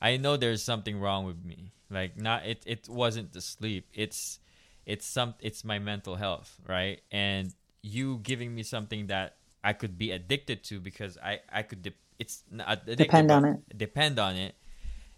I 0.01 0.17
know 0.17 0.37
there's 0.37 0.63
something 0.63 0.99
wrong 1.01 1.25
with 1.27 1.45
me. 1.45 1.73
Like, 1.91 2.17
not 2.21 2.47
it. 2.47 2.63
It 2.67 2.89
wasn't 2.89 3.33
the 3.33 3.41
sleep. 3.41 3.89
It's 3.93 4.39
it's 4.87 5.07
some. 5.07 5.35
It's 5.41 5.65
my 5.65 5.79
mental 5.79 6.17
health, 6.17 6.59
right? 6.69 7.01
And 7.11 7.53
you 7.83 8.19
giving 8.23 8.55
me 8.55 8.63
something 8.63 9.09
that 9.09 9.37
I 9.63 9.73
could 9.75 9.99
be 9.99 10.11
addicted 10.13 10.65
to 10.65 10.81
because 10.81 11.19
I 11.23 11.41
I 11.53 11.63
could. 11.63 11.83
De- 11.83 11.95
it's 12.19 12.45
not 12.51 12.83
addicted, 12.87 13.05
Depend 13.05 13.31
on 13.33 13.45
it. 13.45 13.61
Depend 13.77 14.19
on 14.19 14.37
it. 14.37 14.55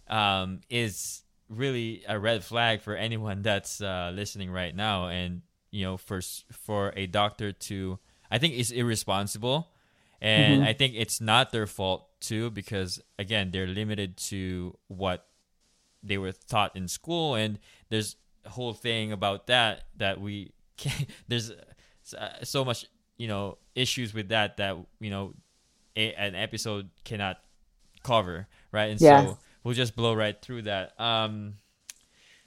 Um, 0.09 0.61
is 0.71 1.23
really 1.55 2.05
a 2.09 2.19
red 2.19 2.45
flag 2.45 2.83
for 2.83 2.97
anyone 2.97 3.43
that's 3.43 3.81
uh, 3.81 4.13
listening 4.15 4.51
right 4.51 4.75
now, 4.75 5.09
and 5.09 5.43
you 5.71 5.85
know, 5.85 5.97
for 5.97 6.21
for 6.53 6.93
a 6.97 7.07
doctor 7.07 7.53
to, 7.53 7.99
I 8.31 8.39
think, 8.39 8.55
is 8.55 8.71
irresponsible, 8.73 9.69
and 10.21 10.63
Mm-hmm. 10.63 10.63
I 10.63 10.73
think 10.73 10.95
it's 10.97 11.21
not 11.21 11.53
their 11.53 11.67
fault 11.67 12.09
too 12.21 12.51
because 12.51 13.01
again, 13.19 13.51
they're 13.53 13.67
limited 13.67 14.17
to 14.31 14.77
what 14.89 15.27
they 16.03 16.19
were 16.19 16.33
taught 16.33 16.77
in 16.77 16.89
school, 16.89 17.35
and 17.35 17.59
there's 17.91 18.17
a 18.45 18.51
whole 18.51 18.75
thing 18.75 19.13
about 19.13 19.47
that 19.47 19.85
that 19.97 20.21
we 20.21 20.53
can't, 20.77 21.09
there's 21.29 21.51
uh, 22.17 22.29
so 22.43 22.65
much 22.65 22.87
you 23.17 23.29
know 23.29 23.59
issues 23.75 24.13
with 24.15 24.29
that 24.29 24.57
that 24.59 24.77
you 25.01 25.11
know 25.11 25.35
a, 25.97 26.13
an 26.15 26.35
episode 26.35 26.91
cannot 27.05 27.39
cover 28.03 28.47
right 28.73 28.91
and 28.91 29.01
Yeah. 29.01 29.23
so 29.23 29.39
we'll 29.65 29.75
just 29.75 29.97
blow 29.97 30.15
right 30.15 30.41
through 30.41 30.63
that. 30.63 30.99
Um 31.01 31.55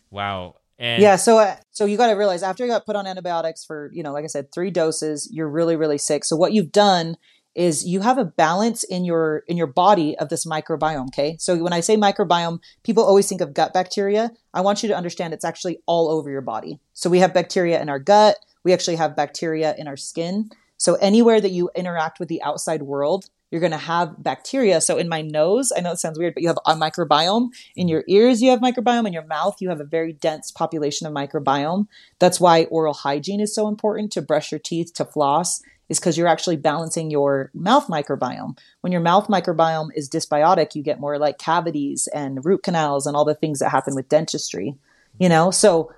wow. 0.09 0.55
And 0.79 1.01
yeah 1.01 1.15
so 1.15 1.39
uh, 1.39 1.55
so 1.71 1.85
you 1.85 1.97
got 1.97 2.07
to 2.07 2.13
realize 2.13 2.43
after 2.43 2.63
you 2.63 2.71
got 2.71 2.85
put 2.85 2.95
on 2.95 3.07
antibiotics 3.07 3.65
for 3.65 3.89
you 3.93 4.03
know 4.03 4.13
like 4.13 4.23
i 4.23 4.27
said 4.27 4.51
three 4.51 4.69
doses 4.69 5.27
you're 5.31 5.49
really 5.49 5.75
really 5.75 5.97
sick. 5.97 6.23
So 6.23 6.35
what 6.35 6.53
you've 6.53 6.71
done 6.71 7.17
is 7.55 7.83
you 7.87 8.01
have 8.01 8.19
a 8.19 8.25
balance 8.25 8.83
in 8.83 9.03
your 9.03 9.39
in 9.47 9.57
your 9.57 9.67
body 9.67 10.15
of 10.19 10.29
this 10.29 10.45
microbiome 10.45 11.07
okay? 11.07 11.35
So 11.39 11.57
when 11.57 11.73
i 11.73 11.79
say 11.79 11.97
microbiome 11.97 12.59
people 12.83 13.03
always 13.03 13.27
think 13.27 13.41
of 13.41 13.55
gut 13.55 13.73
bacteria. 13.73 14.31
I 14.53 14.61
want 14.61 14.83
you 14.83 14.89
to 14.89 14.95
understand 14.95 15.33
it's 15.33 15.43
actually 15.43 15.79
all 15.87 16.09
over 16.09 16.29
your 16.29 16.41
body. 16.41 16.79
So 16.93 17.09
we 17.09 17.19
have 17.19 17.33
bacteria 17.33 17.81
in 17.81 17.89
our 17.89 17.99
gut. 17.99 18.37
We 18.63 18.73
actually 18.73 18.97
have 18.97 19.15
bacteria 19.15 19.73
in 19.77 19.87
our 19.87 19.97
skin. 19.97 20.51
So 20.77 20.95
anywhere 20.95 21.41
that 21.41 21.51
you 21.51 21.71
interact 21.75 22.19
with 22.19 22.29
the 22.29 22.43
outside 22.43 22.83
world 22.83 23.29
you're 23.51 23.61
going 23.61 23.71
to 23.71 23.77
have 23.77 24.21
bacteria. 24.21 24.81
So 24.81 24.97
in 24.97 25.07
my 25.07 25.21
nose, 25.21 25.71
I 25.75 25.81
know 25.81 25.91
it 25.91 25.99
sounds 25.99 26.19
weird, 26.19 26.33
but 26.33 26.43
you 26.43 26.49
have 26.49 26.59
a 26.65 26.75
microbiome. 26.75 27.49
In 27.75 27.87
your 27.87 28.03
ears, 28.07 28.41
you 28.41 28.49
have 28.51 28.59
microbiome. 28.59 29.07
In 29.07 29.13
your 29.13 29.25
mouth, 29.25 29.57
you 29.61 29.69
have 29.69 29.79
a 29.79 29.85
very 29.85 30.13
dense 30.13 30.51
population 30.51 31.07
of 31.07 31.13
microbiome. 31.13 31.87
That's 32.19 32.39
why 32.39 32.65
oral 32.65 32.93
hygiene 32.93 33.39
is 33.39 33.55
so 33.55 33.67
important 33.67 34.11
to 34.13 34.21
brush 34.21 34.51
your 34.51 34.59
teeth, 34.59 34.93
to 34.95 35.05
floss, 35.05 35.61
is 35.89 35.99
because 35.99 36.17
you're 36.17 36.27
actually 36.27 36.57
balancing 36.57 37.09
your 37.09 37.49
mouth 37.53 37.87
microbiome. 37.87 38.57
When 38.81 38.91
your 38.91 39.01
mouth 39.01 39.27
microbiome 39.27 39.89
is 39.95 40.09
dysbiotic, 40.09 40.75
you 40.75 40.83
get 40.83 40.99
more 40.99 41.17
like 41.17 41.37
cavities 41.37 42.07
and 42.13 42.43
root 42.43 42.63
canals 42.63 43.07
and 43.07 43.15
all 43.15 43.25
the 43.25 43.35
things 43.35 43.59
that 43.59 43.69
happen 43.69 43.95
with 43.95 44.09
dentistry. 44.09 44.75
You 45.19 45.29
know, 45.29 45.49
so 45.49 45.91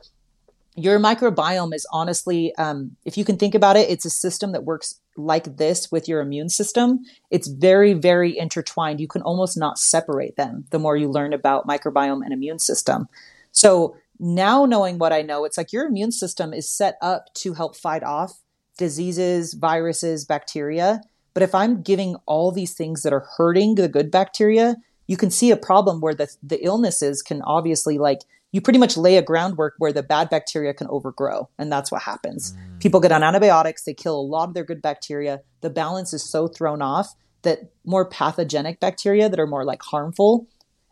your 0.84 1.00
microbiome 1.00 1.74
is 1.74 1.86
honestly, 1.92 2.54
um, 2.56 2.96
if 3.06 3.18
you 3.18 3.26
can 3.26 3.38
think 3.38 3.56
about 3.56 3.78
it, 3.78 3.90
it's 3.90 4.06
a 4.06 4.10
system 4.10 4.52
that 4.54 4.64
works 4.64 5.00
like 5.18 5.58
this 5.58 5.92
with 5.92 6.08
your 6.08 6.22
immune 6.22 6.50
system. 6.50 7.00
It's 7.30 7.48
very, 7.48 7.94
very 7.94 8.38
intertwined. 8.38 9.00
You 9.00 9.08
can 9.08 9.22
almost 9.22 9.58
not 9.58 9.78
separate 9.78 10.36
them 10.38 10.66
the 10.72 10.80
more 10.80 10.96
you 10.96 11.10
learn 11.10 11.34
about 11.34 11.68
microbiome 11.68 12.24
and 12.24 12.34
immune 12.34 12.60
system. 12.60 13.08
So 13.52 13.96
now 14.20 14.66
knowing 14.66 14.98
what 14.98 15.14
I 15.14 15.22
know, 15.22 15.46
it's 15.46 15.58
like 15.58 15.74
your 15.74 15.86
immune 15.86 16.12
system 16.12 16.54
is 16.54 16.70
set 16.70 16.98
up 17.02 17.34
to 17.36 17.54
help 17.54 17.76
fight 17.76 18.04
off 18.04 18.40
diseases, 18.78 19.54
viruses, 19.54 20.26
bacteria. 20.26 21.02
But 21.34 21.44
if 21.44 21.54
I'm 21.54 21.82
giving 21.82 22.16
all 22.26 22.52
these 22.52 22.74
things 22.74 23.04
that 23.04 23.14
are 23.14 23.28
hurting 23.38 23.76
the 23.76 23.88
good 23.88 24.10
bacteria, 24.10 24.78
you 25.08 25.18
can 25.18 25.32
see 25.32 25.52
a 25.52 25.58
problem 25.58 26.00
where 26.02 26.14
the, 26.14 26.30
the 26.44 26.64
illnesses 26.64 27.22
can 27.22 27.42
obviously 27.42 27.98
like 27.98 28.22
you 28.52 28.62
pretty 28.62 28.80
much 28.80 28.98
lay 28.98 29.18
a 29.18 29.22
groundwork 29.22 29.76
where 29.78 29.94
the 29.94 30.04
bad 30.04 30.30
bacteria 30.30 30.74
can 30.74 30.88
overgrow 30.88 31.50
and 31.58 31.72
that's 31.72 31.92
what 31.92 32.04
happens. 32.04 32.56
People 32.80 33.00
get 33.00 33.12
on 33.12 33.24
antibiotics 33.24 33.84
they 33.84 33.94
kill 33.94 34.20
a 34.20 34.22
lot 34.22 34.50
of 34.50 34.54
their 34.54 34.64
good 34.64 34.82
bacteria. 34.82 35.42
The 35.62 35.70
balance 35.70 36.14
is 36.14 36.24
so 36.24 36.48
thrown 36.48 36.82
off 36.82 37.16
that 37.44 37.72
more 37.86 38.06
pathogenic 38.06 38.80
bacteria 38.80 39.30
that 39.30 39.40
are 39.40 39.48
more 39.48 39.66
like 39.66 39.82
harmful 39.82 40.48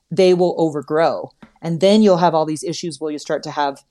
they 0.09 0.33
will 0.33 0.55
overgrow. 0.57 1.31
And 1.61 1.81
then 1.81 2.01
you'll 2.01 2.17
have 2.17 2.33
all 2.33 2.45
these 2.45 2.63
issues 2.63 3.01
where 3.01 3.11
you 3.11 3.19
start 3.19 3.43
to 3.43 3.51
have 3.51 3.83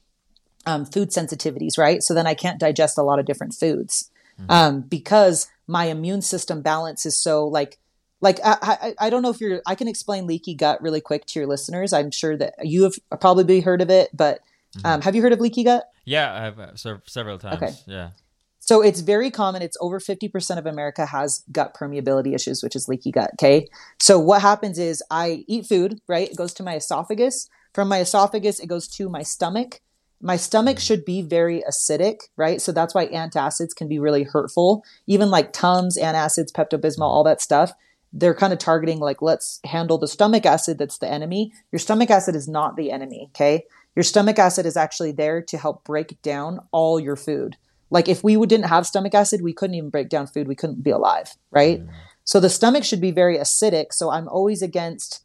um, 0.64 0.86
food 0.86 1.10
sensitivities 1.10 1.78
right? 1.78 2.02
So 2.02 2.14
then 2.14 2.26
i 2.26 2.34
can't 2.34 2.60
digest 2.60 2.98
a 2.98 3.02
lot 3.02 3.18
of 3.18 3.26
different 3.26 3.54
foods. 3.54 4.10
Um, 4.50 4.82
because 4.82 5.48
my 5.66 5.86
immune 5.86 6.22
system 6.22 6.60
balance 6.62 7.06
is 7.06 7.18
so 7.18 7.46
like 7.46 7.78
like 8.20 8.38
I, 8.44 8.56
I, 8.62 8.94
I 9.06 9.10
don't 9.10 9.22
know 9.22 9.30
if 9.30 9.40
you're 9.40 9.60
i 9.66 9.74
can 9.74 9.88
explain 9.88 10.26
leaky 10.26 10.54
gut 10.54 10.80
really 10.82 11.00
quick 11.00 11.26
to 11.26 11.38
your 11.38 11.48
listeners. 11.48 11.92
I'm 11.92 12.10
sure 12.10 12.36
that 12.36 12.54
you 12.62 12.84
have 12.84 12.94
probably 13.20 13.60
heard 13.60 13.82
of 13.82 13.90
it 13.90 14.10
but 14.14 14.40
um, 14.84 15.00
have 15.00 15.14
you 15.14 15.22
heard 15.22 15.32
of 15.32 15.40
leaky 15.40 15.64
gut? 15.64 15.84
Yeah 16.04 16.34
i've 16.34 16.58
uh, 16.58 17.00
several 17.06 17.38
times. 17.38 17.62
Okay. 17.62 17.72
yeah. 17.86 18.10
So 18.58 18.82
it's 18.82 18.98
very 18.98 19.30
common. 19.30 19.62
It's 19.62 19.76
over 19.80 20.00
50% 20.00 20.58
of 20.58 20.66
america 20.66 21.06
has 21.06 21.44
gut 21.52 21.74
permeability 21.74 22.34
issues 22.34 22.62
which 22.62 22.76
is 22.76 22.88
leaky 22.88 23.12
gut 23.12 23.30
okay? 23.34 23.68
So 24.00 24.18
what 24.18 24.42
happens 24.42 24.78
is 24.78 25.02
i 25.10 25.44
eat 25.46 25.66
food 25.66 26.00
right? 26.08 26.30
It 26.30 26.36
goes 26.36 26.54
to 26.54 26.62
my 26.62 26.76
esophagus. 26.76 27.48
From 27.74 27.88
my 27.88 28.00
esophagus 28.00 28.60
it 28.60 28.66
goes 28.68 28.88
to 28.88 29.08
my 29.08 29.22
stomach. 29.22 29.80
My 30.22 30.36
stomach 30.36 30.78
should 30.78 31.04
be 31.04 31.20
very 31.20 31.62
acidic, 31.68 32.20
right? 32.38 32.60
So 32.60 32.72
that's 32.72 32.94
why 32.94 33.06
antacids 33.08 33.76
can 33.76 33.86
be 33.86 33.98
really 33.98 34.22
hurtful. 34.22 34.82
Even 35.06 35.30
like 35.30 35.52
Tums, 35.52 35.98
antacids, 35.98 36.52
Pepto 36.52 36.80
Bismol, 36.80 37.02
all 37.02 37.24
that 37.24 37.42
stuff, 37.42 37.72
they're 38.18 38.34
kind 38.34 38.52
of 38.52 38.58
targeting 38.58 38.98
like, 38.98 39.20
let's 39.20 39.60
handle 39.64 39.98
the 39.98 40.08
stomach 40.08 40.46
acid 40.46 40.78
that's 40.78 40.98
the 40.98 41.10
enemy. 41.10 41.52
Your 41.70 41.78
stomach 41.78 42.10
acid 42.10 42.34
is 42.34 42.48
not 42.48 42.76
the 42.76 42.90
enemy, 42.90 43.28
okay? 43.30 43.64
Your 43.94 44.02
stomach 44.02 44.38
acid 44.38 44.66
is 44.66 44.76
actually 44.76 45.12
there 45.12 45.42
to 45.42 45.58
help 45.58 45.84
break 45.84 46.20
down 46.22 46.60
all 46.72 46.98
your 46.98 47.16
food. 47.16 47.56
Like 47.90 48.08
if 48.08 48.24
we 48.24 48.34
didn't 48.46 48.66
have 48.66 48.86
stomach 48.86 49.14
acid, 49.14 49.42
we 49.42 49.52
couldn't 49.52 49.74
even 49.74 49.90
break 49.90 50.08
down 50.08 50.26
food. 50.26 50.48
We 50.48 50.54
couldn't 50.54 50.82
be 50.82 50.90
alive, 50.90 51.34
right? 51.50 51.82
So 52.24 52.40
the 52.40 52.50
stomach 52.50 52.84
should 52.84 53.00
be 53.00 53.12
very 53.12 53.38
acidic. 53.38 53.92
So 53.92 54.10
I'm 54.10 54.28
always 54.28 54.62
against 54.62 55.22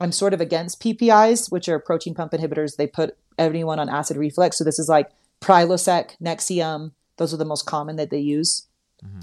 I'm 0.00 0.12
sort 0.12 0.34
of 0.34 0.40
against 0.40 0.82
PPIs, 0.82 1.52
which 1.52 1.68
are 1.68 1.78
protein 1.78 2.14
pump 2.14 2.32
inhibitors. 2.32 2.76
They 2.76 2.88
put 2.88 3.16
everyone 3.38 3.78
on 3.78 3.88
acid 3.88 4.16
reflux. 4.16 4.58
So 4.58 4.64
this 4.64 4.78
is 4.78 4.88
like 4.88 5.08
Prilosec, 5.40 6.20
Nexium. 6.20 6.92
Those 7.16 7.32
are 7.32 7.38
the 7.38 7.44
most 7.44 7.64
common 7.64 7.96
that 7.96 8.10
they 8.10 8.18
use. 8.18 8.66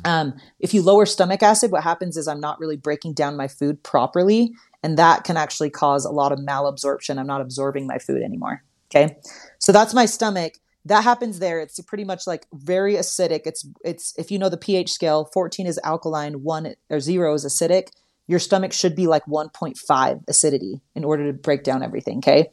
Um, 0.05 0.34
if 0.60 0.73
you 0.73 0.81
lower 0.81 1.05
stomach 1.05 1.43
acid, 1.43 1.71
what 1.71 1.84
happens 1.84 2.17
is 2.17 2.27
I'm 2.27 2.39
not 2.39 2.60
really 2.60 2.77
breaking 2.77 3.13
down 3.13 3.38
my 3.38 3.47
food 3.47 3.84
properly, 3.84 4.53
and 4.84 4.97
that 4.97 5.23
can 5.23 5.38
actually 5.38 5.69
cause 5.69 6.05
a 6.05 6.12
lot 6.12 6.31
of 6.31 6.39
malabsorption. 6.39 7.17
I'm 7.17 7.27
not 7.27 7.41
absorbing 7.41 7.88
my 7.88 7.97
food 7.97 8.21
anymore. 8.21 8.63
Okay, 8.89 9.17
so 9.60 9.71
that's 9.71 9.93
my 9.93 10.05
stomach. 10.05 10.53
that 10.86 11.03
happens 11.03 11.39
there. 11.39 11.60
It's 11.60 11.79
pretty 11.81 12.03
much 12.03 12.25
like 12.25 12.47
very 12.53 12.95
acidic. 12.95 13.41
It's 13.45 13.67
it's 13.86 14.13
if 14.17 14.31
you 14.31 14.39
know 14.39 14.49
the 14.49 14.57
pH 14.57 14.91
scale, 14.91 15.25
14 15.34 15.67
is 15.67 15.79
alkaline, 15.84 16.43
1 16.43 16.73
or 16.89 16.99
0 16.99 17.34
is 17.36 17.45
acidic. 17.45 17.89
Your 18.27 18.39
stomach 18.39 18.73
should 18.73 18.95
be 18.95 19.07
like 19.07 19.25
1.5 19.25 20.23
acidity 20.27 20.81
in 20.95 21.03
order 21.03 21.27
to 21.27 21.34
break 21.38 21.63
down 21.63 21.84
everything, 21.84 22.19
okay? 22.19 22.49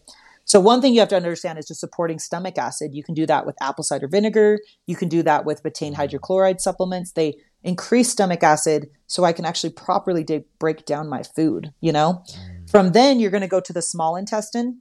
So 0.48 0.61
one 0.61 0.80
thing 0.80 0.94
you 0.94 1.00
have 1.00 1.11
to 1.11 1.16
understand 1.16 1.58
is 1.58 1.68
just 1.68 1.80
supporting 1.80 2.18
stomach 2.18 2.56
acid. 2.56 2.94
You 2.94 3.04
can 3.04 3.14
do 3.14 3.26
that 3.26 3.44
with 3.44 3.54
apple 3.61 3.84
cider 3.84 4.08
vinegar. 4.08 4.58
You 4.87 4.96
can 4.96 5.11
do 5.11 5.22
that 5.22 5.44
with 5.44 5.62
betaine 5.62 5.94
hydrochloride 5.94 6.61
supplements. 6.61 7.12
They 7.12 7.34
increase 7.62 8.11
stomach 8.11 8.42
acid 8.42 8.88
so 9.06 9.24
I 9.24 9.34
can 9.34 9.44
actually 9.44 9.74
properly 9.74 10.24
de- 10.24 10.46
break 10.58 10.87
down 10.87 11.06
my 11.06 11.22
food, 11.22 11.74
you 11.82 11.92
know? 11.92 12.24
From 12.70 12.92
then 12.92 13.20
you're 13.20 13.30
going 13.30 13.42
to 13.42 13.46
go 13.48 13.61
to 13.61 13.72
the 13.74 13.82
small 13.82 14.16
intestine 14.16 14.80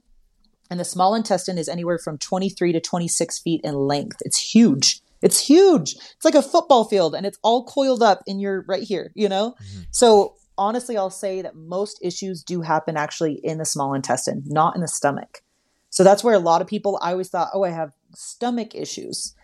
and 0.70 0.80
the 0.80 0.86
small 0.86 1.14
intestine 1.14 1.58
is 1.58 1.68
anywhere 1.68 1.98
from 1.98 2.16
23 2.16 2.72
to 2.72 2.80
26 2.80 3.38
feet 3.38 3.60
in 3.62 3.74
length. 3.74 4.18
It's 4.24 4.54
huge. 4.54 5.02
It's 5.20 5.38
huge. 5.38 5.96
It's 5.96 6.24
like 6.24 6.34
a 6.34 6.42
football 6.42 6.84
field 6.84 7.14
and 7.14 7.26
it's 7.26 7.38
all 7.42 7.64
coiled 7.64 8.02
up 8.02 8.22
in 8.26 8.40
your 8.40 8.64
right 8.68 8.82
here, 8.82 9.12
you 9.14 9.28
know? 9.28 9.54
Mm-hmm. 9.62 9.80
So 9.90 10.36
honestly, 10.56 10.96
I'll 10.96 11.10
say 11.10 11.42
that 11.42 11.56
most 11.56 11.98
issues 12.02 12.42
do 12.42 12.62
happen 12.62 12.96
actually 12.96 13.34
in 13.44 13.58
the 13.58 13.66
small 13.66 13.92
intestine, 13.92 14.44
not 14.46 14.74
in 14.74 14.80
the 14.80 14.88
stomach. 14.88 15.42
So 15.90 16.04
that's 16.04 16.22
where 16.22 16.34
a 16.34 16.38
lot 16.38 16.60
of 16.60 16.68
people, 16.68 16.98
I 17.02 17.12
always 17.12 17.28
thought, 17.28 17.50
oh, 17.54 17.64
I 17.64 17.70
have 17.70 17.92
stomach 18.14 18.74
issues, 18.74 19.34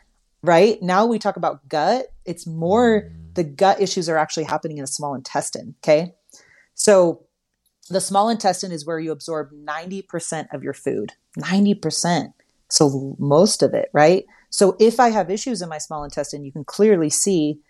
right? 0.42 0.80
Now 0.82 1.06
we 1.06 1.18
talk 1.18 1.36
about 1.36 1.68
gut. 1.68 2.06
It's 2.24 2.46
more 2.46 3.02
mm-hmm. 3.02 3.32
the 3.34 3.44
gut 3.44 3.80
issues 3.80 4.08
are 4.08 4.18
actually 4.18 4.44
happening 4.44 4.78
in 4.78 4.82
the 4.82 4.88
small 4.88 5.14
intestine. 5.14 5.74
Okay. 5.82 6.14
So 6.74 7.24
the 7.90 8.00
small 8.00 8.28
intestine 8.28 8.72
is 8.72 8.86
where 8.86 8.98
you 8.98 9.12
absorb 9.12 9.50
90% 9.52 10.46
of 10.52 10.62
your 10.62 10.74
food, 10.74 11.12
90%. 11.38 12.32
So 12.68 13.16
most 13.18 13.62
of 13.62 13.74
it, 13.74 13.90
right? 13.92 14.24
So 14.50 14.76
if 14.80 15.00
I 15.00 15.10
have 15.10 15.30
issues 15.30 15.62
in 15.62 15.68
my 15.68 15.78
small 15.78 16.04
intestine, 16.04 16.44
you 16.44 16.52
can 16.52 16.64
clearly 16.64 17.10
see 17.10 17.60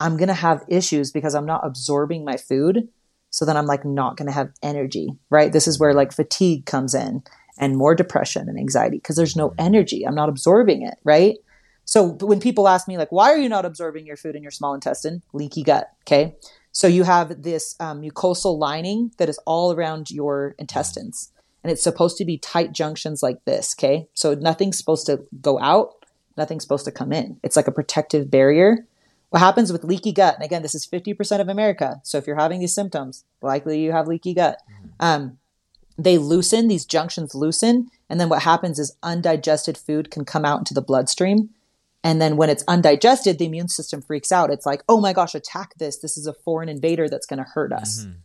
I'm 0.00 0.16
going 0.16 0.28
to 0.28 0.34
have 0.34 0.64
issues 0.68 1.12
because 1.12 1.34
I'm 1.34 1.46
not 1.46 1.64
absorbing 1.64 2.24
my 2.24 2.36
food. 2.36 2.88
So 3.30 3.44
then 3.44 3.56
I'm 3.56 3.66
like 3.66 3.84
not 3.84 4.16
going 4.16 4.26
to 4.26 4.34
have 4.34 4.52
energy, 4.62 5.08
right? 5.30 5.52
This 5.52 5.66
is 5.66 5.78
where 5.78 5.94
like 5.94 6.12
fatigue 6.12 6.66
comes 6.66 6.94
in 6.94 7.22
and 7.58 7.76
more 7.76 7.94
depression 7.94 8.48
and 8.48 8.58
anxiety 8.58 8.96
because 8.96 9.16
there's 9.16 9.36
no 9.36 9.54
energy. 9.58 10.06
I'm 10.06 10.14
not 10.14 10.28
absorbing 10.28 10.82
it, 10.82 10.98
right? 11.04 11.36
So 11.84 12.16
when 12.20 12.40
people 12.40 12.66
ask 12.66 12.88
me 12.88 12.96
like, 12.96 13.12
why 13.12 13.32
are 13.32 13.38
you 13.38 13.48
not 13.48 13.64
absorbing 13.64 14.06
your 14.06 14.16
food 14.16 14.36
in 14.36 14.42
your 14.42 14.50
small 14.50 14.74
intestine? 14.74 15.22
Leaky 15.32 15.62
gut. 15.62 15.90
Okay. 16.02 16.34
So 16.74 16.88
you 16.88 17.04
have 17.04 17.42
this 17.42 17.76
um, 17.78 18.02
mucosal 18.02 18.58
lining 18.58 19.12
that 19.18 19.28
is 19.28 19.38
all 19.46 19.72
around 19.72 20.10
your 20.10 20.56
intestines, 20.58 21.30
and 21.62 21.70
it's 21.70 21.84
supposed 21.84 22.16
to 22.18 22.24
be 22.24 22.36
tight 22.36 22.72
junctions 22.72 23.22
like 23.22 23.44
this. 23.44 23.76
Okay, 23.78 24.08
so 24.12 24.34
nothing's 24.34 24.76
supposed 24.76 25.06
to 25.06 25.24
go 25.40 25.60
out, 25.60 26.04
nothing's 26.36 26.64
supposed 26.64 26.84
to 26.86 26.90
come 26.90 27.12
in. 27.12 27.38
It's 27.44 27.54
like 27.54 27.68
a 27.68 27.72
protective 27.72 28.28
barrier. 28.28 28.88
What 29.30 29.38
happens 29.38 29.72
with 29.72 29.84
leaky 29.84 30.12
gut? 30.12 30.34
And 30.34 30.44
again, 30.44 30.62
this 30.62 30.74
is 30.74 30.86
50% 30.86 31.40
of 31.40 31.48
America. 31.48 32.00
So 32.02 32.18
if 32.18 32.26
you're 32.26 32.36
having 32.36 32.60
these 32.60 32.74
symptoms, 32.74 33.24
likely 33.40 33.80
you 33.80 33.92
have 33.92 34.08
leaky 34.08 34.34
gut. 34.34 34.60
Um, 35.00 35.38
they 35.96 36.18
loosen, 36.18 36.68
these 36.68 36.84
junctions 36.84 37.34
loosen. 37.34 37.88
And 38.10 38.20
then 38.20 38.28
what 38.28 38.42
happens 38.42 38.78
is 38.78 38.96
undigested 39.02 39.78
food 39.78 40.10
can 40.10 40.24
come 40.24 40.44
out 40.44 40.58
into 40.58 40.74
the 40.74 40.82
bloodstream 40.82 41.50
and 42.04 42.20
then 42.20 42.36
when 42.36 42.50
it's 42.50 42.62
undigested, 42.68 43.38
the 43.38 43.46
immune 43.46 43.68
system 43.68 44.02
freaks 44.02 44.30
out. 44.30 44.50
It's 44.50 44.66
like, 44.66 44.84
oh 44.90 45.00
my 45.00 45.14
gosh, 45.14 45.34
attack 45.34 45.72
this. 45.78 45.96
This 45.96 46.18
is 46.18 46.26
a 46.26 46.34
foreign 46.34 46.68
invader 46.68 47.08
that's 47.08 47.26
going 47.26 47.38
to 47.38 47.50
hurt 47.50 47.72
us. 47.72 48.02
Mm-hmm. 48.02 48.18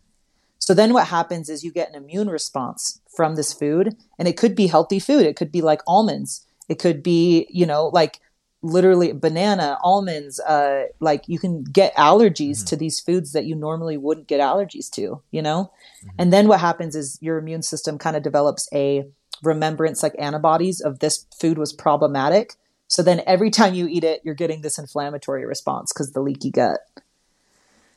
So 0.58 0.74
then 0.74 0.92
what 0.92 1.06
happens 1.06 1.48
is 1.48 1.64
you 1.64 1.72
get 1.72 1.88
an 1.88 1.94
immune 1.94 2.28
response 2.28 3.00
from 3.16 3.36
this 3.36 3.54
food. 3.54 3.96
And 4.18 4.28
it 4.28 4.36
could 4.36 4.54
be 4.54 4.66
healthy 4.66 4.98
food. 4.98 5.24
It 5.24 5.34
could 5.34 5.50
be 5.50 5.62
like 5.62 5.80
almonds. 5.86 6.46
It 6.68 6.78
could 6.78 7.02
be, 7.02 7.46
you 7.48 7.64
know, 7.64 7.86
like 7.86 8.20
literally 8.62 9.12
banana, 9.12 9.78
almonds. 9.82 10.38
Uh, 10.40 10.86
like 11.00 11.24
you 11.26 11.38
can 11.38 11.64
get 11.64 11.94
allergies 11.96 12.58
mm-hmm. 12.58 12.66
to 12.66 12.76
these 12.76 13.00
foods 13.00 13.32
that 13.32 13.44
you 13.44 13.54
normally 13.54 13.96
wouldn't 13.96 14.26
get 14.26 14.40
allergies 14.40 14.90
to, 14.90 15.22
you 15.30 15.42
know? 15.42 15.72
Mm-hmm. 16.04 16.16
And 16.18 16.32
then 16.32 16.48
what 16.48 16.60
happens 16.60 16.94
is 16.94 17.18
your 17.20 17.38
immune 17.38 17.62
system 17.62 17.98
kind 17.98 18.16
of 18.16 18.22
develops 18.22 18.68
a 18.72 19.06
remembrance 19.42 20.02
like 20.02 20.14
antibodies 20.18 20.80
of 20.80 20.98
this 20.98 21.26
food 21.38 21.56
was 21.56 21.72
problematic 21.72 22.56
so 22.90 23.04
then 23.04 23.22
every 23.24 23.50
time 23.50 23.74
you 23.74 23.86
eat 23.86 24.02
it, 24.02 24.20
you're 24.24 24.34
getting 24.34 24.62
this 24.62 24.76
inflammatory 24.76 25.46
response 25.46 25.92
because 25.92 26.10
the 26.10 26.20
leaky 26.20 26.50
gut. 26.50 26.80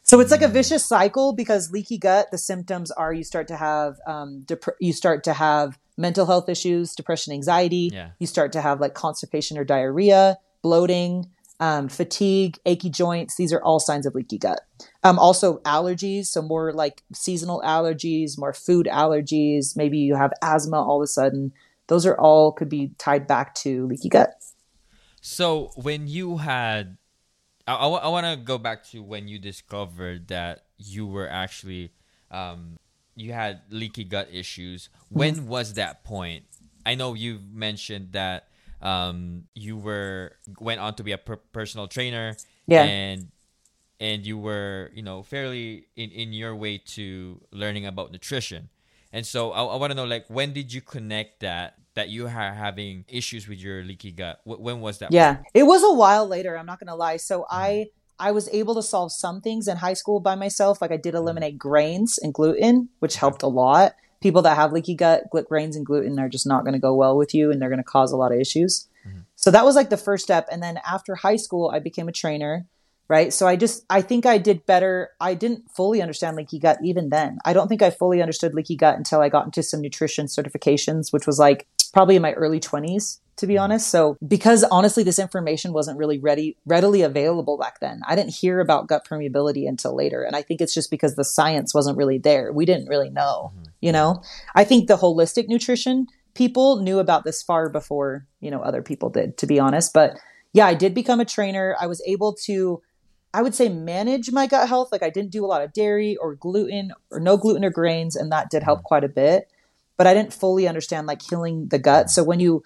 So 0.04 0.20
it's 0.20 0.30
like 0.30 0.44
a 0.44 0.48
vicious 0.48 0.86
cycle 0.86 1.34
because 1.34 1.72
leaky 1.72 1.98
gut, 1.98 2.30
the 2.30 2.38
symptoms 2.38 2.92
are 2.92 3.12
you 3.12 3.24
start 3.24 3.48
to 3.48 3.56
have 3.58 3.98
um, 4.06 4.42
dep- 4.42 4.78
you 4.80 4.94
start 4.94 5.24
to 5.24 5.34
have 5.34 5.80
mental 5.98 6.28
health 6.28 6.48
issues, 6.48 6.94
depression, 6.94 7.34
anxiety. 7.34 7.90
Yeah. 7.92 8.12
You 8.20 8.28
start 8.28 8.52
to 8.52 8.62
have 8.62 8.80
like 8.80 8.94
constipation 8.94 9.58
or 9.58 9.64
diarrhea, 9.64 10.38
bloating, 10.64 11.30
um, 11.60 11.88
fatigue, 11.88 12.58
achy 12.66 12.90
joints. 12.90 13.36
These 13.36 13.54
are 13.54 13.62
all 13.62 13.80
signs 13.80 14.06
of 14.06 14.16
leaky 14.16 14.40
gut. 14.40 14.62
Um, 15.04 15.20
also 15.20 15.60
allergies, 15.60 16.26
so 16.26 16.42
more 16.42 16.74
like 16.74 17.04
seasonal 17.14 17.62
allergies, 17.62 18.38
more 18.38 18.54
food 18.54 18.88
allergies. 18.92 19.78
Maybe 19.78 20.00
you 20.00 20.16
have 20.16 20.34
asthma 20.42 20.82
all 20.82 21.02
of 21.02 21.06
a 21.06 21.08
sudden. 21.08 21.54
Those 21.88 22.06
are 22.06 22.20
all 22.20 22.52
could 22.52 22.70
be 22.70 22.92
tied 22.98 23.28
back 23.28 23.54
to 23.56 23.86
leaky 23.86 24.10
gut. 24.10 24.34
So 25.22 25.72
when 25.76 26.08
you 26.08 26.38
had, 26.38 26.98
I, 27.68 27.76
I, 27.76 27.88
I 27.88 28.08
want 28.08 28.26
to 28.26 28.36
go 28.36 28.58
back 28.58 28.84
to 28.88 29.04
when 29.04 29.28
you 29.28 29.40
discovered 29.40 30.28
that 30.30 30.66
you 30.78 31.06
were 31.06 31.30
actually, 31.30 31.92
um, 32.32 32.78
you 33.16 33.32
had 33.32 33.62
leaky 33.70 34.04
gut 34.04 34.28
issues. 34.32 34.90
When 35.10 35.48
was 35.48 35.76
that 35.76 36.04
point? 36.04 36.46
I 36.86 36.96
know 36.96 37.14
you 37.14 37.40
mentioned 37.54 38.14
that 38.14 38.48
um, 38.84 39.46
you 39.56 39.78
were 39.78 40.34
went 40.60 40.80
on 40.80 40.94
to 40.96 41.04
be 41.04 41.14
a 41.14 41.18
per- 41.18 41.38
personal 41.38 41.88
trainer. 41.88 42.36
Yeah. 42.68 42.84
And 42.84 43.32
and 44.00 44.26
you 44.26 44.38
were 44.38 44.92
you 44.94 45.02
know 45.02 45.24
fairly 45.24 45.88
in 45.96 46.12
in 46.12 46.34
your 46.34 46.56
way 46.56 46.78
to 47.00 47.42
learning 47.52 47.88
about 47.88 48.12
nutrition. 48.12 48.70
And 49.12 49.26
so 49.26 49.52
I, 49.52 49.64
I 49.64 49.76
want 49.78 49.92
to 49.92 49.96
know 49.96 50.06
like 50.06 50.26
when 50.28 50.54
did 50.54 50.74
you 50.74 50.82
connect 50.82 51.40
that 51.40 51.80
that 51.96 52.10
you 52.10 52.26
are 52.26 52.30
having 52.30 53.06
issues 53.08 53.48
with 53.48 53.60
your 53.60 53.84
leaky 53.84 54.12
gut. 54.12 54.42
when 54.44 54.82
was 54.82 54.98
that? 55.00 55.12
Yeah, 55.12 55.38
it 55.54 55.64
was 55.64 55.84
a 55.84 55.94
while 55.94 56.28
later. 56.28 56.58
I'm 56.58 56.66
not 56.66 56.80
going 56.80 56.88
to 56.88 56.96
lie. 56.96 57.18
So 57.18 57.42
mm-hmm. 57.42 57.56
I 57.56 57.86
I 58.20 58.32
was 58.32 58.50
able 58.50 58.76
to 58.76 58.84
solve 58.84 59.12
some 59.12 59.42
things 59.42 59.68
in 59.68 59.78
high 59.78 59.94
school 59.94 60.20
by 60.20 60.36
myself. 60.36 60.82
Like 60.82 60.92
I 60.92 60.98
did 60.98 61.14
mm-hmm. 61.14 61.18
eliminate 61.18 61.58
grains 61.58 62.18
and 62.18 62.34
gluten, 62.34 62.90
which 63.00 63.16
helped 63.16 63.44
a 63.44 63.48
lot. 63.48 63.96
People 64.24 64.42
that 64.42 64.56
have 64.56 64.74
leaky 64.74 64.96
gut, 64.96 65.24
grains 65.48 65.76
and 65.76 65.86
gluten 65.86 66.20
are 66.20 66.30
just 66.30 66.48
not 66.48 66.64
going 66.64 66.74
to 66.74 66.80
go 66.80 66.96
well 66.96 67.16
with 67.16 67.36
you, 67.36 67.52
and 67.52 67.62
they're 67.62 67.70
going 67.70 67.78
to 67.78 67.84
cause 67.84 68.12
a 68.12 68.18
lot 68.18 68.32
of 68.32 68.40
issues. 68.40 68.88
Mm-hmm. 69.08 69.20
So 69.36 69.52
that 69.52 69.66
was 69.66 69.76
like 69.76 69.90
the 69.90 69.98
first 69.98 70.24
step. 70.24 70.48
And 70.52 70.64
then 70.64 70.80
after 70.90 71.16
high 71.16 71.36
school, 71.36 71.70
I 71.74 71.80
became 71.80 72.08
a 72.08 72.14
trainer 72.14 72.66
right? 73.10 73.34
So 73.34 73.48
I 73.48 73.56
just 73.56 73.86
I 73.90 74.02
think 74.02 74.26
I 74.26 74.38
did 74.38 74.66
better. 74.66 75.10
I 75.20 75.34
didn't 75.34 75.70
fully 75.70 76.02
understand 76.02 76.38
leaky 76.38 76.58
gut 76.58 76.80
even 76.84 77.10
then. 77.10 77.38
I 77.46 77.54
don't 77.54 77.68
think 77.68 77.82
I 77.82 77.90
fully 77.90 78.22
understood 78.22 78.54
leaky 78.54 78.76
gut 78.76 78.98
until 78.98 79.22
I 79.22 79.30
got 79.30 79.46
into 79.46 79.62
some 79.62 79.82
nutrition 79.82 80.28
certifications, 80.28 81.12
which 81.12 81.28
was 81.28 81.38
like 81.38 81.68
probably 81.94 82.16
in 82.16 82.22
my 82.22 82.34
early 82.34 82.60
20s 82.60 83.20
to 83.38 83.48
be 83.48 83.58
honest. 83.58 83.90
So 83.90 84.18
because 84.26 84.64
honestly 84.66 85.04
this 85.04 85.20
information 85.20 85.74
wasn't 85.74 85.98
really 85.98 86.20
ready 86.20 86.58
readily 86.66 87.02
available 87.02 87.58
back 87.58 87.80
then. 87.80 88.02
I 88.08 88.16
didn't 88.16 88.34
hear 88.34 88.60
about 88.60 88.88
gut 88.88 89.08
permeability 89.08 89.68
until 89.68 89.96
later 89.96 90.24
and 90.24 90.36
I 90.36 90.42
think 90.42 90.62
it's 90.62 90.74
just 90.74 90.92
because 90.92 91.16
the 91.16 91.24
science 91.24 91.74
wasn't 91.74 91.98
really 91.98 92.18
there. 92.18 92.52
We 92.52 92.66
didn't 92.66 92.88
really 92.88 93.10
know, 93.10 93.52
mm-hmm. 93.54 93.64
you 93.82 93.92
know. 93.92 94.22
I 94.56 94.64
think 94.64 94.88
the 94.88 94.98
holistic 94.98 95.48
nutrition 95.48 96.08
people 96.34 96.82
knew 96.82 97.00
about 97.00 97.24
this 97.24 97.44
far 97.44 97.70
before, 97.70 98.26
you 98.40 98.50
know, 98.50 98.62
other 98.62 98.82
people 98.82 99.10
did 99.10 99.38
to 99.38 99.48
be 99.48 99.60
honest, 99.60 99.94
but 99.94 100.18
yeah, 100.54 100.68
I 100.68 100.76
did 100.76 100.94
become 100.94 101.20
a 101.20 101.26
trainer. 101.26 101.76
I 101.80 101.88
was 101.88 102.02
able 102.06 102.34
to 102.46 102.82
I 103.36 103.42
would 103.42 103.56
say 103.56 103.68
manage 103.68 104.32
my 104.32 104.46
gut 104.46 104.70
health. 104.70 104.90
Like 104.92 105.02
I 105.02 105.10
didn't 105.10 105.32
do 105.32 105.44
a 105.44 105.48
lot 105.48 105.64
of 105.64 105.74
dairy 105.74 106.16
or 106.18 106.36
gluten 106.36 106.92
or 107.10 107.20
no 107.20 107.36
gluten 107.36 107.66
or 107.66 107.72
grains 107.72 108.16
and 108.16 108.32
that 108.32 108.52
did 108.52 108.62
help 108.62 108.80
mm-hmm. 108.80 108.88
quite 108.88 109.04
a 109.04 109.10
bit 109.10 109.50
but 109.98 110.08
I 110.08 110.14
didn't 110.14 110.34
fully 110.34 110.68
understand 110.68 111.08
like 111.08 111.22
healing 111.22 111.68
the 111.68 111.80
gut. 111.80 112.10
So 112.10 112.24
when 112.24 112.40
you, 112.40 112.64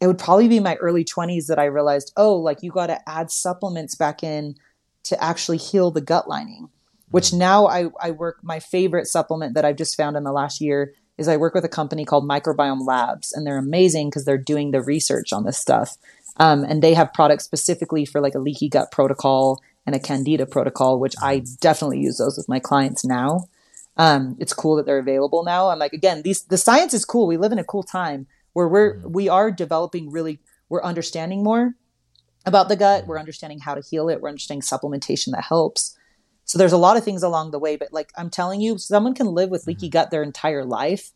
it 0.00 0.06
would 0.06 0.18
probably 0.18 0.48
be 0.48 0.60
my 0.60 0.76
early 0.76 1.04
20s 1.04 1.46
that 1.46 1.58
I 1.58 1.66
realized, 1.66 2.12
oh, 2.16 2.36
like 2.36 2.62
you 2.62 2.70
got 2.70 2.86
to 2.86 3.08
add 3.08 3.30
supplements 3.30 3.94
back 3.94 4.22
in 4.22 4.56
to 5.04 5.22
actually 5.22 5.58
heal 5.58 5.90
the 5.90 6.00
gut 6.00 6.28
lining, 6.28 6.70
which 7.10 7.28
mm-hmm. 7.28 7.38
now 7.38 7.66
I, 7.66 7.90
I 8.00 8.10
work, 8.12 8.38
my 8.42 8.60
favorite 8.60 9.06
supplement 9.06 9.54
that 9.54 9.64
I've 9.64 9.76
just 9.76 9.96
found 9.96 10.16
in 10.16 10.24
the 10.24 10.32
last 10.32 10.60
year 10.60 10.94
is 11.18 11.28
I 11.28 11.36
work 11.36 11.54
with 11.54 11.66
a 11.66 11.68
company 11.68 12.06
called 12.06 12.26
Microbiome 12.26 12.86
Labs, 12.86 13.32
and 13.32 13.46
they're 13.46 13.58
amazing 13.58 14.08
because 14.08 14.24
they're 14.24 14.38
doing 14.38 14.70
the 14.70 14.80
research 14.80 15.34
on 15.34 15.44
this 15.44 15.58
stuff. 15.58 15.98
Um, 16.38 16.64
and 16.64 16.82
they 16.82 16.94
have 16.94 17.12
products 17.12 17.44
specifically 17.44 18.06
for 18.06 18.22
like 18.22 18.34
a 18.34 18.38
leaky 18.38 18.70
gut 18.70 18.90
protocol 18.90 19.60
and 19.84 19.94
a 19.94 19.98
candida 19.98 20.46
protocol, 20.46 20.98
which 20.98 21.14
I 21.22 21.38
mm-hmm. 21.38 21.54
definitely 21.60 22.00
use 22.00 22.16
those 22.16 22.38
with 22.38 22.48
my 22.48 22.58
clients 22.58 23.04
now. 23.04 23.48
Um, 23.98 24.36
it's 24.40 24.54
cool 24.54 24.76
that 24.76 24.86
they're 24.86 24.98
available 24.98 25.44
now. 25.44 25.68
I'm 25.68 25.78
like, 25.78 25.92
again, 25.92 26.22
these 26.22 26.44
the 26.44 26.56
science 26.56 26.94
is 26.94 27.04
cool. 27.04 27.26
We 27.26 27.36
live 27.36 27.52
in 27.52 27.58
a 27.58 27.64
cool 27.64 27.82
time 27.82 28.26
where 28.52 28.68
we're 28.68 28.96
mm-hmm. 28.96 29.12
we 29.12 29.28
are 29.28 29.50
developing 29.50 30.10
really 30.10 30.40
we're 30.68 30.82
understanding 30.82 31.42
more 31.42 31.74
about 32.46 32.68
the 32.68 32.76
gut. 32.76 33.06
We're 33.06 33.18
understanding 33.18 33.58
how 33.58 33.74
to 33.74 33.82
heal 33.82 34.08
it. 34.08 34.20
We're 34.20 34.28
understanding 34.28 34.62
supplementation 34.62 35.32
that 35.32 35.44
helps. 35.44 35.96
So 36.44 36.58
there's 36.58 36.72
a 36.72 36.78
lot 36.78 36.96
of 36.96 37.04
things 37.04 37.22
along 37.22 37.50
the 37.50 37.58
way, 37.58 37.76
but 37.76 37.92
like 37.92 38.12
I'm 38.16 38.30
telling 38.30 38.60
you, 38.60 38.78
someone 38.78 39.14
can 39.14 39.26
live 39.26 39.50
with 39.50 39.66
leaky 39.66 39.86
mm-hmm. 39.86 39.92
gut 39.92 40.10
their 40.10 40.22
entire 40.22 40.64
life. 40.64 41.12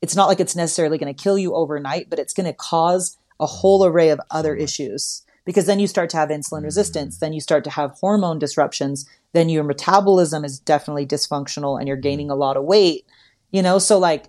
It's 0.00 0.14
not 0.14 0.28
like 0.28 0.40
it's 0.40 0.54
necessarily 0.54 0.98
going 0.98 1.12
to 1.12 1.22
kill 1.22 1.38
you 1.38 1.54
overnight, 1.54 2.08
but 2.08 2.20
it's 2.20 2.34
going 2.34 2.46
to 2.46 2.52
cause 2.52 3.16
a 3.40 3.46
whole 3.46 3.84
array 3.84 4.10
of 4.10 4.20
other 4.30 4.54
issues 4.54 5.22
because 5.48 5.66
then 5.66 5.80
you 5.80 5.86
start 5.86 6.10
to 6.10 6.16
have 6.16 6.28
insulin 6.28 6.62
resistance, 6.62 7.18
then 7.18 7.32
you 7.32 7.40
start 7.40 7.64
to 7.64 7.70
have 7.70 7.92
hormone 7.92 8.38
disruptions, 8.38 9.08
then 9.32 9.48
your 9.48 9.64
metabolism 9.64 10.44
is 10.44 10.60
definitely 10.60 11.06
dysfunctional 11.06 11.78
and 11.78 11.88
you're 11.88 11.96
gaining 11.96 12.30
a 12.30 12.34
lot 12.34 12.56
of 12.58 12.64
weight, 12.64 13.06
you 13.50 13.62
know? 13.62 13.78
So, 13.78 13.98
like, 13.98 14.26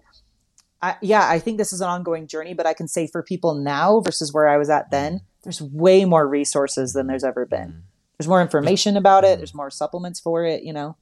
I, 0.81 0.95
yeah, 1.01 1.27
I 1.27 1.39
think 1.39 1.57
this 1.57 1.73
is 1.73 1.81
an 1.81 1.89
ongoing 1.89 2.27
journey, 2.27 2.53
but 2.53 2.65
I 2.65 2.73
can 2.73 2.87
say 2.87 3.07
for 3.07 3.21
people 3.21 3.53
now 3.53 3.99
versus 3.99 4.33
where 4.33 4.47
I 4.47 4.57
was 4.57 4.69
at 4.69 4.91
then, 4.91 5.15
mm-hmm. 5.15 5.25
there's 5.43 5.61
way 5.61 6.05
more 6.05 6.27
resources 6.27 6.93
than 6.93 7.07
there's 7.07 7.23
ever 7.23 7.45
been. 7.45 7.69
Mm-hmm. 7.69 7.79
There's 8.17 8.27
more 8.27 8.41
information 8.41 8.97
about 8.97 9.23
it, 9.23 9.27
mm-hmm. 9.27 9.39
there's 9.39 9.53
more 9.53 9.69
supplements 9.69 10.19
for 10.19 10.45
it, 10.45 10.63
you 10.63 10.73
know? 10.73 10.95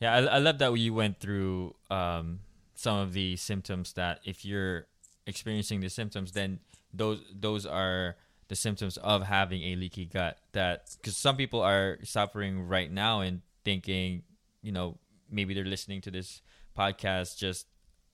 Yeah, 0.00 0.14
I, 0.14 0.18
I 0.18 0.38
love 0.38 0.58
that 0.58 0.72
you 0.74 0.94
went 0.94 1.20
through 1.20 1.74
um, 1.90 2.40
some 2.74 2.98
of 2.98 3.12
the 3.12 3.36
symptoms 3.36 3.94
that 3.94 4.20
if 4.24 4.44
you're 4.44 4.86
experiencing 5.26 5.80
the 5.80 5.90
symptoms, 5.90 6.32
then 6.32 6.60
those 6.94 7.20
those 7.34 7.66
are 7.66 8.16
the 8.48 8.56
symptoms 8.56 8.96
of 8.98 9.24
having 9.24 9.62
a 9.62 9.76
leaky 9.76 10.06
gut. 10.06 10.38
That 10.52 10.94
because 10.96 11.16
some 11.16 11.36
people 11.36 11.60
are 11.60 11.98
suffering 12.04 12.68
right 12.68 12.90
now 12.90 13.20
and 13.20 13.42
thinking, 13.64 14.22
you 14.62 14.72
know, 14.72 14.98
maybe 15.30 15.54
they're 15.54 15.64
listening 15.64 16.00
to 16.02 16.10
this 16.10 16.40
podcast 16.76 17.36
just 17.36 17.66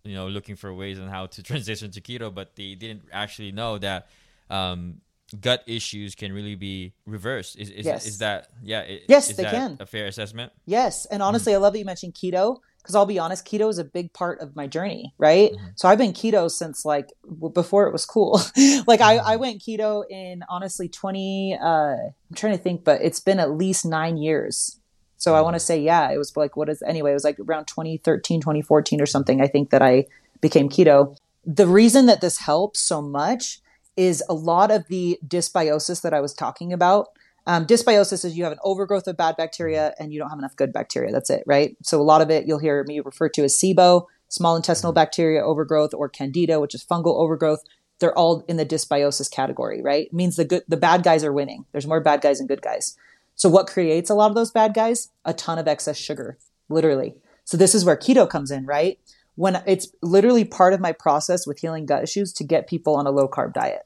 you 0.04 0.14
know 0.14 0.28
looking 0.28 0.56
for 0.56 0.72
ways 0.72 0.98
on 1.00 1.08
how 1.08 1.26
to 1.26 1.42
transition 1.50 1.90
to 1.92 2.00
keto, 2.00 2.32
but 2.32 2.54
they 2.56 2.74
didn't 2.74 3.02
actually 3.12 3.52
know 3.52 3.78
that 3.78 4.08
um, 4.50 5.00
gut 5.40 5.62
issues 5.66 6.14
can 6.14 6.32
really 6.32 6.54
be 6.54 6.92
reversed. 7.06 7.56
Is 7.58 7.70
is, 7.70 7.86
Yes. 7.86 8.06
is 8.06 8.18
that 8.18 8.48
yeah? 8.62 8.84
Yes, 9.08 9.30
is 9.30 9.36
they 9.36 9.42
that 9.44 9.52
can. 9.52 9.76
A 9.80 9.86
fair 9.86 10.06
assessment. 10.06 10.52
Yes. 10.66 11.06
And 11.06 11.22
honestly, 11.22 11.54
I 11.54 11.58
love 11.58 11.72
that 11.72 11.78
you 11.78 11.84
mentioned 11.84 12.14
keto 12.14 12.58
because 12.78 12.94
I'll 12.94 13.06
be 13.06 13.18
honest, 13.18 13.46
keto 13.46 13.70
is 13.70 13.78
a 13.78 13.84
big 13.84 14.12
part 14.12 14.40
of 14.40 14.54
my 14.54 14.66
journey, 14.66 15.14
right? 15.16 15.52
So 15.74 15.88
I've 15.88 15.96
been 15.96 16.12
keto 16.12 16.50
since 16.50 16.84
like 16.84 17.08
w- 17.26 17.50
before 17.50 17.86
it 17.86 17.92
was 17.92 18.04
cool. 18.04 18.38
like 18.86 19.00
I, 19.00 19.16
I 19.16 19.36
went 19.36 19.62
keto 19.62 20.04
in 20.10 20.42
honestly 20.50 20.90
20, 20.90 21.58
uh, 21.58 21.66
I'm 21.66 22.12
trying 22.34 22.54
to 22.54 22.62
think, 22.62 22.84
but 22.84 23.00
it's 23.00 23.20
been 23.20 23.40
at 23.40 23.52
least 23.52 23.86
nine 23.86 24.18
years. 24.18 24.78
So 25.24 25.34
I 25.34 25.40
want 25.40 25.54
to 25.54 25.60
say, 25.60 25.80
yeah, 25.80 26.10
it 26.10 26.18
was 26.18 26.36
like, 26.36 26.54
what 26.54 26.68
is, 26.68 26.82
anyway, 26.82 27.12
it 27.12 27.14
was 27.14 27.24
like 27.24 27.40
around 27.40 27.64
2013, 27.64 28.42
2014 28.42 29.00
or 29.00 29.06
something. 29.06 29.40
I 29.40 29.46
think 29.46 29.70
that 29.70 29.80
I 29.80 30.04
became 30.42 30.68
keto. 30.68 31.16
The 31.46 31.66
reason 31.66 32.04
that 32.04 32.20
this 32.20 32.36
helps 32.36 32.78
so 32.80 33.00
much 33.00 33.60
is 33.96 34.22
a 34.28 34.34
lot 34.34 34.70
of 34.70 34.86
the 34.88 35.18
dysbiosis 35.26 36.02
that 36.02 36.12
I 36.12 36.20
was 36.20 36.34
talking 36.34 36.74
about. 36.74 37.06
Um, 37.46 37.64
dysbiosis 37.64 38.22
is 38.26 38.36
you 38.36 38.44
have 38.44 38.52
an 38.52 38.58
overgrowth 38.64 39.06
of 39.06 39.16
bad 39.16 39.38
bacteria 39.38 39.94
and 39.98 40.12
you 40.12 40.18
don't 40.20 40.28
have 40.28 40.38
enough 40.38 40.56
good 40.56 40.74
bacteria. 40.74 41.10
That's 41.10 41.30
it, 41.30 41.42
right? 41.46 41.74
So 41.82 41.98
a 41.98 42.04
lot 42.04 42.20
of 42.20 42.30
it 42.30 42.46
you'll 42.46 42.58
hear 42.58 42.84
me 42.86 43.00
refer 43.00 43.30
to 43.30 43.44
as 43.44 43.58
SIBO, 43.58 44.04
small 44.28 44.56
intestinal 44.56 44.92
bacteria 44.92 45.42
overgrowth, 45.42 45.94
or 45.94 46.10
Candida, 46.10 46.60
which 46.60 46.74
is 46.74 46.84
fungal 46.84 47.16
overgrowth. 47.16 47.60
They're 47.98 48.12
all 48.18 48.44
in 48.46 48.58
the 48.58 48.66
dysbiosis 48.66 49.30
category, 49.30 49.80
right? 49.80 50.08
It 50.08 50.12
means 50.12 50.36
the 50.36 50.44
good, 50.44 50.64
the 50.68 50.76
bad 50.76 51.02
guys 51.02 51.24
are 51.24 51.32
winning. 51.32 51.64
There's 51.72 51.86
more 51.86 52.00
bad 52.02 52.20
guys 52.20 52.36
than 52.36 52.46
good 52.46 52.60
guys. 52.60 52.94
So 53.36 53.48
what 53.48 53.66
creates 53.66 54.10
a 54.10 54.14
lot 54.14 54.30
of 54.30 54.34
those 54.34 54.50
bad 54.50 54.74
guys? 54.74 55.10
A 55.24 55.34
ton 55.34 55.58
of 55.58 55.68
excess 55.68 55.96
sugar, 55.96 56.38
literally. 56.68 57.16
So 57.44 57.56
this 57.56 57.74
is 57.74 57.84
where 57.84 57.96
keto 57.96 58.28
comes 58.28 58.50
in, 58.50 58.64
right? 58.64 58.98
When 59.34 59.62
it's 59.66 59.88
literally 60.02 60.44
part 60.44 60.72
of 60.72 60.80
my 60.80 60.92
process 60.92 61.46
with 61.46 61.58
healing 61.58 61.86
gut 61.86 62.02
issues 62.02 62.32
to 62.34 62.44
get 62.44 62.68
people 62.68 62.94
on 62.94 63.06
a 63.06 63.10
low 63.10 63.28
carb 63.28 63.52
diet. 63.52 63.82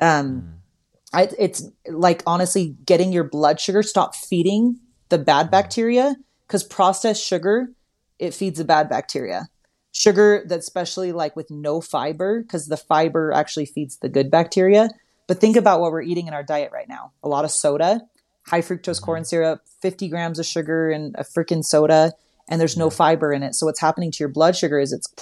Um, 0.00 0.58
I, 1.12 1.28
it's 1.38 1.68
like 1.86 2.22
honestly 2.26 2.76
getting 2.84 3.12
your 3.12 3.24
blood 3.24 3.60
sugar 3.60 3.82
stop 3.82 4.14
feeding 4.14 4.78
the 5.08 5.18
bad 5.18 5.50
bacteria 5.50 6.16
because 6.46 6.62
processed 6.62 7.24
sugar 7.24 7.70
it 8.18 8.34
feeds 8.34 8.58
the 8.58 8.64
bad 8.64 8.88
bacteria 8.88 9.48
sugar 9.92 10.44
that's 10.46 10.66
especially 10.66 11.12
like 11.12 11.34
with 11.34 11.50
no 11.50 11.80
fiber 11.80 12.42
because 12.42 12.66
the 12.66 12.76
fiber 12.76 13.32
actually 13.32 13.64
feeds 13.64 13.96
the 13.98 14.08
good 14.08 14.30
bacteria 14.30 14.90
but 15.26 15.40
think 15.40 15.56
about 15.56 15.80
what 15.80 15.92
we're 15.92 16.02
eating 16.02 16.26
in 16.26 16.34
our 16.34 16.42
diet 16.42 16.70
right 16.72 16.88
now 16.88 17.12
a 17.22 17.28
lot 17.28 17.44
of 17.44 17.50
soda 17.50 18.02
high 18.48 18.62
fructose 18.62 19.00
corn 19.00 19.22
mm-hmm. 19.22 19.26
syrup 19.26 19.62
50 19.80 20.08
grams 20.08 20.38
of 20.38 20.46
sugar 20.46 20.90
and 20.90 21.14
a 21.16 21.24
freaking 21.24 21.64
soda 21.64 22.12
and 22.48 22.60
there's 22.60 22.76
no 22.76 22.90
fiber 22.90 23.32
in 23.32 23.42
it. 23.42 23.54
So 23.54 23.66
what's 23.66 23.80
happening 23.80 24.10
to 24.10 24.18
your 24.20 24.30
blood 24.30 24.56
sugar 24.56 24.78
is 24.78 24.92
it's 24.92 25.12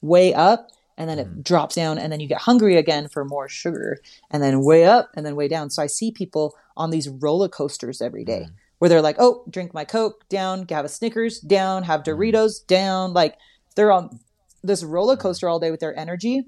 way 0.00 0.32
up 0.32 0.70
and 0.96 1.10
then 1.10 1.18
it 1.18 1.26
mm-hmm. 1.26 1.40
drops 1.42 1.74
down 1.74 1.98
and 1.98 2.12
then 2.12 2.20
you 2.20 2.28
get 2.28 2.42
hungry 2.42 2.76
again 2.76 3.08
for 3.08 3.24
more 3.24 3.48
sugar 3.48 3.98
and 4.30 4.42
then 4.42 4.62
way 4.62 4.84
up 4.84 5.10
and 5.14 5.26
then 5.26 5.36
way 5.36 5.48
down. 5.48 5.70
So 5.70 5.82
i 5.82 5.86
see 5.86 6.10
people 6.10 6.54
on 6.76 6.90
these 6.90 7.08
roller 7.08 7.48
coasters 7.48 8.00
every 8.00 8.24
day 8.24 8.42
mm-hmm. 8.44 8.54
where 8.78 8.88
they're 8.88 9.02
like 9.02 9.16
oh 9.18 9.44
drink 9.50 9.74
my 9.74 9.84
coke 9.84 10.28
down 10.28 10.66
have 10.68 10.84
a 10.84 10.88
snickers 10.88 11.40
down 11.40 11.82
have 11.82 12.02
doritos 12.02 12.64
down 12.66 13.12
like 13.12 13.36
they're 13.74 13.92
on 13.92 14.20
this 14.62 14.82
roller 14.82 15.16
coaster 15.16 15.48
all 15.48 15.60
day 15.60 15.70
with 15.70 15.80
their 15.80 15.98
energy. 15.98 16.44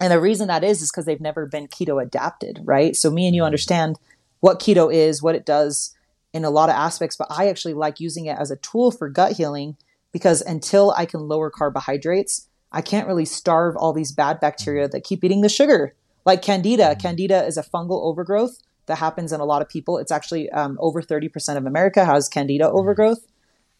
And 0.00 0.10
the 0.10 0.20
reason 0.20 0.48
that 0.48 0.64
is 0.64 0.82
is 0.82 0.90
because 0.90 1.04
they've 1.04 1.20
never 1.20 1.46
been 1.46 1.68
keto 1.68 2.02
adapted 2.02 2.60
right? 2.64 2.94
So 2.94 3.10
me 3.10 3.26
and 3.26 3.34
you 3.34 3.44
understand 3.44 3.98
what 4.44 4.60
keto 4.60 4.92
is 4.92 5.22
what 5.22 5.34
it 5.34 5.46
does 5.46 5.94
in 6.32 6.44
a 6.44 6.50
lot 6.50 6.68
of 6.68 6.74
aspects 6.74 7.16
but 7.16 7.26
i 7.30 7.48
actually 7.48 7.74
like 7.74 8.00
using 8.00 8.26
it 8.26 8.38
as 8.38 8.50
a 8.50 8.56
tool 8.56 8.90
for 8.90 9.08
gut 9.08 9.32
healing 9.32 9.76
because 10.12 10.40
until 10.42 10.92
i 10.96 11.04
can 11.04 11.20
lower 11.20 11.50
carbohydrates 11.50 12.48
I 12.74 12.82
can't 12.82 13.06
really 13.06 13.24
starve 13.24 13.76
all 13.76 13.92
these 13.92 14.10
bad 14.10 14.40
bacteria 14.40 14.88
that 14.88 15.04
keep 15.04 15.22
eating 15.22 15.42
the 15.42 15.48
sugar. 15.48 15.94
Like 16.26 16.42
candida, 16.42 16.96
candida 16.96 17.46
is 17.46 17.56
a 17.56 17.62
fungal 17.62 18.02
overgrowth 18.02 18.58
that 18.86 18.98
happens 18.98 19.32
in 19.32 19.40
a 19.40 19.44
lot 19.44 19.62
of 19.62 19.68
people. 19.68 19.96
It's 19.96 20.10
actually 20.10 20.50
um, 20.50 20.76
over 20.80 21.00
30% 21.00 21.56
of 21.56 21.66
America 21.66 22.04
has 22.04 22.28
candida 22.28 22.68
overgrowth. 22.68 23.24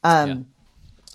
Um, 0.04 0.46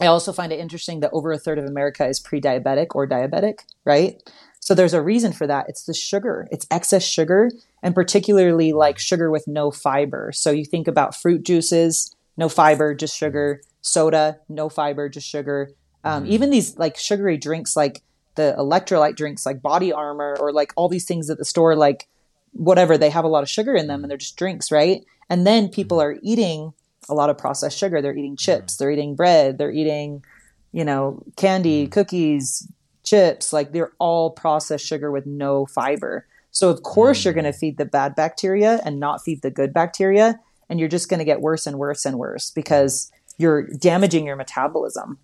I 0.02 0.08
also 0.08 0.34
find 0.34 0.52
it 0.52 0.60
interesting 0.60 1.00
that 1.00 1.12
over 1.14 1.32
a 1.32 1.38
third 1.38 1.58
of 1.58 1.66
America 1.66 2.06
is 2.06 2.20
pre 2.20 2.42
diabetic 2.42 2.88
or 2.96 3.08
diabetic, 3.08 3.60
right? 3.86 4.22
So 4.60 4.76
there's 4.76 4.94
a 4.94 5.02
reason 5.02 5.34
for 5.34 5.48
that. 5.48 5.66
It's 5.68 5.84
the 5.84 5.94
sugar, 5.94 6.48
it's 6.52 6.68
excess 6.70 7.04
sugar, 7.04 7.50
and 7.82 7.96
particularly 7.96 8.74
like 8.74 9.00
sugar 9.00 9.32
with 9.32 9.48
no 9.48 9.72
fiber. 9.72 10.32
So 10.34 10.52
you 10.52 10.66
think 10.66 10.88
about 10.88 11.16
fruit 11.16 11.44
juices, 11.44 12.14
no 12.38 12.50
fiber, 12.50 12.94
just 12.94 13.16
sugar, 13.16 13.62
soda, 13.82 14.40
no 14.48 14.70
fiber, 14.70 15.10
just 15.10 15.28
sugar. 15.28 15.72
Um, 16.04 16.24
mm-hmm. 16.24 16.32
Even 16.34 16.50
these 16.50 16.78
like 16.78 16.98
sugary 16.98 17.38
drinks, 17.38 17.76
like 17.76 18.02
the 18.36 18.56
electrolyte 18.58 19.16
drinks, 19.16 19.46
like 19.46 19.62
Body 19.62 19.92
Armor, 19.92 20.38
or 20.40 20.52
like 20.54 20.74
all 20.76 20.90
these 20.90 21.06
things 21.06 21.30
at 21.30 21.38
the 21.38 21.46
store, 21.46 21.76
like 21.76 22.08
whatever, 22.52 22.98
they 22.98 23.10
have 23.10 23.26
a 23.26 23.30
lot 23.30 23.44
of 23.44 23.50
sugar 23.50 23.76
in 23.76 23.88
them 23.88 24.04
and 24.04 24.12
they're 24.12 24.18
just 24.18 24.38
drinks, 24.38 24.72
right? 24.72 25.04
And 25.30 25.46
then 25.48 25.70
people 25.70 25.98
mm-hmm. 25.98 26.18
are 26.18 26.20
eating 26.22 26.74
a 27.10 27.14
lot 27.14 27.30
of 27.30 27.38
processed 27.38 27.78
sugar. 27.78 28.02
They're 28.02 28.16
eating 28.16 28.38
chips, 28.38 28.74
mm-hmm. 28.74 28.84
they're 28.84 28.92
eating 28.92 29.16
bread, 29.16 29.58
they're 29.58 29.72
eating, 29.72 30.24
you 30.72 30.86
know, 30.86 31.24
candy, 31.36 31.88
cookies, 31.88 32.68
chips. 33.10 33.52
Like 33.52 33.72
they're 33.72 33.94
all 34.00 34.32
processed 34.32 34.86
sugar 34.86 35.12
with 35.12 35.26
no 35.26 35.66
fiber. 35.66 36.28
So 36.52 36.70
of 36.70 36.84
course 36.84 37.24
you're 37.24 37.34
mm. 37.34 37.42
going 37.42 37.52
to 37.52 37.58
feed 37.58 37.78
the 37.78 37.86
bad 37.86 38.16
bacteria 38.16 38.82
and 38.84 39.00
not 39.00 39.24
feed 39.24 39.42
the 39.42 39.52
good 39.52 39.74
bacteria, 39.74 40.40
and 40.70 40.80
you're 40.80 40.90
just 40.90 41.10
going 41.10 41.20
to 41.20 41.26
get 41.26 41.42
worse 41.42 41.68
and 41.68 41.78
worse 41.78 42.06
and 42.06 42.18
worse 42.18 42.52
because 42.52 43.12
you're 43.38 43.68
damaging 43.68 44.26
your 44.26 44.36
metabolism. 44.36 45.20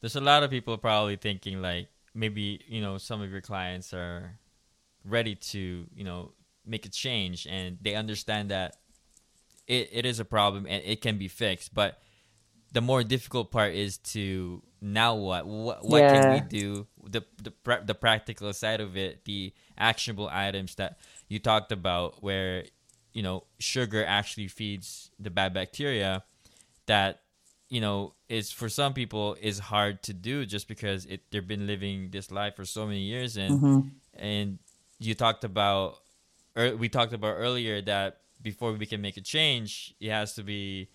There's 0.00 0.16
a 0.16 0.20
lot 0.20 0.42
of 0.42 0.50
people 0.50 0.78
probably 0.78 1.16
thinking 1.16 1.60
like 1.60 1.88
maybe 2.14 2.60
you 2.66 2.80
know 2.80 2.98
some 2.98 3.20
of 3.20 3.30
your 3.30 3.40
clients 3.40 3.92
are 3.92 4.38
ready 5.04 5.34
to 5.34 5.86
you 5.94 6.04
know 6.04 6.32
make 6.66 6.86
a 6.86 6.88
change 6.88 7.46
and 7.46 7.78
they 7.80 7.94
understand 7.94 8.50
that 8.50 8.76
it, 9.66 9.88
it 9.92 10.06
is 10.06 10.20
a 10.20 10.24
problem 10.24 10.66
and 10.68 10.82
it 10.84 11.00
can 11.00 11.16
be 11.16 11.28
fixed 11.28 11.72
but 11.72 11.98
the 12.72 12.80
more 12.80 13.02
difficult 13.02 13.50
part 13.50 13.74
is 13.74 13.98
to 13.98 14.62
now 14.80 15.14
what? 15.14 15.46
What, 15.46 15.84
what 15.84 16.00
can 16.00 16.32
we 16.32 16.40
do? 16.40 16.86
The 17.08 17.24
the, 17.42 17.52
the 17.84 17.94
practical 17.94 18.52
side 18.52 18.80
of 18.80 18.96
it 18.96 19.24
the 19.24 19.52
actionable 19.78 20.28
items 20.30 20.74
that 20.76 20.98
you 21.28 21.38
talked 21.38 21.72
about 21.72 22.22
where 22.22 22.64
you 23.12 23.22
know 23.22 23.44
sugar 23.58 24.04
actually 24.04 24.48
feeds 24.48 25.10
the 25.18 25.30
bad 25.30 25.52
bacteria 25.54 26.22
that 26.86 27.22
you 27.68 27.80
know 27.80 28.14
is 28.28 28.52
for 28.52 28.68
some 28.68 28.94
people 28.94 29.36
is 29.40 29.58
hard 29.58 30.02
to 30.04 30.12
do 30.12 30.46
just 30.46 30.68
because 30.68 31.06
it 31.06 31.22
they've 31.30 31.46
been 31.46 31.66
living 31.66 32.10
this 32.10 32.30
life 32.30 32.56
for 32.56 32.64
so 32.64 32.86
many 32.86 33.00
years. 33.00 33.36
And 33.36 33.60
mm-hmm. 33.60 33.88
and 34.14 34.58
you 34.98 35.14
talked 35.14 35.44
about 35.44 35.98
or 36.56 36.76
we 36.76 36.88
talked 36.88 37.12
about 37.12 37.34
earlier 37.36 37.80
that 37.82 38.20
before 38.42 38.72
we 38.72 38.86
can 38.86 39.00
make 39.00 39.16
a 39.16 39.20
change 39.20 39.94
it 40.00 40.10
has 40.10 40.34
to 40.34 40.42
be 40.42 40.88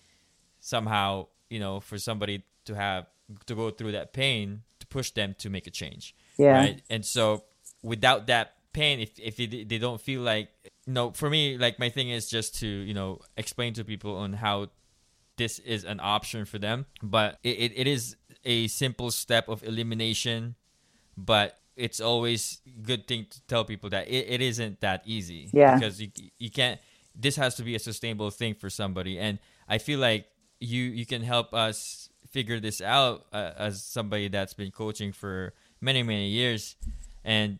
somehow 0.60 1.26
you 1.48 1.60
know 1.60 1.80
for 1.80 1.98
somebody 1.98 2.42
to 2.64 2.74
have 2.74 3.06
to 3.46 3.54
go 3.54 3.70
through 3.70 3.92
that 3.92 4.12
pain 4.12 4.62
to 4.80 4.86
push 4.86 5.10
them 5.10 5.34
to 5.38 5.50
make 5.50 5.66
a 5.66 5.70
change 5.70 6.14
Yeah. 6.38 6.52
right 6.52 6.82
and 6.90 7.04
so 7.04 7.44
without 7.82 8.26
that 8.28 8.54
pain 8.72 9.00
if 9.00 9.18
if 9.18 9.36
they, 9.36 9.64
they 9.64 9.78
don't 9.78 10.00
feel 10.00 10.20
like 10.22 10.48
no 10.86 11.10
for 11.12 11.28
me 11.30 11.56
like 11.58 11.78
my 11.78 11.88
thing 11.88 12.10
is 12.10 12.28
just 12.28 12.58
to 12.60 12.66
you 12.66 12.94
know 12.94 13.20
explain 13.36 13.72
to 13.74 13.84
people 13.84 14.16
on 14.16 14.34
how 14.34 14.68
this 15.36 15.58
is 15.60 15.84
an 15.84 15.98
option 16.00 16.44
for 16.44 16.58
them 16.58 16.86
but 17.02 17.38
it, 17.42 17.56
it, 17.58 17.72
it 17.76 17.86
is 17.86 18.16
a 18.44 18.66
simple 18.68 19.10
step 19.10 19.48
of 19.48 19.62
elimination 19.64 20.54
but 21.16 21.58
it's 21.76 22.00
always 22.00 22.60
good 22.82 23.06
thing 23.06 23.26
to 23.30 23.40
tell 23.42 23.64
people 23.64 23.90
that 23.90 24.08
it, 24.08 24.26
it 24.28 24.40
isn't 24.40 24.80
that 24.80 25.02
easy 25.04 25.48
Yeah. 25.52 25.74
because 25.74 26.00
you, 26.00 26.10
you 26.38 26.50
can't 26.50 26.80
this 27.14 27.36
has 27.36 27.54
to 27.56 27.62
be 27.62 27.74
a 27.74 27.78
sustainable 27.78 28.30
thing 28.30 28.54
for 28.54 28.68
somebody 28.70 29.18
and 29.18 29.38
i 29.68 29.78
feel 29.78 29.98
like 30.00 30.26
you 30.60 30.82
you 30.82 31.04
can 31.06 31.22
help 31.22 31.52
us 31.54 32.08
figure 32.30 32.60
this 32.60 32.80
out 32.80 33.26
uh, 33.32 33.52
as 33.56 33.82
somebody 33.82 34.28
that's 34.28 34.54
been 34.54 34.70
coaching 34.70 35.12
for 35.12 35.52
many 35.80 36.02
many 36.02 36.28
years 36.28 36.76
and 37.24 37.58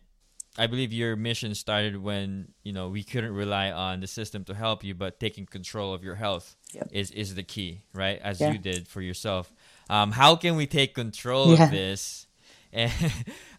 I 0.57 0.65
believe 0.65 0.91
your 0.91 1.15
mission 1.15 1.53
started 1.53 2.01
when 2.01 2.53
you 2.63 2.73
know 2.73 2.89
we 2.89 3.03
couldn't 3.03 3.33
rely 3.33 3.71
on 3.71 3.99
the 3.99 4.07
system 4.07 4.43
to 4.45 4.55
help 4.55 4.83
you, 4.83 4.95
but 4.95 5.19
taking 5.19 5.45
control 5.45 5.93
of 5.93 6.03
your 6.03 6.15
health 6.15 6.55
yep. 6.73 6.89
is 6.91 7.11
is 7.11 7.35
the 7.35 7.43
key, 7.43 7.81
right? 7.93 8.19
As 8.23 8.41
yeah. 8.41 8.51
you 8.51 8.57
did 8.57 8.87
for 8.87 9.01
yourself. 9.01 9.53
Um, 9.89 10.11
how 10.11 10.35
can 10.35 10.55
we 10.55 10.65
take 10.65 10.95
control 10.95 11.53
yeah. 11.53 11.65
of 11.65 11.71
this? 11.71 12.23
And 12.73 12.91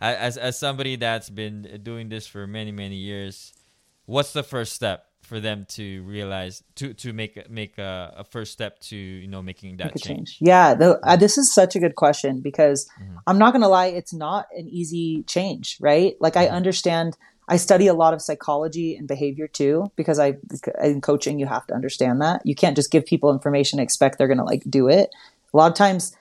as 0.03 0.37
as 0.37 0.59
somebody 0.59 0.97
that's 0.97 1.31
been 1.31 1.81
doing 1.83 2.11
this 2.11 2.27
for 2.27 2.47
many 2.47 2.73
many 2.73 2.97
years, 2.97 3.55
what's 4.05 4.35
the 4.35 4.43
first 4.43 4.75
step 4.75 5.08
for 5.29 5.41
them 5.41 5.67
to 5.69 6.03
realize 6.05 6.63
to 6.77 6.95
to 6.95 7.13
make 7.13 7.51
make 7.51 7.77
a, 7.77 8.15
a 8.17 8.25
first 8.25 8.51
step 8.51 8.81
to 8.81 8.97
you 8.97 9.29
know 9.29 9.43
making 9.43 9.77
that 9.77 9.93
change. 9.93 10.05
change. 10.05 10.39
Yeah, 10.41 10.75
the, 10.75 10.99
uh, 11.07 11.17
this 11.17 11.37
is 11.37 11.53
such 11.53 11.77
a 11.77 11.79
good 11.79 11.97
question 11.97 12.41
because 12.41 12.89
mm-hmm. 13.01 13.17
I'm 13.27 13.39
not 13.39 13.53
gonna 13.53 13.69
lie, 13.69 13.87
it's 13.87 14.15
not 14.15 14.47
an 14.57 14.69
easy 14.69 15.25
change, 15.25 15.77
right? 15.81 16.17
Like 16.19 16.37
I 16.37 16.47
mm-hmm. 16.47 16.57
understand. 16.57 17.17
I 17.51 17.57
study 17.57 17.87
a 17.87 17.95
lot 17.95 18.13
of 18.13 18.21
psychology 18.21 18.95
and 18.95 19.09
behavior 19.09 19.49
too 19.49 19.91
because 19.97 20.19
I 20.19 20.37
in 20.83 21.01
coaching 21.01 21.39
you 21.39 21.47
have 21.47 21.67
to 21.69 21.75
understand 21.75 22.21
that 22.21 22.43
you 22.45 22.55
can't 22.55 22.77
just 22.77 22.91
give 22.91 23.07
people 23.07 23.33
information 23.33 23.79
and 23.79 23.85
expect 23.85 24.19
they're 24.19 24.29
gonna 24.29 24.45
like 24.45 24.65
do 24.69 24.89
it. 24.89 25.11
A 25.55 25.57
lot 25.57 25.71
of 25.71 25.77
times, 25.77 26.15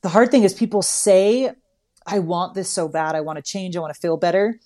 the 0.00 0.08
hard 0.08 0.30
thing 0.30 0.42
is 0.42 0.54
people 0.54 0.80
say, 0.80 1.50
"I 2.06 2.18
want 2.18 2.54
this 2.54 2.70
so 2.70 2.88
bad. 2.88 3.14
I 3.14 3.20
want 3.20 3.36
to 3.36 3.42
change. 3.42 3.76
I 3.76 3.80
want 3.80 3.94
to 3.94 4.00
feel 4.00 4.16
better." 4.16 4.58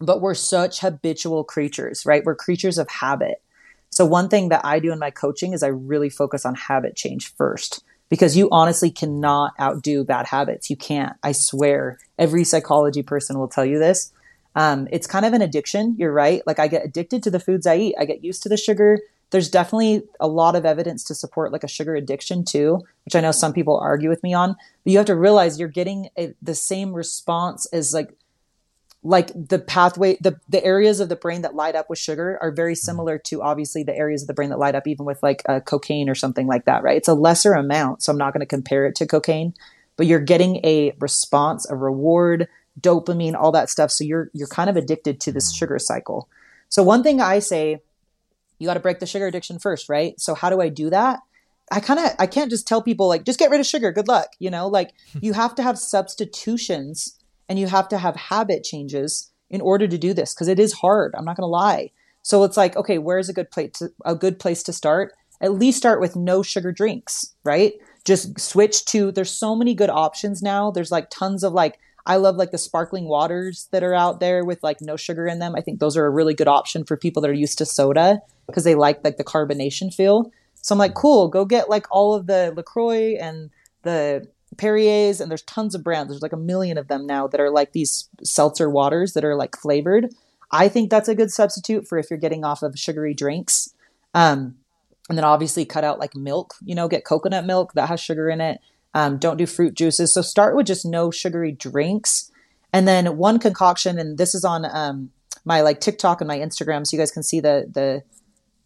But 0.00 0.20
we're 0.20 0.34
such 0.34 0.80
habitual 0.80 1.44
creatures, 1.44 2.04
right? 2.06 2.24
We're 2.24 2.34
creatures 2.34 2.78
of 2.78 2.88
habit. 2.88 3.42
So 3.90 4.06
one 4.06 4.28
thing 4.28 4.48
that 4.48 4.64
I 4.64 4.78
do 4.78 4.92
in 4.92 4.98
my 4.98 5.10
coaching 5.10 5.52
is 5.52 5.62
I 5.62 5.68
really 5.68 6.08
focus 6.08 6.46
on 6.46 6.54
habit 6.54 6.96
change 6.96 7.34
first 7.34 7.84
because 8.08 8.36
you 8.36 8.48
honestly 8.50 8.90
cannot 8.90 9.52
outdo 9.60 10.04
bad 10.04 10.26
habits. 10.26 10.70
You 10.70 10.76
can't. 10.76 11.16
I 11.22 11.32
swear. 11.32 11.98
Every 12.18 12.44
psychology 12.44 13.02
person 13.02 13.38
will 13.38 13.48
tell 13.48 13.64
you 13.64 13.78
this. 13.78 14.12
Um, 14.56 14.88
it's 14.90 15.06
kind 15.06 15.24
of 15.24 15.32
an 15.32 15.42
addiction. 15.42 15.94
You're 15.98 16.12
right. 16.12 16.42
Like 16.46 16.58
I 16.58 16.66
get 16.66 16.84
addicted 16.84 17.22
to 17.24 17.30
the 17.30 17.40
foods 17.40 17.66
I 17.66 17.76
eat. 17.76 17.94
I 17.98 18.04
get 18.04 18.24
used 18.24 18.42
to 18.44 18.48
the 18.48 18.56
sugar. 18.56 18.98
There's 19.30 19.48
definitely 19.48 20.02
a 20.18 20.26
lot 20.26 20.56
of 20.56 20.66
evidence 20.66 21.04
to 21.04 21.14
support 21.14 21.52
like 21.52 21.62
a 21.62 21.68
sugar 21.68 21.94
addiction 21.94 22.44
too, 22.44 22.80
which 23.04 23.14
I 23.14 23.20
know 23.20 23.30
some 23.30 23.52
people 23.52 23.78
argue 23.78 24.08
with 24.08 24.24
me 24.24 24.34
on. 24.34 24.56
But 24.84 24.90
you 24.90 24.96
have 24.96 25.06
to 25.06 25.14
realize 25.14 25.60
you're 25.60 25.68
getting 25.68 26.08
a, 26.18 26.34
the 26.42 26.56
same 26.56 26.92
response 26.92 27.66
as 27.66 27.94
like 27.94 28.16
like 29.02 29.28
the 29.34 29.58
pathway 29.58 30.16
the 30.20 30.38
the 30.48 30.62
areas 30.64 31.00
of 31.00 31.08
the 31.08 31.16
brain 31.16 31.42
that 31.42 31.54
light 31.54 31.74
up 31.74 31.88
with 31.88 31.98
sugar 31.98 32.38
are 32.42 32.50
very 32.50 32.74
mm-hmm. 32.74 32.84
similar 32.84 33.18
to 33.18 33.42
obviously 33.42 33.82
the 33.82 33.96
areas 33.96 34.22
of 34.22 34.28
the 34.28 34.34
brain 34.34 34.50
that 34.50 34.58
light 34.58 34.74
up 34.74 34.86
even 34.86 35.06
with 35.06 35.22
like 35.22 35.42
uh, 35.48 35.60
cocaine 35.60 36.08
or 36.08 36.14
something 36.14 36.46
like 36.46 36.66
that 36.66 36.82
right? 36.82 36.96
It's 36.96 37.08
a 37.08 37.14
lesser 37.14 37.54
amount 37.54 38.02
so 38.02 38.12
i'm 38.12 38.18
not 38.18 38.32
going 38.32 38.40
to 38.40 38.46
compare 38.46 38.86
it 38.86 38.94
to 38.96 39.06
cocaine 39.06 39.54
but 39.96 40.06
you're 40.06 40.20
getting 40.20 40.56
a 40.64 40.92
response 40.98 41.68
a 41.70 41.76
reward 41.76 42.48
dopamine 42.78 43.34
all 43.34 43.52
that 43.52 43.70
stuff 43.70 43.90
so 43.90 44.04
you're 44.04 44.30
you're 44.32 44.48
kind 44.48 44.70
of 44.70 44.76
addicted 44.76 45.20
to 45.20 45.32
this 45.32 45.50
mm-hmm. 45.50 45.58
sugar 45.58 45.78
cycle. 45.78 46.28
So 46.68 46.82
one 46.82 47.02
thing 47.02 47.20
i 47.20 47.38
say 47.38 47.80
you 48.58 48.66
got 48.66 48.74
to 48.74 48.80
break 48.80 49.00
the 49.00 49.06
sugar 49.06 49.26
addiction 49.26 49.58
first 49.58 49.88
right? 49.88 50.18
So 50.20 50.34
how 50.34 50.50
do 50.50 50.60
i 50.60 50.68
do 50.68 50.90
that? 50.90 51.20
I 51.72 51.80
kind 51.80 52.00
of 52.00 52.10
i 52.18 52.26
can't 52.26 52.50
just 52.50 52.68
tell 52.68 52.82
people 52.82 53.08
like 53.08 53.24
just 53.24 53.38
get 53.38 53.50
rid 53.50 53.60
of 53.60 53.66
sugar 53.66 53.92
good 53.92 54.08
luck 54.08 54.28
you 54.38 54.50
know? 54.50 54.68
Like 54.68 54.90
you 55.22 55.32
have 55.32 55.54
to 55.54 55.62
have 55.62 55.78
substitutions 55.78 57.16
and 57.50 57.58
you 57.58 57.66
have 57.66 57.88
to 57.88 57.98
have 57.98 58.14
habit 58.14 58.62
changes 58.62 59.32
in 59.50 59.60
order 59.60 59.88
to 59.88 59.98
do 59.98 60.14
this 60.14 60.32
because 60.32 60.46
it 60.46 60.60
is 60.60 60.72
hard. 60.72 61.12
I'm 61.18 61.24
not 61.24 61.36
going 61.36 61.42
to 61.42 61.50
lie. 61.50 61.90
So 62.22 62.44
it's 62.44 62.56
like, 62.56 62.76
okay, 62.76 62.98
where's 62.98 63.28
a 63.28 63.32
good 63.32 63.50
place 63.50 63.72
to, 63.78 63.90
a 64.04 64.14
good 64.14 64.38
place 64.38 64.62
to 64.62 64.72
start? 64.72 65.12
At 65.40 65.54
least 65.54 65.76
start 65.76 66.00
with 66.00 66.14
no 66.14 66.44
sugar 66.44 66.70
drinks, 66.70 67.34
right? 67.42 67.72
Just 68.04 68.38
switch 68.38 68.84
to 68.86 69.10
there's 69.10 69.32
so 69.32 69.56
many 69.56 69.74
good 69.74 69.90
options 69.90 70.42
now. 70.42 70.70
There's 70.70 70.92
like 70.92 71.10
tons 71.10 71.42
of 71.42 71.52
like 71.52 71.80
I 72.06 72.16
love 72.16 72.36
like 72.36 72.52
the 72.52 72.58
sparkling 72.58 73.06
waters 73.08 73.68
that 73.72 73.82
are 73.82 73.94
out 73.94 74.20
there 74.20 74.44
with 74.44 74.62
like 74.62 74.80
no 74.80 74.96
sugar 74.96 75.26
in 75.26 75.40
them. 75.40 75.54
I 75.56 75.60
think 75.60 75.80
those 75.80 75.96
are 75.96 76.06
a 76.06 76.10
really 76.10 76.34
good 76.34 76.48
option 76.48 76.84
for 76.84 76.96
people 76.96 77.20
that 77.22 77.30
are 77.30 77.34
used 77.34 77.58
to 77.58 77.66
soda 77.66 78.22
because 78.46 78.64
they 78.64 78.76
like 78.76 79.02
like 79.02 79.16
the 79.16 79.24
carbonation 79.24 79.92
feel. 79.92 80.30
So 80.62 80.74
I'm 80.74 80.78
like, 80.78 80.94
cool, 80.94 81.28
go 81.28 81.44
get 81.44 81.68
like 81.68 81.86
all 81.90 82.14
of 82.14 82.26
the 82.26 82.52
LaCroix 82.54 83.16
and 83.16 83.50
the 83.82 84.28
Perrier's, 84.60 85.20
and 85.20 85.30
there's 85.30 85.42
tons 85.42 85.74
of 85.74 85.82
brands. 85.82 86.10
There's 86.10 86.22
like 86.22 86.34
a 86.34 86.36
million 86.36 86.76
of 86.76 86.88
them 86.88 87.06
now 87.06 87.26
that 87.26 87.40
are 87.40 87.50
like 87.50 87.72
these 87.72 88.08
seltzer 88.22 88.68
waters 88.68 89.14
that 89.14 89.24
are 89.24 89.34
like 89.34 89.56
flavored. 89.56 90.14
I 90.52 90.68
think 90.68 90.90
that's 90.90 91.08
a 91.08 91.14
good 91.14 91.30
substitute 91.30 91.88
for 91.88 91.98
if 91.98 92.10
you're 92.10 92.18
getting 92.18 92.44
off 92.44 92.62
of 92.62 92.78
sugary 92.78 93.14
drinks. 93.14 93.72
Um, 94.14 94.56
and 95.08 95.16
then 95.16 95.24
obviously 95.24 95.64
cut 95.64 95.82
out 95.82 95.98
like 95.98 96.14
milk, 96.14 96.54
you 96.62 96.74
know, 96.74 96.88
get 96.88 97.06
coconut 97.06 97.46
milk 97.46 97.72
that 97.72 97.88
has 97.88 98.00
sugar 98.00 98.28
in 98.28 98.40
it. 98.40 98.60
Um, 98.92 99.16
don't 99.18 99.38
do 99.38 99.46
fruit 99.46 99.74
juices. 99.74 100.12
So 100.12 100.20
start 100.20 100.54
with 100.54 100.66
just 100.66 100.84
no 100.84 101.10
sugary 101.10 101.52
drinks. 101.52 102.30
And 102.72 102.86
then 102.86 103.16
one 103.16 103.38
concoction, 103.38 103.98
and 103.98 104.18
this 104.18 104.34
is 104.34 104.44
on 104.44 104.64
um, 104.64 105.10
my 105.44 105.62
like 105.62 105.80
TikTok 105.80 106.20
and 106.20 106.28
my 106.28 106.38
Instagram, 106.38 106.86
so 106.86 106.96
you 106.96 107.00
guys 107.00 107.10
can 107.10 107.22
see 107.22 107.40
the 107.40 107.66
the 107.72 108.02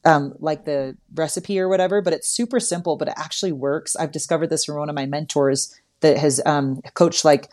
um, 0.05 0.35
like 0.39 0.67
the 0.67 0.97
recipe 1.15 1.59
or 1.59 1.69
whatever, 1.69 2.03
but 2.03 2.13
it's 2.13 2.29
super 2.29 2.61
simple, 2.61 2.97
but 2.97 3.09
it 3.09 3.15
actually 3.17 3.53
works. 3.53 3.97
I've 3.97 4.13
discovered 4.13 4.51
this 4.51 4.67
from 4.67 4.77
one 4.77 4.91
of 4.91 4.95
my 4.95 5.07
mentors 5.07 5.75
that 6.05 6.19
has 6.19 6.41
um, 6.45 6.81
coached 6.95 7.25
like 7.25 7.49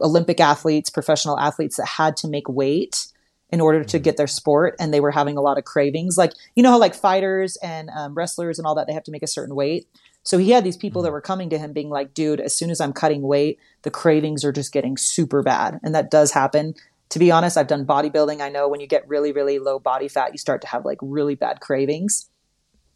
Olympic 0.00 0.40
athletes, 0.40 0.90
professional 0.90 1.38
athletes 1.38 1.76
that 1.76 1.86
had 1.86 2.16
to 2.18 2.28
make 2.28 2.48
weight 2.48 3.06
in 3.50 3.60
order 3.60 3.84
to 3.84 3.96
mm-hmm. 3.96 4.02
get 4.02 4.16
their 4.16 4.26
sport 4.26 4.74
and 4.80 4.92
they 4.92 5.00
were 5.00 5.10
having 5.10 5.36
a 5.36 5.40
lot 5.40 5.56
of 5.56 5.64
cravings. 5.64 6.18
Like, 6.18 6.32
you 6.56 6.62
know 6.62 6.70
how 6.70 6.78
like 6.78 6.94
fighters 6.94 7.56
and 7.62 7.90
um, 7.90 8.14
wrestlers 8.14 8.58
and 8.58 8.66
all 8.66 8.74
that, 8.74 8.86
they 8.86 8.92
have 8.92 9.04
to 9.04 9.12
make 9.12 9.22
a 9.22 9.28
certain 9.28 9.54
weight. 9.54 9.86
So 10.24 10.38
he 10.38 10.50
had 10.50 10.64
these 10.64 10.76
people 10.76 11.02
that 11.02 11.08
mm-hmm. 11.08 11.14
were 11.14 11.20
coming 11.20 11.50
to 11.50 11.58
him 11.58 11.72
being 11.72 11.90
like, 11.90 12.12
dude, 12.12 12.40
as 12.40 12.56
soon 12.56 12.70
as 12.70 12.80
I'm 12.80 12.92
cutting 12.92 13.22
weight, 13.22 13.58
the 13.82 13.90
cravings 13.90 14.44
are 14.44 14.52
just 14.52 14.72
getting 14.72 14.96
super 14.96 15.42
bad. 15.42 15.78
And 15.82 15.94
that 15.94 16.10
does 16.10 16.32
happen 16.32 16.74
to 17.12 17.18
be 17.18 17.30
honest, 17.30 17.58
I've 17.58 17.66
done 17.66 17.84
bodybuilding. 17.84 18.40
I 18.40 18.48
know 18.48 18.68
when 18.68 18.80
you 18.80 18.86
get 18.86 19.06
really, 19.06 19.32
really 19.32 19.58
low 19.58 19.78
body 19.78 20.08
fat, 20.08 20.32
you 20.32 20.38
start 20.38 20.62
to 20.62 20.66
have 20.68 20.86
like 20.86 20.96
really 21.02 21.34
bad 21.34 21.60
cravings. 21.60 22.30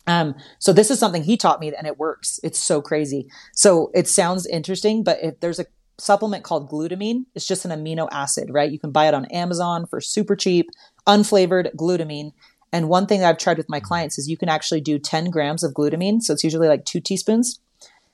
Um, 0.06 0.34
so 0.58 0.72
this 0.72 0.90
is 0.90 0.98
something 0.98 1.22
he 1.22 1.36
taught 1.36 1.60
me 1.60 1.74
and 1.74 1.86
it 1.86 1.98
works. 1.98 2.38
It's 2.42 2.58
so 2.58 2.80
crazy. 2.80 3.28
So 3.52 3.90
it 3.94 4.08
sounds 4.08 4.46
interesting, 4.46 5.02
but 5.02 5.18
if 5.22 5.40
there's 5.40 5.58
a 5.58 5.66
supplement 5.98 6.44
called 6.44 6.70
glutamine, 6.70 7.24
it's 7.34 7.46
just 7.46 7.64
an 7.64 7.70
amino 7.70 8.08
acid, 8.12 8.50
right? 8.50 8.70
You 8.70 8.78
can 8.78 8.92
buy 8.92 9.08
it 9.08 9.14
on 9.14 9.24
Amazon 9.26 9.86
for 9.86 10.00
super 10.00 10.36
cheap, 10.36 10.70
unflavored 11.06 11.74
glutamine. 11.74 12.32
And 12.72 12.88
one 12.88 13.06
thing 13.06 13.20
that 13.20 13.28
I've 13.28 13.38
tried 13.38 13.56
with 13.56 13.68
my 13.68 13.80
clients 13.80 14.18
is 14.18 14.28
you 14.28 14.36
can 14.36 14.48
actually 14.48 14.80
do 14.80 14.98
10 14.98 15.30
grams 15.30 15.64
of 15.64 15.72
glutamine. 15.72 16.22
So 16.22 16.32
it's 16.32 16.44
usually 16.44 16.68
like 16.68 16.84
two 16.84 17.00
teaspoons. 17.00 17.58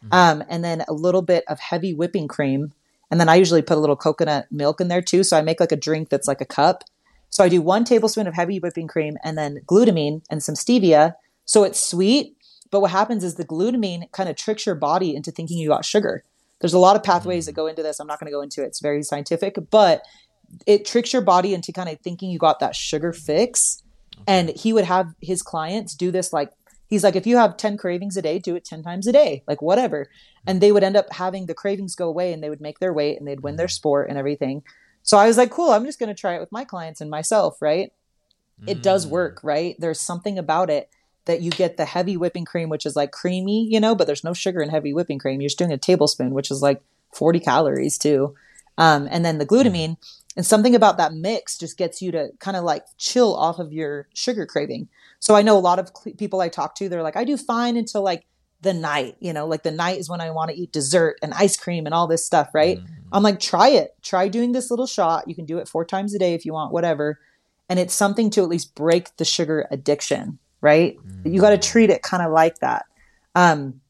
Mm-hmm. 0.04 0.14
Um, 0.14 0.44
and 0.48 0.64
then 0.64 0.84
a 0.88 0.92
little 0.92 1.22
bit 1.22 1.44
of 1.48 1.60
heavy 1.60 1.92
whipping 1.92 2.28
cream 2.28 2.72
and 3.12 3.20
then 3.20 3.28
I 3.28 3.34
usually 3.34 3.60
put 3.60 3.76
a 3.76 3.80
little 3.80 3.94
coconut 3.94 4.46
milk 4.50 4.80
in 4.80 4.88
there 4.88 5.02
too. 5.02 5.22
So 5.22 5.36
I 5.36 5.42
make 5.42 5.60
like 5.60 5.70
a 5.70 5.76
drink 5.76 6.08
that's 6.08 6.26
like 6.26 6.40
a 6.40 6.46
cup. 6.46 6.82
So 7.28 7.44
I 7.44 7.50
do 7.50 7.60
one 7.60 7.84
tablespoon 7.84 8.26
of 8.26 8.32
heavy 8.32 8.58
whipping 8.58 8.88
cream 8.88 9.18
and 9.22 9.36
then 9.36 9.60
glutamine 9.66 10.22
and 10.30 10.42
some 10.42 10.54
stevia. 10.54 11.12
So 11.44 11.64
it's 11.64 11.82
sweet. 11.82 12.36
But 12.70 12.80
what 12.80 12.90
happens 12.90 13.22
is 13.22 13.34
the 13.34 13.44
glutamine 13.44 14.10
kind 14.12 14.28
of 14.28 14.36
tricks 14.36 14.64
your 14.64 14.74
body 14.74 15.14
into 15.14 15.30
thinking 15.30 15.58
you 15.58 15.68
got 15.68 15.84
sugar. 15.84 16.24
There's 16.60 16.72
a 16.72 16.78
lot 16.78 16.96
of 16.96 17.02
pathways 17.02 17.46
that 17.46 17.52
go 17.52 17.66
into 17.66 17.82
this. 17.82 18.00
I'm 18.00 18.06
not 18.06 18.18
going 18.18 18.30
to 18.30 18.36
go 18.36 18.40
into 18.40 18.62
it. 18.62 18.66
It's 18.66 18.80
very 18.80 19.02
scientific, 19.02 19.56
but 19.70 20.02
it 20.66 20.86
tricks 20.86 21.12
your 21.12 21.22
body 21.22 21.54
into 21.54 21.72
kind 21.72 21.88
of 21.88 21.98
thinking 22.00 22.30
you 22.30 22.38
got 22.38 22.60
that 22.60 22.76
sugar 22.76 23.12
fix. 23.12 23.82
And 24.26 24.50
he 24.50 24.72
would 24.72 24.84
have 24.84 25.14
his 25.20 25.42
clients 25.42 25.94
do 25.94 26.10
this 26.10 26.32
like 26.32 26.50
he's 26.92 27.02
like 27.02 27.16
if 27.16 27.26
you 27.26 27.38
have 27.38 27.56
10 27.56 27.78
cravings 27.78 28.18
a 28.18 28.22
day 28.22 28.38
do 28.38 28.54
it 28.54 28.66
10 28.66 28.82
times 28.82 29.06
a 29.06 29.12
day 29.12 29.42
like 29.48 29.62
whatever 29.62 30.08
and 30.46 30.60
they 30.60 30.70
would 30.70 30.84
end 30.84 30.94
up 30.94 31.10
having 31.10 31.46
the 31.46 31.54
cravings 31.54 31.94
go 31.94 32.06
away 32.06 32.34
and 32.34 32.42
they 32.42 32.50
would 32.50 32.60
make 32.60 32.80
their 32.80 32.92
weight 32.92 33.18
and 33.18 33.26
they'd 33.26 33.40
win 33.40 33.56
their 33.56 33.66
sport 33.66 34.10
and 34.10 34.18
everything 34.18 34.62
so 35.02 35.16
i 35.16 35.26
was 35.26 35.38
like 35.38 35.50
cool 35.50 35.70
i'm 35.70 35.86
just 35.86 35.98
going 35.98 36.14
to 36.14 36.20
try 36.20 36.34
it 36.36 36.40
with 36.40 36.52
my 36.52 36.64
clients 36.64 37.00
and 37.00 37.10
myself 37.10 37.62
right 37.62 37.94
mm. 38.60 38.68
it 38.68 38.82
does 38.82 39.06
mm. 39.06 39.10
work 39.10 39.40
right 39.42 39.74
there's 39.78 40.02
something 40.02 40.38
about 40.38 40.68
it 40.68 40.90
that 41.26 41.40
you 41.40 41.50
get 41.50 41.76
the 41.76 41.84
heavy 41.84 42.16
whipping 42.16 42.44
cream 42.44 42.68
which 42.68 42.86
is 42.86 42.96
like 42.96 43.12
creamy 43.12 43.66
you 43.68 43.80
know 43.80 43.94
but 43.94 44.06
there's 44.06 44.24
no 44.24 44.32
sugar 44.32 44.60
in 44.60 44.68
heavy 44.68 44.92
whipping 44.92 45.18
cream 45.18 45.40
you're 45.40 45.48
just 45.48 45.58
doing 45.58 45.72
a 45.72 45.78
tablespoon 45.78 46.34
which 46.34 46.50
is 46.50 46.62
like 46.62 46.82
40 47.12 47.40
calories 47.40 47.98
too 47.98 48.34
um, 48.78 49.06
and 49.10 49.24
then 49.24 49.38
the 49.38 49.46
glutamine 49.46 49.96
and 50.34 50.46
something 50.46 50.74
about 50.74 50.96
that 50.96 51.12
mix 51.12 51.58
just 51.58 51.76
gets 51.76 52.00
you 52.00 52.10
to 52.12 52.30
kind 52.38 52.56
of 52.56 52.64
like 52.64 52.84
chill 52.96 53.36
off 53.36 53.58
of 53.58 53.72
your 53.72 54.08
sugar 54.14 54.46
craving 54.46 54.88
so 55.22 55.36
I 55.36 55.42
know 55.42 55.56
a 55.56 55.60
lot 55.60 55.78
of 55.78 55.92
cl- 55.96 56.16
people 56.16 56.40
I 56.40 56.48
talk 56.48 56.74
to, 56.74 56.88
they're 56.88 57.04
like, 57.04 57.16
I 57.16 57.22
do 57.22 57.36
fine 57.36 57.76
until 57.76 58.02
like 58.02 58.26
the 58.60 58.74
night, 58.74 59.16
you 59.20 59.32
know, 59.32 59.46
like 59.46 59.62
the 59.62 59.70
night 59.70 60.00
is 60.00 60.08
when 60.08 60.20
I 60.20 60.32
want 60.32 60.50
to 60.50 60.56
eat 60.56 60.72
dessert 60.72 61.20
and 61.22 61.32
ice 61.34 61.56
cream 61.56 61.86
and 61.86 61.94
all 61.94 62.08
this 62.08 62.26
stuff, 62.26 62.48
right? 62.52 62.78
Mm-hmm. 62.78 63.08
I'm 63.12 63.22
like, 63.22 63.38
try 63.38 63.68
it. 63.68 63.94
Try 64.02 64.26
doing 64.26 64.50
this 64.50 64.68
little 64.68 64.86
shot. 64.86 65.28
You 65.28 65.36
can 65.36 65.44
do 65.44 65.58
it 65.58 65.68
four 65.68 65.84
times 65.84 66.12
a 66.12 66.18
day 66.18 66.34
if 66.34 66.44
you 66.44 66.52
want, 66.52 66.72
whatever. 66.72 67.20
And 67.68 67.78
it's 67.78 67.94
something 67.94 68.30
to 68.30 68.42
at 68.42 68.48
least 68.48 68.74
break 68.74 69.16
the 69.16 69.24
sugar 69.24 69.68
addiction, 69.70 70.40
right? 70.62 70.96
Mm-hmm. 70.96 71.34
You 71.34 71.40
got 71.40 71.50
to 71.50 71.58
treat 71.58 71.90
it 71.90 72.02
kind 72.02 72.22
of 72.22 72.32
like 72.32 72.58
that. 72.60 72.86
Um, 73.34 73.80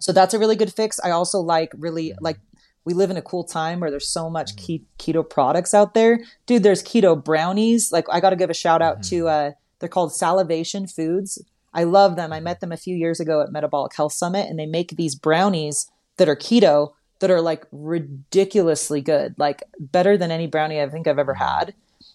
so 0.00 0.12
that's 0.12 0.34
a 0.34 0.38
really 0.38 0.56
good 0.56 0.72
fix. 0.72 0.98
I 1.04 1.10
also 1.10 1.38
like 1.38 1.72
really 1.78 2.10
mm-hmm. 2.10 2.24
like 2.24 2.38
we 2.84 2.92
live 2.92 3.10
in 3.10 3.16
a 3.16 3.22
cool 3.22 3.44
time 3.44 3.80
where 3.80 3.90
there's 3.90 4.08
so 4.08 4.28
much 4.28 4.56
mm-hmm. 4.56 4.84
keto 4.98 5.28
products 5.28 5.72
out 5.72 5.94
there. 5.94 6.18
Dude, 6.46 6.62
there's 6.62 6.82
keto 6.82 7.22
brownies. 7.22 7.92
Like 7.92 8.06
I 8.10 8.20
got 8.20 8.30
to 8.30 8.36
give 8.36 8.50
a 8.50 8.54
shout 8.54 8.82
out 8.82 9.02
to 9.04 9.28
uh 9.28 9.52
they're 9.78 9.88
called 9.88 10.14
Salivation 10.14 10.86
Foods. 10.86 11.42
I 11.72 11.84
love 11.84 12.16
them. 12.16 12.32
I 12.32 12.40
met 12.40 12.60
them 12.60 12.72
a 12.72 12.76
few 12.76 12.96
years 12.96 13.20
ago 13.20 13.40
at 13.40 13.50
Metabolic 13.50 13.94
Health 13.94 14.12
Summit, 14.12 14.48
and 14.48 14.58
they 14.58 14.66
make 14.66 14.96
these 14.96 15.14
brownies 15.14 15.90
that 16.16 16.28
are 16.28 16.36
keto 16.36 16.92
that 17.18 17.30
are 17.30 17.40
like 17.40 17.66
ridiculously 17.72 19.00
good, 19.00 19.34
like 19.38 19.62
better 19.78 20.16
than 20.16 20.30
any 20.30 20.46
brownie 20.46 20.80
I 20.80 20.88
think 20.88 21.06
I've 21.08 21.18
ever 21.18 21.34
had. 21.34 21.74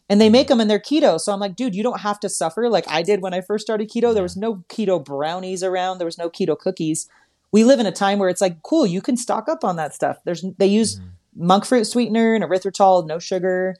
And 0.10 0.20
they 0.20 0.30
make 0.30 0.48
them 0.48 0.60
and 0.60 0.70
they're 0.70 0.80
keto. 0.80 1.20
So 1.20 1.32
I'm 1.32 1.40
like, 1.40 1.56
dude, 1.56 1.76
you 1.76 1.84
don't 1.84 2.02
have 2.02 2.20
to 2.22 2.30
suffer 2.30 2.68
like 2.68 2.86
I 2.90 3.04
did 3.04 3.22
when 3.22 3.34
I 3.34 3.42
first 3.42 3.66
started 3.66 3.90
keto. 3.90 4.14
There 4.14 4.24
was 4.24 4.36
no 4.36 4.64
keto 4.68 5.04
brownies 5.04 5.64
around. 5.64 6.00
There 6.00 6.06
was 6.06 6.18
no 6.18 6.30
keto 6.30 6.58
cookies. 6.58 7.08
We 7.52 7.64
live 7.64 7.80
in 7.80 7.86
a 7.86 7.92
time 7.92 8.20
where 8.20 8.30
it's 8.30 8.42
like, 8.42 8.62
cool, 8.64 8.86
you 8.86 9.02
can 9.02 9.16
stock 9.16 9.48
up 9.48 9.64
on 9.64 9.76
that 9.76 9.94
stuff. 9.94 10.18
There's 10.26 10.44
they 10.58 10.68
use 10.68 11.00
mm-hmm. 11.00 11.48
monk 11.48 11.66
fruit 11.66 11.86
sweetener 11.86 12.34
and 12.34 12.44
erythritol, 12.44 13.08
no 13.08 13.20
sugar, 13.20 13.76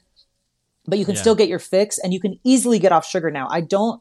but 0.86 0.98
you 0.98 1.04
can 1.04 1.14
yeah. 1.14 1.20
still 1.20 1.34
get 1.34 1.48
your 1.48 1.58
fix 1.58 1.98
and 1.98 2.14
you 2.14 2.20
can 2.20 2.38
easily 2.44 2.78
get 2.78 2.92
off 2.92 3.06
sugar 3.06 3.30
now. 3.30 3.48
I 3.50 3.60
don't. 3.60 4.00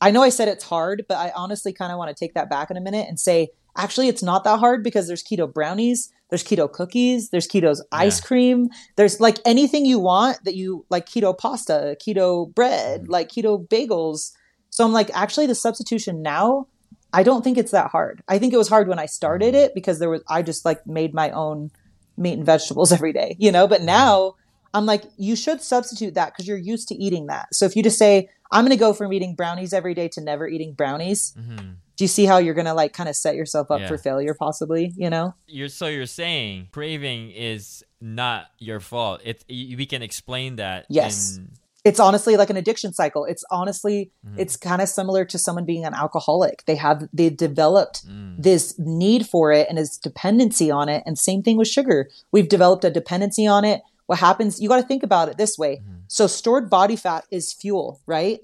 I 0.00 0.10
know 0.10 0.22
I 0.22 0.28
said 0.28 0.48
it's 0.48 0.64
hard, 0.64 1.04
but 1.08 1.16
I 1.16 1.32
honestly 1.34 1.72
kind 1.72 1.90
of 1.90 1.98
want 1.98 2.14
to 2.14 2.18
take 2.18 2.34
that 2.34 2.50
back 2.50 2.70
in 2.70 2.76
a 2.76 2.82
minute 2.82 3.06
and 3.08 3.18
say 3.18 3.48
actually 3.76 4.08
it's 4.08 4.22
not 4.22 4.44
that 4.44 4.58
hard 4.58 4.82
because 4.82 5.06
there's 5.06 5.22
keto 5.22 5.50
brownies 5.52 6.12
there's 6.28 6.44
keto 6.44 6.70
cookies 6.70 7.30
there's 7.30 7.48
keto's 7.48 7.84
ice 7.92 8.20
yeah. 8.20 8.26
cream 8.26 8.68
there's 8.96 9.20
like 9.20 9.38
anything 9.44 9.84
you 9.84 9.98
want 9.98 10.42
that 10.44 10.54
you 10.54 10.84
like 10.88 11.06
keto 11.06 11.36
pasta 11.36 11.96
keto 12.04 12.52
bread 12.54 13.02
mm. 13.02 13.08
like 13.08 13.28
keto 13.28 13.66
bagels 13.68 14.32
so 14.70 14.84
i'm 14.84 14.92
like 14.92 15.10
actually 15.14 15.46
the 15.46 15.54
substitution 15.54 16.22
now 16.22 16.66
i 17.12 17.22
don't 17.22 17.42
think 17.42 17.58
it's 17.58 17.72
that 17.72 17.90
hard 17.90 18.22
i 18.28 18.38
think 18.38 18.52
it 18.52 18.58
was 18.58 18.68
hard 18.68 18.88
when 18.88 18.98
i 18.98 19.06
started 19.06 19.54
mm. 19.54 19.58
it 19.58 19.74
because 19.74 19.98
there 19.98 20.10
was 20.10 20.22
i 20.28 20.42
just 20.42 20.64
like 20.64 20.86
made 20.86 21.14
my 21.14 21.30
own 21.30 21.70
meat 22.16 22.34
and 22.34 22.46
vegetables 22.46 22.92
every 22.96 23.12
day 23.12 23.36
you 23.38 23.52
know 23.52 23.66
but 23.66 23.80
mm. 23.80 23.86
now 23.86 24.34
i'm 24.74 24.86
like 24.86 25.04
you 25.16 25.36
should 25.36 25.62
substitute 25.62 26.14
that 26.14 26.32
because 26.32 26.46
you're 26.46 26.56
used 26.56 26.88
to 26.88 26.94
eating 26.96 27.26
that 27.26 27.46
so 27.54 27.64
if 27.64 27.76
you 27.76 27.82
just 27.82 27.98
say 27.98 28.28
i'm 28.50 28.64
going 28.64 28.76
to 28.76 28.76
go 28.76 28.92
from 28.92 29.12
eating 29.12 29.34
brownies 29.34 29.72
every 29.72 29.94
day 29.94 30.08
to 30.08 30.20
never 30.20 30.48
eating 30.48 30.72
brownies 30.72 31.34
mm-hmm 31.38 31.74
do 31.96 32.04
you 32.04 32.08
see 32.08 32.26
how 32.26 32.38
you're 32.38 32.54
gonna 32.54 32.74
like 32.74 32.92
kind 32.92 33.08
of 33.08 33.16
set 33.16 33.34
yourself 33.34 33.70
up 33.70 33.80
yeah. 33.80 33.88
for 33.88 33.98
failure 33.98 34.34
possibly 34.34 34.92
you 34.96 35.10
know 35.10 35.34
you're 35.46 35.68
so 35.68 35.86
you're 35.86 36.06
saying 36.06 36.68
craving 36.72 37.30
is 37.30 37.84
not 38.00 38.46
your 38.58 38.80
fault 38.80 39.20
it 39.24 39.44
we 39.48 39.86
can 39.86 40.02
explain 40.02 40.56
that 40.56 40.86
yes 40.88 41.38
in... 41.38 41.50
it's 41.84 41.98
honestly 41.98 42.36
like 42.36 42.50
an 42.50 42.56
addiction 42.56 42.92
cycle 42.92 43.24
it's 43.24 43.44
honestly 43.50 44.10
mm-hmm. 44.24 44.38
it's 44.38 44.56
kind 44.56 44.80
of 44.80 44.88
similar 44.88 45.24
to 45.24 45.38
someone 45.38 45.64
being 45.64 45.84
an 45.84 45.94
alcoholic 45.94 46.64
they 46.66 46.76
have 46.76 47.08
they 47.12 47.30
developed 47.30 48.06
mm. 48.06 48.34
this 48.40 48.78
need 48.78 49.26
for 49.26 49.52
it 49.52 49.66
and 49.68 49.78
this 49.78 49.96
dependency 49.96 50.70
on 50.70 50.88
it 50.88 51.02
and 51.06 51.18
same 51.18 51.42
thing 51.42 51.56
with 51.56 51.68
sugar 51.68 52.08
we've 52.30 52.48
developed 52.48 52.84
a 52.84 52.90
dependency 52.90 53.46
on 53.46 53.64
it 53.64 53.80
what 54.06 54.18
happens 54.18 54.60
you 54.60 54.68
got 54.68 54.80
to 54.80 54.86
think 54.86 55.02
about 55.02 55.28
it 55.28 55.38
this 55.38 55.58
way 55.58 55.76
mm. 55.76 56.00
so 56.06 56.26
stored 56.26 56.68
body 56.68 56.96
fat 56.96 57.24
is 57.30 57.52
fuel 57.52 58.00
right 58.06 58.40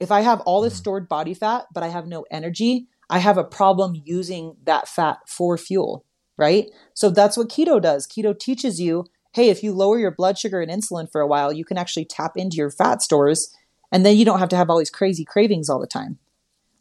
if 0.00 0.10
I 0.10 0.20
have 0.20 0.40
all 0.40 0.60
this 0.60 0.74
mm. 0.74 0.78
stored 0.78 1.08
body 1.08 1.34
fat, 1.34 1.66
but 1.72 1.82
I 1.82 1.88
have 1.88 2.06
no 2.06 2.26
energy, 2.30 2.86
I 3.10 3.18
have 3.18 3.38
a 3.38 3.44
problem 3.44 4.00
using 4.04 4.56
that 4.64 4.88
fat 4.88 5.18
for 5.26 5.56
fuel, 5.58 6.04
right? 6.36 6.70
So 6.94 7.10
that's 7.10 7.36
what 7.36 7.48
keto 7.48 7.80
does. 7.80 8.06
Keto 8.06 8.38
teaches 8.38 8.80
you 8.80 9.06
hey, 9.32 9.48
if 9.48 9.64
you 9.64 9.72
lower 9.72 9.98
your 9.98 10.12
blood 10.12 10.38
sugar 10.38 10.60
and 10.62 10.70
insulin 10.70 11.10
for 11.10 11.20
a 11.20 11.26
while, 11.26 11.52
you 11.52 11.64
can 11.64 11.76
actually 11.76 12.04
tap 12.04 12.36
into 12.36 12.56
your 12.56 12.70
fat 12.70 13.02
stores 13.02 13.52
and 13.90 14.06
then 14.06 14.16
you 14.16 14.24
don't 14.24 14.38
have 14.38 14.48
to 14.48 14.54
have 14.56 14.70
all 14.70 14.78
these 14.78 14.90
crazy 14.90 15.24
cravings 15.24 15.68
all 15.68 15.80
the 15.80 15.88
time. 15.88 16.18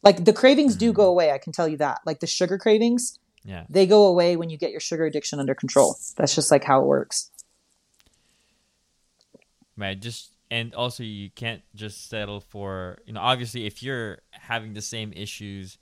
Like 0.03 0.25
the 0.25 0.33
cravings 0.33 0.75
do 0.75 0.93
go 0.93 1.01
mm-hmm. 1.01 1.09
away, 1.09 1.31
I 1.31 1.39
can 1.39 1.51
tell 1.51 1.67
you 1.67 1.77
that. 1.77 2.01
Like 2.05 2.19
the 2.19 2.27
sugar 2.27 2.59
cravings, 2.59 3.17
yeah. 3.43 3.65
They 3.69 3.85
go 3.85 4.05
away 4.05 4.35
when 4.35 4.49
you 4.49 4.57
get 4.57 4.71
your 4.71 4.79
sugar 4.79 5.05
addiction 5.05 5.39
under 5.39 5.55
control. 5.55 5.97
That's 6.15 6.35
just 6.35 6.51
like 6.51 6.63
how 6.63 6.81
it 6.81 6.85
works. 6.85 7.29
Right, 9.75 9.99
just 9.99 10.31
and 10.51 10.73
also 10.75 11.03
you 11.03 11.29
can't 11.31 11.63
just 11.73 12.09
settle 12.09 12.39
for, 12.39 12.99
you 13.05 13.13
know, 13.13 13.21
obviously 13.21 13.65
if 13.65 13.81
you're 13.81 14.19
having 14.31 14.73
the 14.73 14.81
same 14.81 15.11
issues 15.13 15.77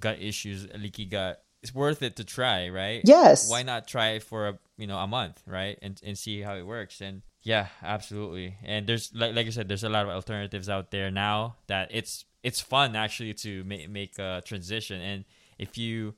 gut 0.00 0.20
issues, 0.20 0.66
leaky 0.74 1.06
gut, 1.06 1.42
it's 1.64 1.74
worth 1.74 2.02
it 2.02 2.16
to 2.16 2.24
try, 2.24 2.68
right? 2.68 3.00
Yes. 3.04 3.50
Why 3.50 3.62
not 3.62 3.88
try 3.88 4.10
it 4.10 4.22
for 4.22 4.48
a 4.48 4.58
you 4.76 4.86
know 4.86 4.98
a 4.98 5.06
month, 5.06 5.42
right, 5.46 5.78
and 5.80 5.98
and 6.04 6.16
see 6.16 6.42
how 6.42 6.56
it 6.56 6.66
works? 6.66 7.00
And 7.00 7.22
yeah, 7.42 7.68
absolutely. 7.82 8.56
And 8.62 8.86
there's 8.86 9.12
like 9.14 9.34
like 9.34 9.46
I 9.46 9.50
said, 9.50 9.66
there's 9.66 9.82
a 9.82 9.88
lot 9.88 10.04
of 10.04 10.10
alternatives 10.10 10.68
out 10.68 10.90
there 10.90 11.10
now 11.10 11.56
that 11.68 11.88
it's 11.90 12.26
it's 12.42 12.60
fun 12.60 12.94
actually 12.94 13.32
to 13.48 13.64
make 13.64 13.88
make 13.88 14.18
a 14.18 14.42
transition. 14.44 15.00
And 15.00 15.24
if 15.58 15.78
you 15.78 16.12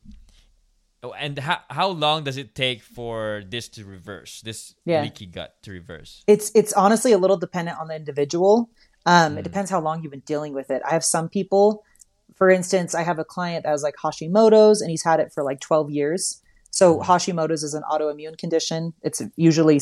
oh, 1.04 1.12
and 1.12 1.38
how 1.38 1.60
how 1.70 1.88
long 1.90 2.24
does 2.24 2.36
it 2.36 2.56
take 2.56 2.82
for 2.82 3.44
this 3.48 3.68
to 3.78 3.84
reverse 3.84 4.40
this 4.40 4.74
yeah. 4.84 5.02
leaky 5.02 5.26
gut 5.26 5.62
to 5.62 5.70
reverse? 5.70 6.24
It's 6.26 6.50
it's 6.56 6.72
honestly 6.72 7.12
a 7.12 7.18
little 7.18 7.36
dependent 7.36 7.78
on 7.78 7.86
the 7.86 7.94
individual. 7.94 8.68
Um, 9.06 9.36
mm. 9.36 9.38
It 9.38 9.42
depends 9.42 9.70
how 9.70 9.80
long 9.80 10.02
you've 10.02 10.10
been 10.10 10.26
dealing 10.26 10.54
with 10.54 10.72
it. 10.72 10.82
I 10.84 10.90
have 10.90 11.04
some 11.04 11.28
people 11.28 11.84
for 12.34 12.50
instance, 12.50 12.94
I 12.94 13.02
have 13.02 13.18
a 13.18 13.24
client 13.24 13.64
that 13.64 13.70
has 13.70 13.82
like 13.82 13.96
Hashimoto's 13.96 14.80
and 14.80 14.90
he's 14.90 15.04
had 15.04 15.20
it 15.20 15.32
for 15.32 15.42
like 15.42 15.60
12 15.60 15.90
years. 15.90 16.42
So 16.70 16.96
mm-hmm. 16.96 17.10
Hashimoto's 17.10 17.62
is 17.62 17.74
an 17.74 17.82
autoimmune 17.90 18.36
condition. 18.38 18.92
It's 19.02 19.22
usually 19.36 19.80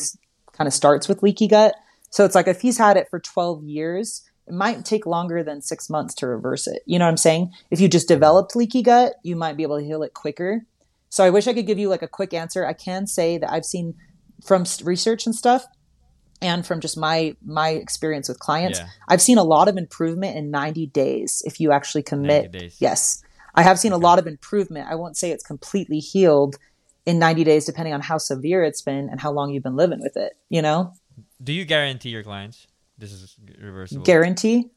kind 0.53 0.69
of 0.69 0.75
starts 0.75 1.09
with 1.09 1.23
leaky 1.23 1.49
gut. 1.49 1.75
So 2.11 2.25
it's 2.25 2.35
like 2.35 2.47
if 2.47 2.61
he's 2.61 2.79
had 2.79 2.97
it 2.97 3.09
for 3.11 3.19
12 3.19 3.65
years, 3.65 4.23
it 4.47 4.55
might 4.55 4.85
take 4.85 5.07
longer 5.07 5.43
than 5.43 5.63
six 5.63 5.91
months 5.91 6.15
to 6.17 6.27
reverse 6.27 6.67
it. 6.67 6.83
You 6.87 6.99
know 6.99 7.07
what 7.07 7.11
I'm 7.11 7.17
saying? 7.17 7.51
If 7.71 7.81
you 7.81 7.89
just 7.89 8.07
developed 8.07 8.55
leaky 8.55 8.83
gut, 8.83 9.15
you 9.23 9.37
might 9.37 9.57
be 9.57 9.63
able 9.63 9.79
to 9.79 9.85
heal 9.85 10.03
it 10.03 10.15
quicker. 10.15 10.67
So 11.09 11.25
I 11.25 11.31
wish 11.31 11.47
I 11.47 11.55
could 11.55 11.67
give 11.67 11.79
you 11.79 11.89
like 11.89 12.03
a 12.03 12.09
quick 12.09 12.35
answer. 12.35 12.67
I 12.67 12.73
can 12.73 13.07
say 13.07 13.39
that 13.39 13.51
I've 13.51 13.65
seen 13.65 13.95
from 14.45 14.65
research 14.85 15.27
and 15.27 15.35
stuff 15.35 15.67
and 16.45 16.67
from 16.67 16.81
just 16.81 16.97
my 16.97 17.35
my 17.45 17.71
experience 17.71 18.29
with 18.29 18.39
clients 18.39 18.79
yeah. 18.79 18.89
i've 19.09 19.23
seen 19.23 19.39
a 19.39 19.43
lot 19.43 19.69
of 19.69 19.77
improvement 19.77 20.37
in 20.37 20.51
90 20.51 20.87
days 20.87 21.43
if 21.45 21.61
you 21.61 21.73
actually 21.73 22.03
commit. 22.03 22.75
yes. 22.79 23.23
I 23.57 23.63
have 23.63 23.79
seen 23.79 23.93
okay. 23.93 24.01
a 24.01 24.03
lot 24.03 24.19
of 24.19 24.27
improvement. 24.27 24.89
I 24.91 24.97
won't 24.97 25.17
say 25.17 25.31
it's 25.31 25.45
completely 25.45 26.01
healed 26.01 26.57
in 27.07 27.21
90 27.21 27.45
days 27.45 27.65
depending 27.65 27.95
on 27.95 28.01
how 28.01 28.19
severe 28.19 28.65
it's 28.65 28.83
been 28.83 29.09
and 29.09 29.21
how 29.21 29.31
long 29.31 29.53
you've 29.53 29.63
been 29.63 29.77
living 29.77 30.01
with 30.01 30.17
it 30.17 30.33
you 30.49 30.63
know? 30.63 30.93
Do 31.43 31.53
you 31.53 31.65
guarantee 31.65 32.09
your 32.09 32.23
clients? 32.23 32.67
This 32.99 33.13
is 33.13 33.37
reversible 33.61 34.05
guarantee? 34.05 34.71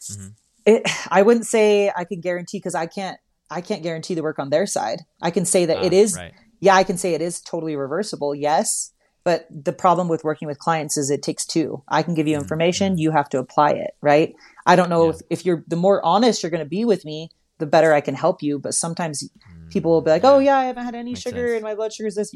Mm-hmm. 0.00 0.28
it, 0.66 0.82
i 1.10 1.22
wouldn't 1.22 1.46
say 1.46 1.90
i 1.96 2.04
can 2.04 2.20
guarantee 2.20 2.58
because 2.58 2.74
i 2.74 2.84
can't 2.84 3.18
i 3.50 3.62
can't 3.62 3.82
guarantee 3.82 4.12
the 4.14 4.22
work 4.22 4.38
on 4.38 4.50
their 4.50 4.66
side. 4.66 5.00
I 5.22 5.30
can 5.30 5.46
say 5.46 5.64
that 5.64 5.78
ah, 5.78 5.84
it 5.84 5.94
is 5.94 6.14
right. 6.16 6.34
yeah 6.60 6.74
i 6.74 6.84
can 6.84 6.98
say 6.98 7.14
it 7.14 7.22
is 7.22 7.40
totally 7.40 7.76
reversible 7.76 8.34
yes 8.34 8.92
but 9.26 9.48
the 9.50 9.72
problem 9.72 10.06
with 10.06 10.22
working 10.22 10.46
with 10.46 10.60
clients 10.60 10.96
is 10.96 11.10
it 11.10 11.20
takes 11.20 11.44
two. 11.44 11.82
I 11.88 12.04
can 12.04 12.14
give 12.14 12.28
you 12.28 12.36
mm-hmm. 12.36 12.42
information, 12.42 12.92
mm-hmm. 12.92 13.00
you 13.00 13.10
have 13.10 13.28
to 13.30 13.40
apply 13.40 13.70
it, 13.70 13.96
right? 14.00 14.36
I 14.66 14.76
don't 14.76 14.88
know 14.88 15.06
yeah. 15.06 15.10
if, 15.10 15.20
if 15.30 15.44
you're 15.44 15.64
the 15.66 15.74
more 15.74 16.00
honest 16.06 16.44
you're 16.44 16.50
going 16.50 16.62
to 16.62 16.64
be 16.64 16.84
with 16.84 17.04
me, 17.04 17.30
the 17.58 17.66
better 17.66 17.92
I 17.92 18.00
can 18.00 18.14
help 18.14 18.40
you. 18.40 18.60
But 18.60 18.74
sometimes 18.74 19.28
people 19.68 19.90
will 19.90 20.00
be 20.00 20.12
like, 20.12 20.22
"Oh 20.22 20.38
yeah, 20.38 20.56
I 20.56 20.66
haven't 20.66 20.84
had 20.84 20.94
any 20.94 21.10
Makes 21.10 21.22
sugar 21.22 21.48
sense. 21.48 21.54
and 21.54 21.64
my 21.64 21.74
blood 21.74 21.92
sugar 21.92 22.06
is 22.06 22.14
this." 22.14 22.32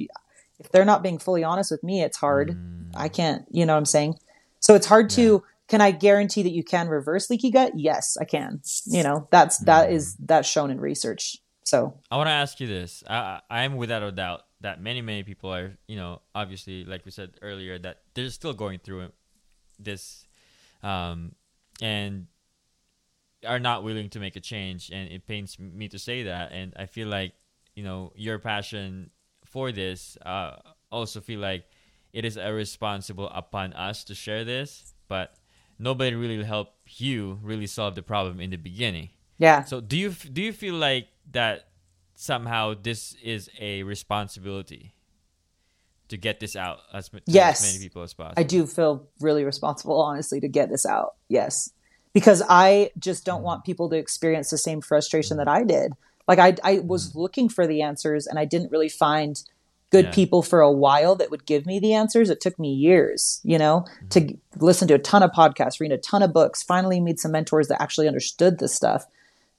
If 0.58 0.72
they're 0.72 0.84
not 0.84 1.04
being 1.04 1.20
fully 1.20 1.44
honest 1.44 1.70
with 1.70 1.84
me, 1.84 2.02
it's 2.02 2.16
hard. 2.16 2.50
Mm-hmm. 2.50 2.96
I 2.96 3.08
can't, 3.08 3.44
you 3.52 3.64
know 3.64 3.74
what 3.74 3.78
I'm 3.78 3.84
saying? 3.84 4.16
So 4.58 4.74
it's 4.74 4.86
hard 4.86 5.12
yeah. 5.12 5.16
to. 5.24 5.42
Can 5.68 5.80
I 5.80 5.92
guarantee 5.92 6.42
that 6.42 6.50
you 6.50 6.64
can 6.64 6.88
reverse 6.88 7.30
leaky 7.30 7.52
gut? 7.52 7.74
Yes, 7.76 8.16
I 8.20 8.24
can. 8.24 8.62
You 8.86 9.04
know, 9.04 9.28
that's 9.30 9.58
that 9.58 9.92
is 9.92 10.16
mm. 10.16 10.26
that's 10.26 10.48
shown 10.48 10.72
in 10.72 10.80
research. 10.80 11.36
So 11.62 11.94
I 12.10 12.16
want 12.16 12.26
to 12.26 12.32
ask 12.32 12.58
you 12.58 12.66
this. 12.66 13.04
I 13.08 13.42
I 13.48 13.62
am 13.62 13.76
without 13.76 14.02
a 14.02 14.10
doubt 14.10 14.42
that 14.60 14.80
many 14.80 15.00
many 15.00 15.22
people 15.22 15.52
are 15.52 15.72
you 15.88 15.96
know 15.96 16.20
obviously 16.34 16.84
like 16.84 17.04
we 17.04 17.10
said 17.10 17.30
earlier 17.42 17.78
that 17.78 18.02
they're 18.14 18.28
still 18.28 18.52
going 18.52 18.78
through 18.78 19.10
this 19.78 20.24
um, 20.82 21.32
and 21.80 22.26
are 23.46 23.58
not 23.58 23.82
willing 23.82 24.10
to 24.10 24.20
make 24.20 24.36
a 24.36 24.40
change. 24.40 24.90
And 24.90 25.10
it 25.10 25.26
pains 25.26 25.58
me 25.58 25.88
to 25.88 25.98
say 25.98 26.24
that. 26.24 26.52
And 26.52 26.74
i 26.76 26.86
feel 26.86 27.08
like 27.08 27.32
you 27.74 27.84
know 27.84 28.12
your 28.14 28.38
passion 28.38 29.10
for 29.44 29.72
this 29.72 30.16
uh, 30.24 30.56
also 30.92 31.20
feel 31.20 31.40
like 31.40 31.64
it 32.12 32.24
is 32.24 32.36
irresponsible 32.36 33.28
upon 33.32 33.72
us 33.72 34.04
to 34.04 34.14
share 34.14 34.44
this 34.44 34.94
but 35.08 35.34
nobody 35.78 36.14
really 36.14 36.42
helped 36.44 37.00
you 37.00 37.38
really 37.42 37.66
solve 37.66 37.94
the 37.94 38.02
problem 38.02 38.40
in 38.40 38.50
the 38.50 38.56
beginning. 38.56 39.10
Yeah. 39.38 39.64
So 39.64 39.80
do 39.80 39.96
you 39.96 40.10
do 40.10 40.42
you 40.42 40.52
feel 40.52 40.74
like 40.74 41.08
that 41.32 41.69
somehow 42.20 42.74
this 42.74 43.16
is 43.22 43.48
a 43.58 43.82
responsibility 43.82 44.92
to 46.08 46.18
get 46.18 46.38
this 46.38 46.54
out 46.54 46.80
as, 46.92 47.08
to 47.08 47.22
yes. 47.26 47.64
as 47.64 47.72
many 47.72 47.82
people 47.82 48.02
as 48.02 48.12
possible. 48.12 48.34
I 48.36 48.42
do 48.42 48.66
feel 48.66 49.08
really 49.20 49.42
responsible, 49.42 50.02
honestly, 50.02 50.38
to 50.40 50.48
get 50.48 50.68
this 50.68 50.84
out. 50.84 51.14
Yes. 51.28 51.70
Because 52.12 52.42
I 52.46 52.90
just 52.98 53.24
don't 53.24 53.42
want 53.42 53.64
people 53.64 53.88
to 53.88 53.96
experience 53.96 54.50
the 54.50 54.58
same 54.58 54.82
frustration 54.82 55.38
that 55.38 55.48
I 55.48 55.64
did. 55.64 55.94
Like 56.28 56.38
I, 56.38 56.56
I 56.62 56.80
was 56.80 57.12
mm 57.12 57.16
looking 57.16 57.48
for 57.48 57.66
the 57.66 57.80
answers 57.80 58.26
and 58.26 58.38
I 58.38 58.44
didn't 58.44 58.70
really 58.70 58.90
find 58.90 59.42
good 59.90 60.06
yeah. 60.06 60.12
people 60.12 60.42
for 60.42 60.60
a 60.60 60.70
while 60.70 61.16
that 61.16 61.30
would 61.30 61.46
give 61.46 61.64
me 61.64 61.78
the 61.78 61.94
answers. 61.94 62.28
It 62.28 62.42
took 62.42 62.58
me 62.58 62.72
years, 62.72 63.40
you 63.44 63.56
know, 63.56 63.86
to 64.10 64.20
mm-hmm. 64.20 64.64
listen 64.64 64.88
to 64.88 64.94
a 64.94 64.98
ton 64.98 65.22
of 65.22 65.30
podcasts, 65.30 65.80
read 65.80 65.90
a 65.90 65.98
ton 65.98 66.22
of 66.22 66.34
books, 66.34 66.62
finally 66.62 67.00
meet 67.00 67.18
some 67.18 67.32
mentors 67.32 67.68
that 67.68 67.80
actually 67.80 68.08
understood 68.08 68.58
this 68.58 68.74
stuff. 68.74 69.06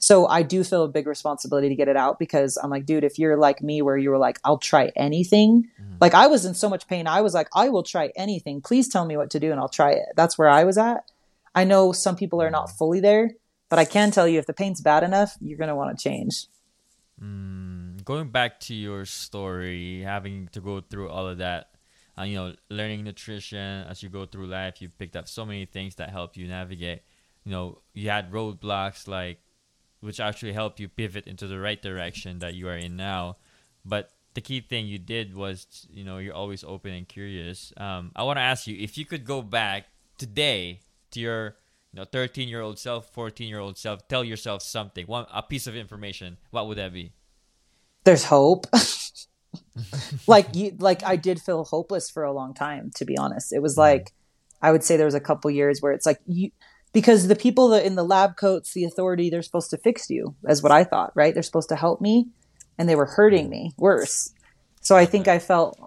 So 0.02 0.28
I 0.28 0.42
do 0.42 0.64
feel 0.64 0.84
a 0.84 0.88
big 0.88 1.08
responsibility 1.08 1.70
to 1.70 1.76
get 1.76 1.88
it 1.88 1.96
out 1.96 2.20
because 2.20 2.58
I'm 2.58 2.70
like, 2.70 2.86
dude, 2.86 3.04
if 3.04 3.18
you're 3.18 3.38
like 3.38 3.62
me, 3.62 3.82
where 3.82 3.96
you 3.96 4.10
were 4.10 4.18
like, 4.18 4.40
I'll 4.44 4.58
try 4.58 4.92
anything, 4.96 5.70
mm-hmm. 5.80 5.96
like 6.02 6.14
I 6.14 6.28
was 6.28 6.44
in 6.44 6.54
so 6.54 6.70
much 6.70 6.88
pain. 6.88 7.08
I 7.08 7.22
was 7.22 7.34
like, 7.34 7.48
I 7.54 7.70
will 7.70 7.84
try 7.84 8.12
anything. 8.16 8.62
Please 8.62 8.90
tell 8.90 9.06
me 9.06 9.16
what 9.16 9.30
to 9.32 9.40
do 9.40 9.52
and 9.52 9.60
I'll 9.60 9.70
try 9.70 9.92
it. 9.92 10.08
That's 10.16 10.38
where 10.38 10.50
I 10.50 10.64
was 10.64 10.78
at. 10.78 11.10
I 11.54 11.64
know 11.64 11.92
some 11.92 12.16
people 12.16 12.42
are 12.42 12.50
not 12.50 12.68
mm-hmm. 12.68 12.78
fully 12.78 13.00
there, 13.00 13.32
but 13.70 13.80
I 13.80 13.86
can 13.86 14.12
tell 14.12 14.28
you 14.28 14.40
if 14.40 14.48
the 14.48 14.54
pain's 14.54 14.82
bad 14.82 15.04
enough, 15.04 15.38
you're 15.40 15.58
going 15.58 15.70
to 15.70 15.76
want 15.76 15.98
to 15.98 16.04
change. 16.04 16.48
Mm, 17.24 18.04
going 18.04 18.30
back 18.30 18.60
to 18.62 18.74
your 18.74 19.06
story, 19.06 20.02
having 20.02 20.50
to 20.54 20.62
go 20.62 20.82
through 20.82 21.10
all 21.10 21.28
of 21.28 21.38
that 21.38 21.72
uh, 22.18 22.24
you 22.24 22.36
know, 22.36 22.54
learning 22.70 23.04
nutrition 23.04 23.86
as 23.88 24.04
you 24.04 24.10
go 24.10 24.26
through 24.26 24.48
life. 24.48 24.82
You've 24.82 24.98
picked 24.98 25.16
up 25.16 25.28
so 25.28 25.46
many 25.46 25.66
things 25.66 25.96
that 25.96 26.10
help 26.10 26.38
you 26.38 26.48
navigate. 26.48 27.02
You 27.46 27.52
know, 27.52 27.82
you 27.94 28.10
had 28.10 28.32
roadblocks 28.32 29.08
like, 29.08 29.40
which 30.02 30.20
actually 30.20 30.54
helped 30.54 30.80
you 30.80 30.88
pivot 30.88 31.28
into 31.28 31.48
the 31.48 31.60
right 31.60 31.82
direction 31.82 32.40
that 32.40 32.54
you 32.54 32.68
are 32.68 32.76
in 32.76 32.96
now. 32.96 33.38
But 33.86 34.12
the 34.34 34.42
key 34.42 34.62
thing 34.62 34.86
you 34.88 35.00
did 35.00 35.36
was, 35.36 35.88
you 35.90 36.04
know, 36.04 36.18
you're 36.18 36.34
always 36.34 36.64
open 36.64 36.94
and 36.94 37.08
curious. 37.08 37.74
Um, 37.78 38.12
I 38.16 38.24
want 38.24 38.38
to 38.38 38.42
ask 38.42 38.68
you 38.68 38.78
if 38.80 38.98
you 38.98 39.06
could 39.06 39.26
go 39.26 39.42
back 39.42 39.86
today 40.18 40.82
to 41.12 41.20
your, 41.20 41.56
you 41.92 42.00
know, 42.00 42.06
13 42.06 42.48
year 42.48 42.62
old 42.62 42.80
self, 42.80 43.10
14 43.14 43.48
year 43.48 43.60
old 43.60 43.78
self, 43.78 44.08
tell 44.08 44.24
yourself 44.24 44.62
something, 44.62 45.06
one 45.08 45.26
a 45.34 45.42
piece 45.42 45.68
of 45.68 45.76
information. 45.76 46.38
What 46.52 46.68
would 46.68 46.78
that 46.78 46.94
be? 46.94 47.14
There's 48.04 48.26
hope. 48.26 48.68
like 50.28 50.56
you 50.56 50.76
like 50.80 51.04
I 51.04 51.16
did 51.16 51.42
feel 51.42 51.64
hopeless 51.64 52.10
for 52.10 52.24
a 52.24 52.32
long 52.32 52.54
time 52.54 52.92
to 52.96 53.06
be 53.06 53.18
honest. 53.18 53.54
It 53.54 53.62
was 53.62 53.74
mm-hmm. 53.74 53.82
like 53.82 54.14
I 54.62 54.72
would 54.72 54.84
say 54.84 54.98
there 54.98 55.06
was 55.06 55.16
a 55.16 55.20
couple 55.20 55.50
years 55.52 55.82
where 55.82 55.92
it's 55.92 56.06
like 56.06 56.20
you 56.28 56.52
because 56.94 57.28
the 57.28 57.36
people 57.36 57.70
that 57.70 57.86
in 57.86 57.96
the 57.96 58.04
lab 58.04 58.36
coats, 58.36 58.74
the 58.74 58.84
authority, 58.84 59.30
they're 59.30 59.42
supposed 59.42 59.70
to 59.70 59.78
fix 59.78 60.10
you, 60.10 60.36
as 60.46 60.62
what 60.62 60.72
I 60.72 60.84
thought, 60.84 61.12
right? 61.16 61.34
They're 61.34 61.44
supposed 61.44 61.70
to 61.70 61.76
help 61.76 62.02
me 62.02 62.28
and 62.78 62.90
they 62.90 62.96
were 62.96 63.06
hurting 63.06 63.50
me 63.50 63.74
worse. 63.78 64.34
So 64.82 64.98
I 64.98 65.06
think 65.06 65.28
I 65.28 65.40
felt 65.40 65.78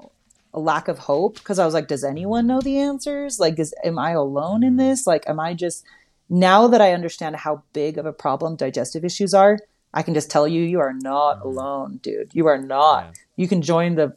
a 0.55 0.61
lack 0.61 0.89
of 0.89 0.99
hope 0.99 1.35
because 1.35 1.59
I 1.59 1.65
was 1.65 1.75
like, 1.75 1.89
does 1.89 2.05
anyone 2.05 2.47
know 2.47 2.61
the 2.61 2.79
answers? 2.79 3.41
Like, 3.41 3.59
is 3.59 3.75
am 3.85 3.99
I 3.99 4.13
alone 4.13 4.63
in 4.63 4.77
this? 4.77 5.07
Like, 5.07 5.29
am 5.29 5.41
I 5.41 5.55
just 5.55 5.85
now 6.31 6.69
that 6.69 6.81
I 6.81 6.93
understand 6.93 7.37
how 7.37 7.63
big 7.73 7.99
of 7.99 8.07
a 8.07 8.13
problem 8.13 8.57
digestive 8.57 9.05
issues 9.05 9.35
are? 9.35 9.59
I 9.93 10.03
can 10.03 10.15
just 10.15 10.31
tell 10.31 10.49
you, 10.49 10.63
you 10.63 10.81
are 10.81 10.93
not 10.93 11.39
mm-hmm. 11.39 11.49
alone, 11.49 12.01
dude. 12.03 12.31
You 12.33 12.47
are 12.47 12.59
not. 12.59 13.05
Yeah. 13.05 13.13
You 13.37 13.49
can 13.49 13.63
join 13.63 13.97
the 13.97 14.15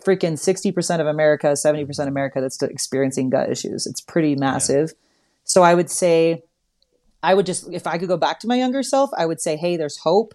freaking 0.00 0.34
60% 0.34 1.00
of 1.00 1.06
America, 1.06 1.48
70% 1.48 1.88
of 1.98 2.08
America 2.08 2.40
that's 2.40 2.62
experiencing 2.62 3.30
gut 3.30 3.50
issues. 3.50 3.86
It's 3.86 4.00
pretty 4.00 4.36
massive. 4.36 4.90
Yeah. 4.90 5.07
So 5.48 5.62
I 5.62 5.74
would 5.74 5.90
say, 5.90 6.42
I 7.22 7.34
would 7.34 7.46
just, 7.46 7.72
if 7.72 7.86
I 7.86 7.98
could 7.98 8.08
go 8.08 8.16
back 8.16 8.38
to 8.40 8.46
my 8.46 8.56
younger 8.56 8.84
self, 8.84 9.10
I 9.16 9.26
would 9.26 9.40
say, 9.40 9.56
hey, 9.56 9.76
there's 9.76 9.96
hope. 9.96 10.34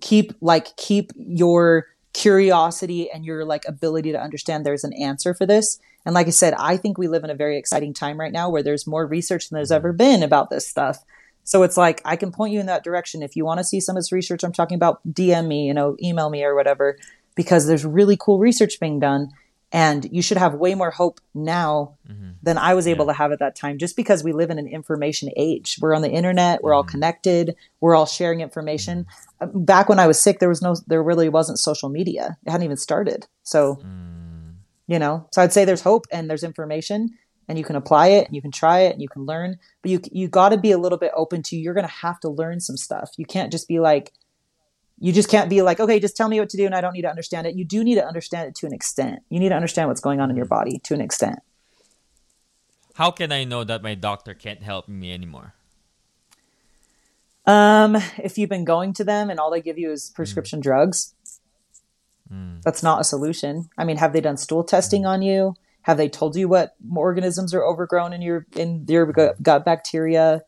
Keep, 0.00 0.32
like, 0.40 0.74
keep 0.76 1.12
your 1.16 1.88
curiosity 2.14 3.10
and 3.10 3.24
your, 3.26 3.44
like, 3.44 3.64
ability 3.66 4.12
to 4.12 4.20
understand 4.20 4.64
there's 4.64 4.84
an 4.84 4.94
answer 4.94 5.34
for 5.34 5.44
this. 5.44 5.78
And 6.06 6.14
like 6.14 6.28
I 6.28 6.30
said, 6.30 6.54
I 6.54 6.76
think 6.76 6.96
we 6.96 7.08
live 7.08 7.24
in 7.24 7.30
a 7.30 7.34
very 7.34 7.58
exciting 7.58 7.92
time 7.92 8.18
right 8.18 8.32
now 8.32 8.48
where 8.48 8.62
there's 8.62 8.86
more 8.86 9.04
research 9.04 9.48
than 9.48 9.56
there's 9.56 9.68
mm-hmm. 9.68 9.76
ever 9.76 9.92
been 9.92 10.22
about 10.22 10.48
this 10.48 10.66
stuff. 10.66 11.04
So 11.42 11.62
it's 11.64 11.76
like 11.76 12.00
I 12.04 12.16
can 12.16 12.32
point 12.32 12.52
you 12.52 12.60
in 12.60 12.66
that 12.66 12.84
direction. 12.84 13.22
If 13.22 13.36
you 13.36 13.44
want 13.44 13.58
to 13.58 13.64
see 13.64 13.80
some 13.80 13.96
of 13.96 14.02
this 14.02 14.12
research 14.12 14.44
I'm 14.44 14.52
talking 14.52 14.76
about, 14.76 15.00
DM 15.08 15.48
me, 15.48 15.66
you 15.66 15.74
know, 15.74 15.96
email 16.02 16.30
me 16.30 16.44
or 16.44 16.54
whatever, 16.54 16.96
because 17.34 17.66
there's 17.66 17.84
really 17.84 18.16
cool 18.16 18.38
research 18.38 18.80
being 18.80 19.00
done. 19.00 19.30
And 19.76 20.08
you 20.10 20.22
should 20.22 20.38
have 20.38 20.54
way 20.54 20.74
more 20.74 20.90
hope 20.90 21.20
now 21.34 21.98
mm-hmm. 22.08 22.30
than 22.42 22.56
I 22.56 22.72
was 22.72 22.88
able 22.88 23.04
yeah. 23.04 23.12
to 23.12 23.18
have 23.18 23.32
at 23.32 23.40
that 23.40 23.56
time, 23.56 23.76
just 23.76 23.94
because 23.94 24.24
we 24.24 24.32
live 24.32 24.48
in 24.48 24.58
an 24.58 24.66
information 24.66 25.28
age. 25.36 25.76
We're 25.82 25.94
on 25.94 26.00
the 26.00 26.10
internet, 26.10 26.62
we're 26.62 26.70
mm-hmm. 26.70 26.76
all 26.76 26.84
connected, 26.84 27.54
we're 27.82 27.94
all 27.94 28.06
sharing 28.06 28.40
information. 28.40 29.06
Mm-hmm. 29.42 29.64
Back 29.64 29.90
when 29.90 29.98
I 29.98 30.06
was 30.06 30.18
sick, 30.18 30.38
there 30.38 30.48
was 30.48 30.62
no, 30.62 30.76
there 30.86 31.02
really 31.02 31.28
wasn't 31.28 31.58
social 31.58 31.90
media. 31.90 32.38
It 32.46 32.50
hadn't 32.50 32.64
even 32.64 32.78
started. 32.78 33.26
So, 33.42 33.76
mm. 33.84 34.54
you 34.86 34.98
know, 34.98 35.28
so 35.30 35.42
I'd 35.42 35.52
say 35.52 35.66
there's 35.66 35.82
hope 35.82 36.06
and 36.10 36.30
there's 36.30 36.42
information 36.42 37.10
and 37.46 37.58
you 37.58 37.64
can 37.64 37.76
apply 37.76 38.08
it 38.08 38.26
and 38.26 38.34
you 38.34 38.40
can 38.40 38.52
try 38.52 38.80
it 38.80 38.94
and 38.94 39.02
you 39.02 39.08
can 39.08 39.26
learn 39.26 39.58
but 39.82 39.90
you 39.90 40.00
you 40.10 40.26
got 40.26 40.48
to 40.48 40.56
be 40.56 40.72
a 40.72 40.78
little 40.78 40.98
bit 40.98 41.12
open 41.14 41.44
to 41.44 41.56
you're 41.56 41.74
going 41.74 41.86
to 41.86 41.92
have 41.92 42.18
to 42.18 42.28
learn 42.28 42.58
some 42.58 42.76
stuff 42.76 43.10
you 43.18 43.24
can't 43.24 43.52
just 43.52 43.68
be 43.68 43.78
like 43.78 44.12
you 44.98 45.12
just 45.12 45.30
can't 45.30 45.50
be 45.50 45.62
like 45.62 45.80
okay 45.80 46.00
just 46.00 46.16
tell 46.16 46.28
me 46.28 46.40
what 46.40 46.48
to 46.48 46.56
do 46.56 46.66
and 46.66 46.74
i 46.74 46.80
don't 46.80 46.92
need 46.92 47.02
to 47.02 47.08
understand 47.08 47.46
it 47.46 47.54
you 47.54 47.64
do 47.64 47.84
need 47.84 47.96
to 47.96 48.06
understand 48.06 48.48
it 48.48 48.54
to 48.54 48.66
an 48.66 48.72
extent 48.72 49.20
you 49.28 49.38
need 49.38 49.50
to 49.50 49.54
understand 49.54 49.88
what's 49.88 50.00
going 50.00 50.20
on 50.20 50.30
in 50.30 50.36
your 50.36 50.46
body 50.46 50.78
to 50.78 50.94
an 50.94 51.00
extent 51.00 51.38
how 52.94 53.10
can 53.10 53.32
i 53.32 53.44
know 53.44 53.64
that 53.64 53.82
my 53.82 53.94
doctor 53.94 54.34
can't 54.34 54.62
help 54.62 54.88
me 54.88 55.12
anymore 55.12 55.54
um 57.46 57.96
if 58.18 58.38
you've 58.38 58.50
been 58.50 58.64
going 58.64 58.92
to 58.92 59.04
them 59.04 59.30
and 59.30 59.38
all 59.38 59.50
they 59.50 59.60
give 59.60 59.78
you 59.78 59.90
is 59.90 60.10
prescription 60.10 60.60
mm. 60.60 60.62
drugs 60.62 61.14
mm. 62.32 62.60
that's 62.62 62.82
not 62.82 63.00
a 63.00 63.04
solution 63.04 63.68
i 63.78 63.84
mean 63.84 63.96
have 63.96 64.12
they 64.12 64.20
done 64.20 64.36
stool 64.36 64.64
testing 64.64 65.02
mm. 65.02 65.08
on 65.08 65.22
you 65.22 65.54
have 65.86 65.98
they 65.98 66.08
told 66.08 66.34
you 66.34 66.48
what 66.48 66.74
organisms 66.96 67.54
are 67.54 67.62
overgrown 67.64 68.12
in 68.12 68.20
your 68.20 68.44
in 68.56 68.84
your 68.88 69.06
gut 69.06 69.64
bacteria? 69.64 70.42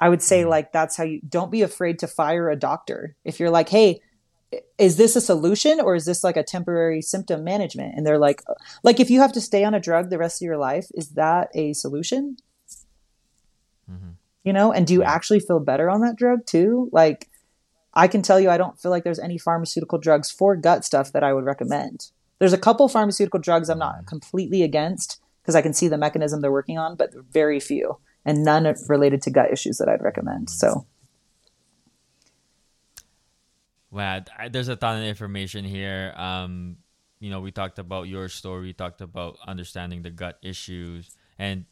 I 0.00 0.08
would 0.08 0.22
say 0.22 0.40
mm-hmm. 0.40 0.50
like 0.50 0.72
that's 0.72 0.96
how 0.96 1.04
you 1.04 1.20
don't 1.28 1.50
be 1.50 1.62
afraid 1.62 1.98
to 2.00 2.06
fire 2.06 2.50
a 2.50 2.56
doctor. 2.56 3.16
If 3.24 3.40
you're 3.40 3.50
like, 3.50 3.68
"Hey, 3.68 4.00
is 4.78 4.96
this 4.96 5.16
a 5.16 5.20
solution 5.20 5.80
or 5.80 5.94
is 5.94 6.04
this 6.04 6.22
like 6.22 6.36
a 6.36 6.42
temporary 6.42 7.02
symptom 7.02 7.44
management?" 7.44 7.94
And 7.96 8.06
they're 8.06 8.18
like 8.18 8.42
like 8.82 9.00
if 9.00 9.10
you 9.10 9.20
have 9.20 9.32
to 9.32 9.40
stay 9.40 9.64
on 9.64 9.74
a 9.74 9.80
drug 9.80 10.10
the 10.10 10.18
rest 10.18 10.40
of 10.40 10.46
your 10.46 10.58
life, 10.58 10.86
is 10.94 11.10
that 11.10 11.48
a 11.54 11.72
solution? 11.72 12.36
Mm-hmm. 13.90 14.10
You 14.44 14.52
know, 14.52 14.72
and 14.72 14.86
do 14.86 14.94
you 14.94 15.02
actually 15.02 15.40
feel 15.40 15.60
better 15.60 15.90
on 15.90 16.00
that 16.02 16.16
drug 16.16 16.46
too? 16.46 16.88
Like 16.92 17.28
I 17.92 18.06
can 18.06 18.22
tell 18.22 18.38
you 18.38 18.50
I 18.50 18.58
don't 18.58 18.80
feel 18.80 18.90
like 18.90 19.04
there's 19.04 19.18
any 19.18 19.38
pharmaceutical 19.38 19.98
drugs 19.98 20.30
for 20.30 20.54
gut 20.54 20.84
stuff 20.84 21.12
that 21.12 21.24
I 21.24 21.32
would 21.32 21.44
recommend. 21.44 22.10
There's 22.38 22.52
a 22.52 22.58
couple 22.58 22.88
pharmaceutical 22.88 23.40
drugs 23.40 23.68
I'm 23.68 23.80
not 23.80 23.96
mm-hmm. 23.96 24.06
completely 24.06 24.62
against 24.62 25.20
because 25.42 25.56
I 25.56 25.62
can 25.62 25.74
see 25.74 25.88
the 25.88 25.98
mechanism 25.98 26.40
they're 26.40 26.52
working 26.52 26.78
on, 26.78 26.94
but 26.94 27.10
very 27.32 27.58
few 27.58 27.98
and 28.28 28.44
none 28.44 28.68
related 28.88 29.22
to 29.22 29.30
gut 29.30 29.50
issues 29.50 29.78
that 29.78 29.88
I'd 29.88 30.02
recommend. 30.02 30.50
So. 30.50 30.84
Wow, 33.90 34.20
there's 34.50 34.68
a 34.68 34.76
ton 34.76 35.00
of 35.00 35.04
information 35.08 35.64
here. 35.64 36.12
Um, 36.14 36.76
you 37.20 37.30
know, 37.30 37.40
we 37.40 37.50
talked 37.50 37.78
about 37.78 38.06
your 38.06 38.28
story, 38.28 38.66
we 38.66 38.72
talked 38.74 39.00
about 39.00 39.38
understanding 39.46 40.02
the 40.02 40.10
gut 40.10 40.36
issues, 40.42 41.08
and 41.38 41.64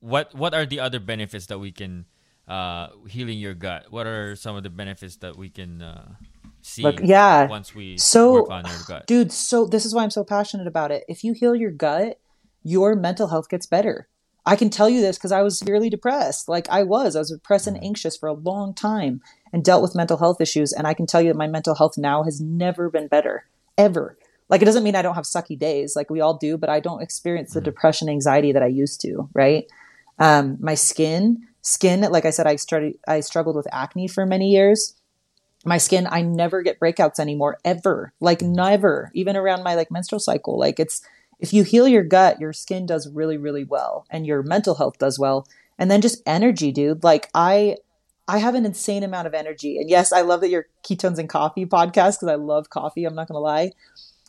what 0.00 0.34
what 0.34 0.54
are 0.54 0.64
the 0.64 0.80
other 0.80 0.98
benefits 0.98 1.44
that 1.52 1.58
we 1.58 1.72
can 1.72 2.06
uh, 2.48 2.88
healing 3.06 3.38
your 3.38 3.52
gut? 3.52 3.92
What 3.92 4.06
are 4.06 4.34
some 4.34 4.56
of 4.56 4.62
the 4.62 4.70
benefits 4.70 5.16
that 5.16 5.36
we 5.36 5.50
can 5.50 5.82
uh, 5.82 6.14
see 6.62 6.84
Look, 6.84 7.00
yeah. 7.04 7.46
once 7.48 7.74
we 7.74 7.98
so, 7.98 8.32
work 8.32 8.50
on 8.50 8.64
your 8.64 8.80
gut. 8.88 9.06
Dude, 9.06 9.30
so 9.30 9.66
this 9.66 9.84
is 9.84 9.94
why 9.94 10.04
I'm 10.04 10.10
so 10.10 10.24
passionate 10.24 10.66
about 10.66 10.90
it. 10.90 11.04
If 11.06 11.22
you 11.22 11.34
heal 11.34 11.54
your 11.54 11.70
gut, 11.70 12.18
your 12.62 12.96
mental 12.96 13.28
health 13.28 13.50
gets 13.50 13.66
better. 13.66 14.08
I 14.46 14.54
can 14.54 14.70
tell 14.70 14.88
you 14.88 15.00
this 15.00 15.18
because 15.18 15.32
I 15.32 15.42
was 15.42 15.58
severely 15.58 15.90
depressed. 15.90 16.48
Like 16.48 16.68
I 16.68 16.84
was. 16.84 17.16
I 17.16 17.18
was 17.18 17.30
depressed 17.30 17.66
and 17.66 17.76
mm-hmm. 17.76 17.86
anxious 17.86 18.16
for 18.16 18.28
a 18.28 18.32
long 18.32 18.72
time 18.72 19.20
and 19.52 19.64
dealt 19.64 19.82
with 19.82 19.96
mental 19.96 20.16
health 20.16 20.40
issues. 20.40 20.72
And 20.72 20.86
I 20.86 20.94
can 20.94 21.06
tell 21.06 21.20
you 21.20 21.28
that 21.28 21.38
my 21.38 21.48
mental 21.48 21.74
health 21.74 21.98
now 21.98 22.22
has 22.22 22.40
never 22.40 22.88
been 22.88 23.08
better. 23.08 23.44
Ever. 23.76 24.16
Like 24.48 24.62
it 24.62 24.66
doesn't 24.66 24.84
mean 24.84 24.94
I 24.94 25.02
don't 25.02 25.16
have 25.16 25.24
sucky 25.24 25.58
days 25.58 25.96
like 25.96 26.08
we 26.08 26.20
all 26.20 26.34
do, 26.34 26.56
but 26.56 26.70
I 26.70 26.78
don't 26.78 27.02
experience 27.02 27.52
the 27.52 27.58
mm-hmm. 27.58 27.64
depression, 27.64 28.08
anxiety 28.08 28.52
that 28.52 28.62
I 28.62 28.68
used 28.68 29.00
to, 29.00 29.28
right? 29.34 29.66
Um, 30.20 30.56
my 30.60 30.74
skin, 30.74 31.48
skin, 31.62 32.00
like 32.02 32.24
I 32.24 32.30
said, 32.30 32.46
I 32.46 32.56
started 32.56 32.98
I 33.08 33.20
struggled 33.20 33.56
with 33.56 33.66
acne 33.72 34.06
for 34.06 34.24
many 34.24 34.50
years 34.50 34.94
my 35.66 35.78
skin 35.78 36.06
i 36.10 36.22
never 36.22 36.62
get 36.62 36.78
breakouts 36.78 37.18
anymore 37.18 37.58
ever 37.64 38.12
like 38.20 38.40
never 38.40 39.10
even 39.14 39.36
around 39.36 39.64
my 39.64 39.74
like 39.74 39.90
menstrual 39.90 40.20
cycle 40.20 40.58
like 40.58 40.78
it's 40.78 41.02
if 41.38 41.52
you 41.52 41.62
heal 41.62 41.86
your 41.86 42.04
gut 42.04 42.40
your 42.40 42.52
skin 42.52 42.86
does 42.86 43.08
really 43.08 43.36
really 43.36 43.64
well 43.64 44.06
and 44.10 44.26
your 44.26 44.42
mental 44.42 44.76
health 44.76 44.98
does 44.98 45.18
well. 45.18 45.46
And 45.78 45.90
then 45.90 46.00
just 46.00 46.22
energy 46.26 46.72
dude. 46.72 47.04
Like 47.04 47.28
i 47.34 47.76
i 48.28 48.38
have 48.38 48.54
an 48.54 48.66
insane 48.66 49.02
amount 49.02 49.26
of 49.26 49.34
energy. 49.34 49.78
And 49.78 49.90
yes 49.90 50.12
i 50.12 50.20
love 50.20 50.40
that 50.40 50.50
your 50.50 50.66
ketones 50.82 51.18
and 51.18 51.28
coffee 51.28 51.66
podcast 51.66 52.16
because 52.16 52.28
i 52.28 52.34
love 52.34 52.70
coffee 52.70 53.04
i'm 53.04 53.14
not 53.14 53.28
gonna 53.28 53.40
lie. 53.40 53.72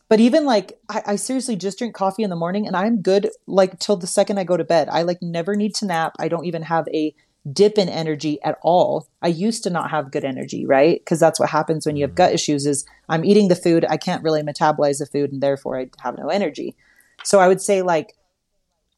But 0.09 0.21
even 0.21 0.45
like 0.45 0.79
I, 0.89 1.01
I 1.05 1.15
seriously 1.15 1.55
just 1.55 1.77
drink 1.77 1.93
coffee 1.93 2.23
in 2.23 2.29
the 2.29 2.35
morning 2.35 2.67
and 2.67 2.75
i'm 2.75 3.01
good 3.01 3.29
like 3.45 3.79
till 3.79 3.97
the 3.97 4.07
second 4.07 4.37
i 4.37 4.43
go 4.43 4.57
to 4.57 4.63
bed. 4.63 4.89
I 4.91 5.03
like 5.03 5.21
never 5.21 5.55
need 5.55 5.75
to 5.75 5.85
nap. 5.85 6.13
I 6.19 6.27
don't 6.27 6.45
even 6.45 6.63
have 6.63 6.87
a 6.93 7.13
dip 7.51 7.77
in 7.77 7.89
energy 7.89 8.39
at 8.43 8.57
all. 8.61 9.07
I 9.21 9.27
used 9.27 9.63
to 9.63 9.69
not 9.69 9.91
have 9.91 10.11
good 10.11 10.25
energy, 10.25 10.65
right? 10.65 10.99
Because 10.99 11.19
that's 11.19 11.39
what 11.39 11.49
happens 11.49 11.85
when 11.85 11.95
you 11.95 12.03
have 12.03 12.11
mm-hmm. 12.11 12.17
gut 12.17 12.33
issues 12.33 12.65
is 12.65 12.85
I'm 13.09 13.25
eating 13.25 13.47
the 13.47 13.55
food, 13.55 13.85
I 13.89 13.97
can't 13.97 14.23
really 14.23 14.41
metabolize 14.41 14.99
the 14.99 15.05
food 15.05 15.31
and 15.31 15.41
therefore 15.41 15.79
I 15.79 15.89
have 15.99 16.17
no 16.17 16.27
energy. 16.27 16.75
So 17.23 17.39
I 17.39 17.47
would 17.47 17.61
say 17.61 17.81
like 17.81 18.13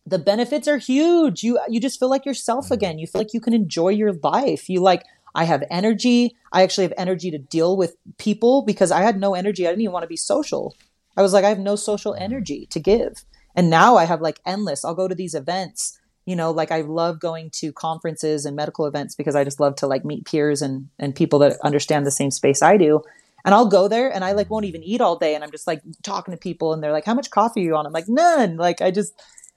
the 0.06 0.20
benefits 0.20 0.68
are 0.68 0.78
huge. 0.78 1.44
You 1.44 1.60
you 1.70 1.80
just 1.80 2.00
feel 2.00 2.10
like 2.10 2.26
yourself 2.26 2.66
mm-hmm. 2.66 2.74
again. 2.76 3.00
You 3.00 3.08
feel 3.08 3.22
like 3.22 3.34
you 3.34 3.42
can 3.42 3.54
enjoy 3.54 3.90
your 3.90 4.14
life. 4.14 4.70
You 4.70 4.82
like 4.82 5.04
I 5.36 5.44
have 5.44 5.64
energy. 5.70 6.36
I 6.52 6.64
actually 6.64 6.86
have 6.86 6.94
energy 6.98 7.32
to 7.32 7.38
deal 7.38 7.78
with 7.78 7.96
people 8.18 8.64
because 8.64 8.92
I 8.92 9.02
had 9.02 9.20
no 9.20 9.36
energy. 9.36 9.68
I 9.68 9.72
didn't 9.72 9.82
even 9.82 9.94
want 9.94 10.04
to 10.04 10.08
be 10.08 10.18
social. 10.18 10.76
I 11.16 11.22
was 11.22 11.34
like 11.34 11.46
I 11.46 11.50
have 11.50 11.60
no 11.60 11.76
social 11.76 12.14
mm-hmm. 12.14 12.24
energy 12.24 12.68
to 12.72 12.80
give. 12.80 13.26
And 13.56 13.70
now 13.70 13.98
I 13.98 14.06
have 14.06 14.22
like 14.22 14.40
endless. 14.46 14.86
I'll 14.86 14.96
go 14.96 15.08
to 15.08 15.16
these 15.16 15.36
events 15.36 16.00
you 16.30 16.36
know 16.36 16.52
like 16.52 16.72
i 16.72 16.82
love 16.82 17.20
going 17.20 17.50
to 17.50 17.72
conferences 17.74 18.46
and 18.46 18.56
medical 18.56 18.86
events 18.86 19.16
because 19.16 19.36
i 19.36 19.44
just 19.44 19.60
love 19.60 19.76
to 19.76 19.88
like 19.88 20.06
meet 20.06 20.26
peers 20.26 20.62
and 20.62 20.88
and 21.00 21.16
people 21.16 21.40
that 21.40 21.58
understand 21.64 22.06
the 22.06 22.12
same 22.12 22.30
space 22.30 22.62
i 22.62 22.78
do 22.78 23.02
and 23.46 23.54
i'll 23.54 23.68
go 23.68 23.88
there 23.88 24.12
and 24.12 24.24
i 24.24 24.32
like 24.32 24.50
won't 24.50 24.66
even 24.66 24.84
eat 24.84 25.02
all 25.02 25.18
day. 25.18 25.36
And 25.36 25.44
i'm 25.44 25.52
just 25.52 25.68
like 25.68 25.82
talking 26.04 26.34
to 26.34 26.38
people 26.38 26.74
and 26.74 26.84
they're 26.84 26.92
like 26.92 27.06
how 27.06 27.14
much 27.14 27.30
coffee 27.30 27.62
are 27.62 27.66
you 27.66 27.76
on? 27.76 27.86
I'm 27.86 27.94
like 27.94 28.08
none. 28.08 28.58
Like 28.58 28.82
i 28.82 28.92
just 28.92 29.14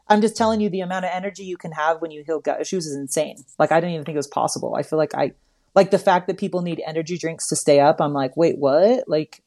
i'm 0.08 0.20
just 0.20 0.36
telling 0.36 0.60
you 0.60 0.68
the 0.68 0.80
amount 0.80 1.04
of 1.04 1.10
energy 1.12 1.44
you 1.44 1.56
can 1.56 1.72
have 1.72 2.00
when 2.00 2.10
you 2.10 2.22
heal 2.24 2.40
gut 2.40 2.60
issues 2.60 2.86
is 2.86 2.96
insane. 2.96 3.36
Like 3.58 3.72
i 3.72 3.80
didn't 3.80 3.94
even 3.94 4.04
think 4.04 4.16
it 4.16 4.18
was 4.18 4.26
possible. 4.28 4.74
I 4.74 4.82
feel 4.82 4.98
like 4.98 5.14
i 5.14 5.32
like 5.74 5.90
the 5.90 5.98
fact 5.98 6.26
that 6.26 6.38
people 6.38 6.62
need 6.62 6.82
energy 6.86 7.16
drinks 7.16 7.48
to 7.48 7.56
stay 7.56 7.80
up 7.80 8.00
i'm 8.00 8.12
like 8.12 8.36
wait 8.36 8.58
what? 8.58 9.08
Like 9.08 9.42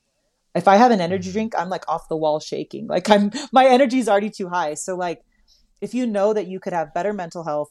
if 0.56 0.70
I 0.70 0.78
have 0.78 0.92
an 0.92 1.02
energy 1.02 1.32
drink, 1.32 1.54
I'm 1.58 1.70
like 1.70 1.88
off 1.90 2.08
the 2.08 2.16
wall 2.16 2.40
shaking. 2.40 2.88
Like 2.88 3.10
I'm 3.10 3.32
my 3.52 3.68
energy 3.68 4.00
is 4.00 4.10
already 4.10 4.30
too 4.30 4.50
high. 4.50 4.74
So 4.74 4.96
like 4.96 5.24
if 5.82 5.94
you 5.94 6.08
know 6.08 6.34
that 6.34 6.48
you 6.48 6.60
could 6.60 6.74
have 6.74 6.94
better 6.94 7.14
mental 7.14 7.44
health, 7.44 7.70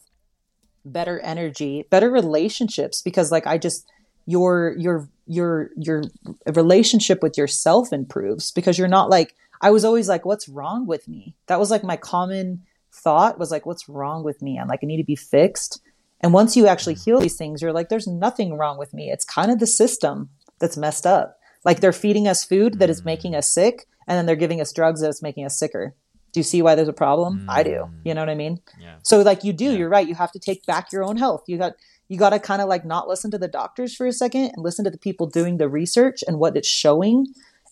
better 0.85 1.19
energy, 1.21 1.87
better 1.91 2.11
relationships 2.11 3.01
because 3.03 3.33
like 3.33 3.47
I 3.47 3.59
just 3.59 3.91
your 4.27 4.75
your 4.79 5.09
your 5.27 5.71
your 5.77 6.03
relationship 6.47 7.23
with 7.23 7.39
yourself 7.39 7.93
improves 7.93 8.51
because 8.51 8.79
you're 8.79 8.89
not 8.89 9.11
like 9.11 9.35
I 9.61 9.71
was 9.71 9.85
always 9.85 10.09
like 10.09 10.25
what's 10.25 10.49
wrong 10.49 10.87
with 10.87 11.09
me? 11.09 11.37
That 11.47 11.59
was 11.59 11.71
like 11.71 11.85
my 11.85 11.97
common 11.97 12.63
thought 12.93 13.39
was 13.39 13.51
like 13.51 13.67
what's 13.67 13.89
wrong 13.89 14.25
with 14.25 14.43
me? 14.43 14.59
I'm 14.59 14.69
like 14.69 14.81
I 14.83 14.87
need 14.87 14.99
to 14.99 15.05
be 15.05 15.17
fixed. 15.17 15.81
And 16.21 16.33
once 16.33 16.57
you 16.57 16.67
actually 16.67 16.95
heal 16.95 17.21
these 17.21 17.37
things, 17.37 17.61
you're 17.61 17.73
like 17.73 17.89
there's 17.89 18.07
nothing 18.07 18.57
wrong 18.57 18.79
with 18.79 18.95
me. 18.95 19.11
It's 19.11 19.25
kind 19.25 19.51
of 19.51 19.59
the 19.59 19.67
system 19.67 20.31
that's 20.59 20.77
messed 20.77 21.07
up. 21.07 21.39
Like 21.65 21.81
they're 21.81 21.93
feeding 21.93 22.29
us 22.29 22.45
food 22.45 22.79
that 22.79 22.91
is 22.91 23.05
making 23.05 23.35
us 23.35 23.51
sick 23.51 23.87
and 24.07 24.19
then 24.19 24.27
they're 24.27 24.37
giving 24.37 24.61
us 24.61 24.73
drugs 24.73 25.01
that's 25.01 25.23
making 25.23 25.45
us 25.47 25.59
sicker. 25.59 25.95
Do 26.33 26.41
you 26.41 26.45
see 26.45 26.63
why 26.63 26.75
there's 26.75 26.89
a 26.89 26.93
problem? 26.93 27.41
Mm. 27.41 27.47
I 27.49 27.63
do. 27.63 27.89
You 28.05 28.13
know 28.13 28.21
what 28.21 28.29
I 28.29 28.35
mean? 28.35 28.61
Yeah. 28.79 28.97
So 29.03 29.23
like 29.23 29.45
you 29.45 29.53
do, 29.53 29.67
yeah. 29.67 29.71
you're 29.73 29.89
right. 29.89 30.07
You 30.07 30.17
have 30.17 30.33
to 30.33 30.39
take 30.39 30.67
back 30.67 30.93
your 30.93 31.05
own 31.05 31.17
health. 31.17 31.45
You 31.47 31.59
got 31.59 31.75
you 32.09 32.19
got 32.19 32.31
to 32.31 32.39
kind 32.39 32.61
of 32.61 32.69
like 32.69 32.85
not 32.85 33.09
listen 33.09 33.31
to 33.31 33.39
the 33.39 33.49
doctors 33.49 33.95
for 33.95 34.07
a 34.07 34.13
second 34.13 34.53
and 34.55 34.59
listen 34.59 34.85
to 34.85 34.91
the 34.91 34.99
people 34.99 35.27
doing 35.27 35.57
the 35.57 35.69
research 35.69 36.23
and 36.27 36.39
what 36.39 36.57
it's 36.57 36.69
showing. 36.69 37.27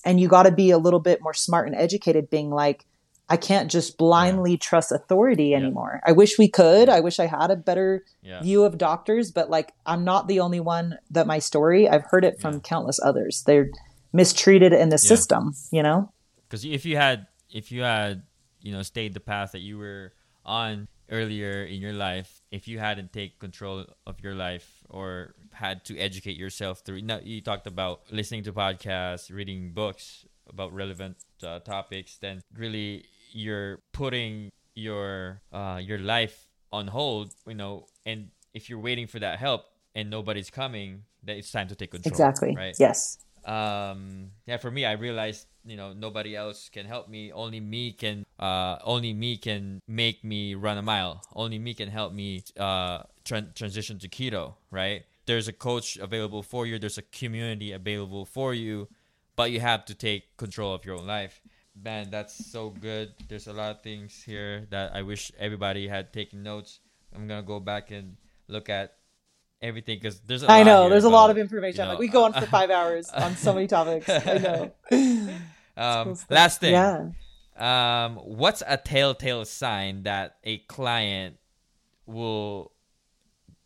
And 0.05 0.19
you 0.19 0.29
got 0.29 0.45
to 0.45 0.51
be 0.51 0.71
a 0.71 0.79
little 0.79 1.01
bit 1.01 1.23
more 1.23 1.35
smart 1.35 1.69
and 1.69 1.77
educated, 1.77 2.29
being 2.31 2.51
like, 2.51 2.87
I 3.29 3.37
can't 3.37 3.71
just 3.71 3.97
blindly 3.97 4.57
trust 4.57 4.93
authority 4.93 5.55
anymore. 5.55 6.01
Yeah. 6.03 6.11
I 6.11 6.13
wish 6.13 6.39
we 6.39 6.49
could. 6.49 6.89
I 6.89 7.01
wish 7.01 7.21
I 7.21 7.27
had 7.27 7.51
a 7.51 7.57
better 7.57 8.05
yeah. 8.21 8.43
view 8.43 8.65
of 8.65 8.77
doctors, 8.79 9.31
but 9.31 9.49
like 9.49 9.73
I'm 9.87 10.05
not 10.05 10.29
the 10.29 10.41
only 10.41 10.61
one 10.61 10.99
that 11.11 11.27
my 11.27 11.39
story. 11.39 11.89
I've 11.89 12.05
heard 12.05 12.25
it 12.25 12.41
from 12.41 12.55
yeah. 12.55 12.61
countless 12.61 13.01
others. 13.03 13.45
They're 13.47 13.71
mistreated 14.13 14.73
in 14.73 14.91
the 14.91 14.99
system, 14.99 15.55
you 15.71 15.83
know? 15.83 16.13
Because 16.49 16.65
if 16.65 16.85
you 16.85 16.97
had 16.97 17.27
if 17.51 17.73
you 17.73 17.83
had, 17.83 18.23
you 18.61 18.73
know, 18.73 18.83
stayed 18.83 19.15
the 19.15 19.21
path 19.21 19.53
that 19.53 19.61
you 19.61 19.79
were 19.79 20.13
on 20.45 20.89
earlier 21.13 21.63
in 21.63 21.81
your 21.81 21.93
life, 21.93 22.41
if 22.51 22.67
you 22.67 22.79
hadn't 22.81 23.13
take 23.13 23.39
control 23.39 23.85
of 24.07 24.21
your 24.21 24.35
life 24.35 24.83
or 24.89 25.35
had 25.53 25.85
to 25.85 25.99
educate 25.99 26.37
yourself 26.37 26.81
through 26.81 26.97
you, 26.97 27.03
know, 27.03 27.21
you 27.23 27.41
talked 27.41 27.67
about 27.67 28.01
listening 28.11 28.43
to 28.45 28.53
podcasts, 28.53 29.33
reading 29.33 29.73
books 29.73 30.25
about 30.49 30.73
relevant 30.73 31.17
uh, 31.47 31.61
topics, 31.61 32.17
then 32.17 32.41
really 32.57 33.05
you're 33.31 33.81
putting 33.93 34.51
your 34.75 35.43
uh, 35.53 35.79
your 35.81 35.99
life 35.99 36.49
on 36.73 36.89
hold, 36.89 37.35
you 37.47 37.55
know, 37.55 37.87
and 38.07 38.31
if 38.55 38.69
you're 38.69 38.81
waiting 38.81 39.07
for 39.07 39.19
that 39.19 39.39
help 39.39 39.65
and 39.95 40.09
nobody's 40.09 40.51
coming, 40.51 41.05
then 41.23 41.37
it's 41.37 41.53
time 41.53 41.69
to 41.69 41.77
take 41.77 41.91
control. 41.91 42.11
Exactly. 42.11 42.57
Right. 42.57 42.75
Yes. 42.79 43.19
Um. 43.45 44.31
Yeah. 44.47 44.57
For 44.57 44.71
me, 44.71 44.85
I 44.85 44.93
realized 44.93 45.47
you 45.65 45.77
know 45.77 45.93
nobody 45.93 46.37
else 46.37 46.69
can 46.69 46.87
help 46.87 47.09
me. 47.09 47.33
Only 47.33 47.61
me 47.61 47.93
can. 47.93 48.25
Uh. 48.39 48.79
Only 48.85 49.13
me 49.13 49.37
can 49.37 49.81
make 49.89 50.25
me 50.25 50.55
run 50.55 50.79
a 50.79 50.83
mile. 50.83 51.23
Only 51.35 51.59
me 51.59 51.75
can 51.75 51.89
help 51.89 52.13
me. 52.13 52.43
Uh. 52.57 53.03
Tra- 53.25 53.53
transition 53.55 53.99
to 54.01 54.09
keto. 54.09 54.55
Right. 54.71 55.05
There's 55.27 55.47
a 55.47 55.53
coach 55.53 55.97
available 55.97 56.43
for 56.43 56.67
you. 56.67 56.79
There's 56.79 56.99
a 56.99 57.03
community 57.03 57.71
available 57.71 58.25
for 58.25 58.53
you, 58.53 58.89
but 59.37 59.53
you 59.53 59.61
have 59.61 59.85
to 59.85 59.95
take 59.95 60.37
control 60.37 60.75
of 60.75 60.85
your 60.85 60.97
own 60.97 61.07
life 61.07 61.41
man, 61.81 62.11
that's 62.11 62.35
so 62.35 62.71
good. 62.71 63.13
There's 63.29 63.47
a 63.47 63.53
lot 63.53 63.71
of 63.71 63.83
things 63.83 64.23
here 64.23 64.67
that 64.71 64.95
I 64.95 65.03
wish 65.03 65.33
everybody 65.39 65.89
had 65.89 66.13
taken 66.13 66.43
notes. 66.43 66.81
I'm 67.15 67.27
gonna 67.27 67.43
go 67.43 67.61
back 67.61 67.91
and 67.91 68.17
look 68.49 68.69
at 68.69 68.97
everything 69.63 69.99
because 69.99 70.21
there's. 70.21 70.45
I 70.45 70.63
know 70.63 70.89
there's 70.89 71.05
about, 71.05 71.13
a 71.13 71.17
lot 71.17 71.31
of 71.31 71.39
information. 71.39 71.81
You 71.81 71.85
know, 71.85 71.91
like 71.91 71.99
we 71.99 72.09
go 72.09 72.25
on 72.25 72.33
for 72.33 72.47
five 72.47 72.71
hours 72.71 73.09
on 73.15 73.37
so 73.37 73.55
many 73.55 73.67
topics. 73.67 74.09
I 74.09 74.39
know. 74.39 74.73
Um, 75.75 76.05
cool 76.05 76.19
last 76.29 76.61
thing. 76.61 76.73
Yeah. 76.73 77.09
Um, 77.57 78.17
what's 78.17 78.63
a 78.67 78.77
telltale 78.77 79.45
sign 79.47 80.03
that 80.03 80.37
a 80.45 80.59
client 80.59 81.39
will, 82.07 82.73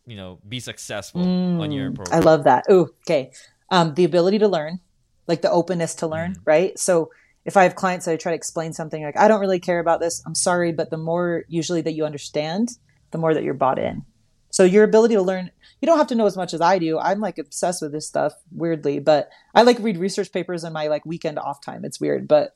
you 0.05 0.15
know, 0.15 0.39
be 0.47 0.59
successful 0.59 1.21
mm, 1.21 1.59
on 1.59 1.71
your 1.71 1.91
program? 1.91 2.17
I 2.17 2.23
love 2.23 2.45
that. 2.45 2.65
Oh, 2.69 2.89
okay. 3.01 3.31
Um, 3.71 3.93
the 3.95 4.05
ability 4.05 4.39
to 4.39 4.47
learn, 4.47 4.79
like 5.27 5.41
the 5.41 5.51
openness 5.51 5.95
to 5.95 6.07
learn, 6.07 6.35
mm. 6.35 6.41
right? 6.45 6.79
So 6.79 7.11
if 7.45 7.55
I 7.55 7.63
have 7.63 7.75
clients 7.75 8.05
that 8.05 8.11
I 8.11 8.17
try 8.17 8.33
to 8.33 8.35
explain 8.35 8.73
something 8.73 9.03
like, 9.03 9.17
I 9.17 9.27
don't 9.27 9.39
really 9.39 9.59
care 9.59 9.79
about 9.79 9.99
this, 9.99 10.21
I'm 10.25 10.35
sorry, 10.35 10.73
but 10.73 10.89
the 10.89 10.97
more 10.97 11.45
usually 11.47 11.81
that 11.81 11.93
you 11.93 12.05
understand, 12.05 12.77
the 13.11 13.17
more 13.17 13.33
that 13.33 13.43
you're 13.43 13.53
bought 13.53 13.79
in. 13.79 14.03
So 14.49 14.63
your 14.63 14.83
ability 14.83 15.15
to 15.15 15.21
learn, 15.21 15.51
you 15.81 15.85
don't 15.85 15.97
have 15.97 16.07
to 16.07 16.15
know 16.15 16.25
as 16.25 16.37
much 16.37 16.53
as 16.53 16.61
I 16.61 16.79
do. 16.79 16.97
I'm 16.97 17.19
like 17.19 17.37
obsessed 17.37 17.81
with 17.81 17.91
this 17.91 18.07
stuff 18.07 18.33
weirdly, 18.51 18.99
but 18.99 19.29
I 19.53 19.61
like 19.61 19.77
read 19.79 19.97
research 19.97 20.31
papers 20.31 20.63
in 20.63 20.73
my 20.73 20.87
like 20.87 21.05
weekend 21.05 21.37
off 21.37 21.61
time. 21.61 21.85
It's 21.85 22.01
weird, 22.01 22.27
but 22.27 22.55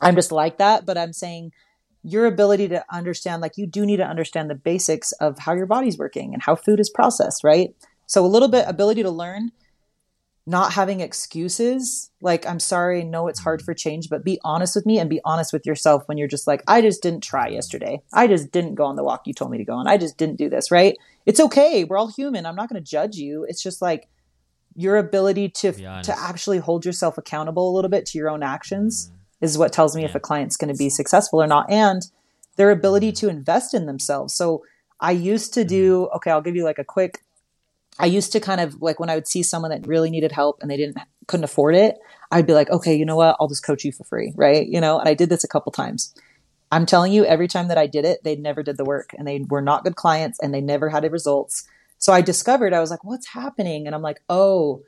I'm 0.00 0.14
just 0.14 0.32
like 0.32 0.58
that. 0.58 0.84
But 0.84 0.98
I'm 0.98 1.12
saying 1.12 1.52
your 2.02 2.26
ability 2.26 2.68
to 2.68 2.84
understand, 2.90 3.42
like 3.42 3.56
you 3.56 3.66
do 3.66 3.84
need 3.86 3.98
to 3.98 4.06
understand 4.06 4.50
the 4.50 4.54
basics 4.54 5.12
of 5.12 5.38
how 5.38 5.52
your 5.54 5.66
body's 5.66 5.98
working 5.98 6.32
and 6.32 6.42
how 6.42 6.56
food 6.56 6.80
is 6.80 6.90
processed, 6.90 7.44
right? 7.44 7.74
So 8.06 8.24
a 8.24 8.26
little 8.26 8.48
bit 8.48 8.64
ability 8.66 9.02
to 9.02 9.10
learn 9.10 9.52
not 10.48 10.72
having 10.72 11.00
excuses 11.00 12.10
like 12.22 12.46
i'm 12.46 12.58
sorry 12.58 13.04
no 13.04 13.28
it's 13.28 13.40
hard 13.40 13.60
for 13.60 13.74
change 13.74 14.08
but 14.08 14.24
be 14.24 14.40
honest 14.44 14.74
with 14.74 14.86
me 14.86 14.98
and 14.98 15.10
be 15.10 15.20
honest 15.24 15.52
with 15.52 15.66
yourself 15.66 16.02
when 16.06 16.16
you're 16.16 16.26
just 16.26 16.46
like 16.46 16.62
i 16.66 16.80
just 16.80 17.02
didn't 17.02 17.22
try 17.22 17.48
yesterday. 17.48 18.00
I 18.12 18.26
just 18.26 18.50
didn't 18.50 18.74
go 18.74 18.84
on 18.84 18.96
the 18.96 19.04
walk 19.04 19.26
you 19.26 19.34
told 19.34 19.50
me 19.50 19.58
to 19.58 19.64
go 19.64 19.74
on. 19.74 19.86
I 19.86 19.96
just 19.96 20.16
didn't 20.16 20.36
do 20.36 20.48
this 20.48 20.70
right? 20.70 20.96
It's 21.26 21.40
okay. 21.40 21.84
We're 21.84 21.98
all 21.98 22.10
human. 22.10 22.46
I'm 22.46 22.56
not 22.56 22.68
going 22.68 22.82
to 22.82 22.90
judge 22.90 23.16
you. 23.16 23.44
It's 23.48 23.62
just 23.62 23.82
like 23.82 24.08
your 24.74 24.96
ability 24.96 25.50
to 25.50 25.72
to 25.72 26.14
actually 26.16 26.58
hold 26.58 26.84
yourself 26.84 27.18
accountable 27.18 27.70
a 27.70 27.74
little 27.74 27.90
bit 27.90 28.06
to 28.06 28.18
your 28.18 28.30
own 28.30 28.42
actions 28.42 29.10
mm. 29.10 29.16
is 29.40 29.58
what 29.58 29.72
tells 29.72 29.94
me 29.94 30.02
yeah. 30.02 30.08
if 30.08 30.14
a 30.14 30.20
client's 30.20 30.56
going 30.56 30.72
to 30.72 30.78
be 30.78 30.88
successful 30.88 31.42
or 31.42 31.46
not 31.46 31.70
and 31.70 32.10
their 32.56 32.70
ability 32.70 33.12
mm. 33.12 33.16
to 33.16 33.28
invest 33.28 33.74
in 33.74 33.86
themselves. 33.86 34.34
So 34.34 34.62
i 35.00 35.12
used 35.12 35.54
to 35.54 35.64
do 35.64 36.06
mm. 36.06 36.16
okay 36.16 36.30
i'll 36.30 36.42
give 36.42 36.56
you 36.56 36.64
like 36.64 36.78
a 36.78 36.84
quick 36.84 37.22
I 37.98 38.06
used 38.06 38.32
to 38.32 38.40
kind 38.40 38.60
of 38.60 38.80
like 38.80 39.00
when 39.00 39.10
I 39.10 39.14
would 39.14 39.26
see 39.26 39.42
someone 39.42 39.70
that 39.70 39.86
really 39.86 40.10
needed 40.10 40.32
help 40.32 40.58
and 40.60 40.70
they 40.70 40.76
didn't 40.76 40.98
couldn't 41.26 41.44
afford 41.44 41.74
it, 41.74 41.96
I'd 42.30 42.46
be 42.46 42.54
like, 42.54 42.70
okay, 42.70 42.94
you 42.94 43.04
know 43.04 43.16
what? 43.16 43.36
I'll 43.40 43.48
just 43.48 43.64
coach 43.64 43.84
you 43.84 43.92
for 43.92 44.04
free, 44.04 44.32
right? 44.36 44.66
You 44.66 44.80
know, 44.80 44.98
and 44.98 45.08
I 45.08 45.14
did 45.14 45.28
this 45.28 45.44
a 45.44 45.48
couple 45.48 45.72
times. 45.72 46.14
I'm 46.70 46.86
telling 46.86 47.12
you, 47.12 47.24
every 47.24 47.48
time 47.48 47.68
that 47.68 47.78
I 47.78 47.86
did 47.86 48.04
it, 48.04 48.22
they 48.24 48.36
never 48.36 48.62
did 48.62 48.76
the 48.76 48.84
work 48.84 49.10
and 49.16 49.26
they 49.26 49.44
were 49.48 49.62
not 49.62 49.84
good 49.84 49.96
clients 49.96 50.38
and 50.40 50.52
they 50.52 50.60
never 50.60 50.90
had 50.90 51.10
results. 51.10 51.66
So 51.98 52.12
I 52.12 52.20
discovered 52.20 52.72
I 52.72 52.80
was 52.80 52.90
like, 52.90 53.04
what's 53.04 53.28
happening? 53.28 53.86
And 53.86 53.94
I'm 53.94 54.02
like, 54.02 54.20
oh, 54.28 54.82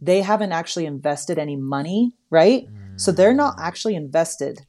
they 0.00 0.22
haven't 0.22 0.52
actually 0.52 0.86
invested 0.86 1.38
any 1.38 1.56
money, 1.56 2.12
right? 2.30 2.66
Mm. 2.66 3.00
So 3.00 3.12
they're 3.12 3.34
not 3.34 3.56
mm. 3.56 3.62
actually 3.62 3.94
invested. 3.94 4.62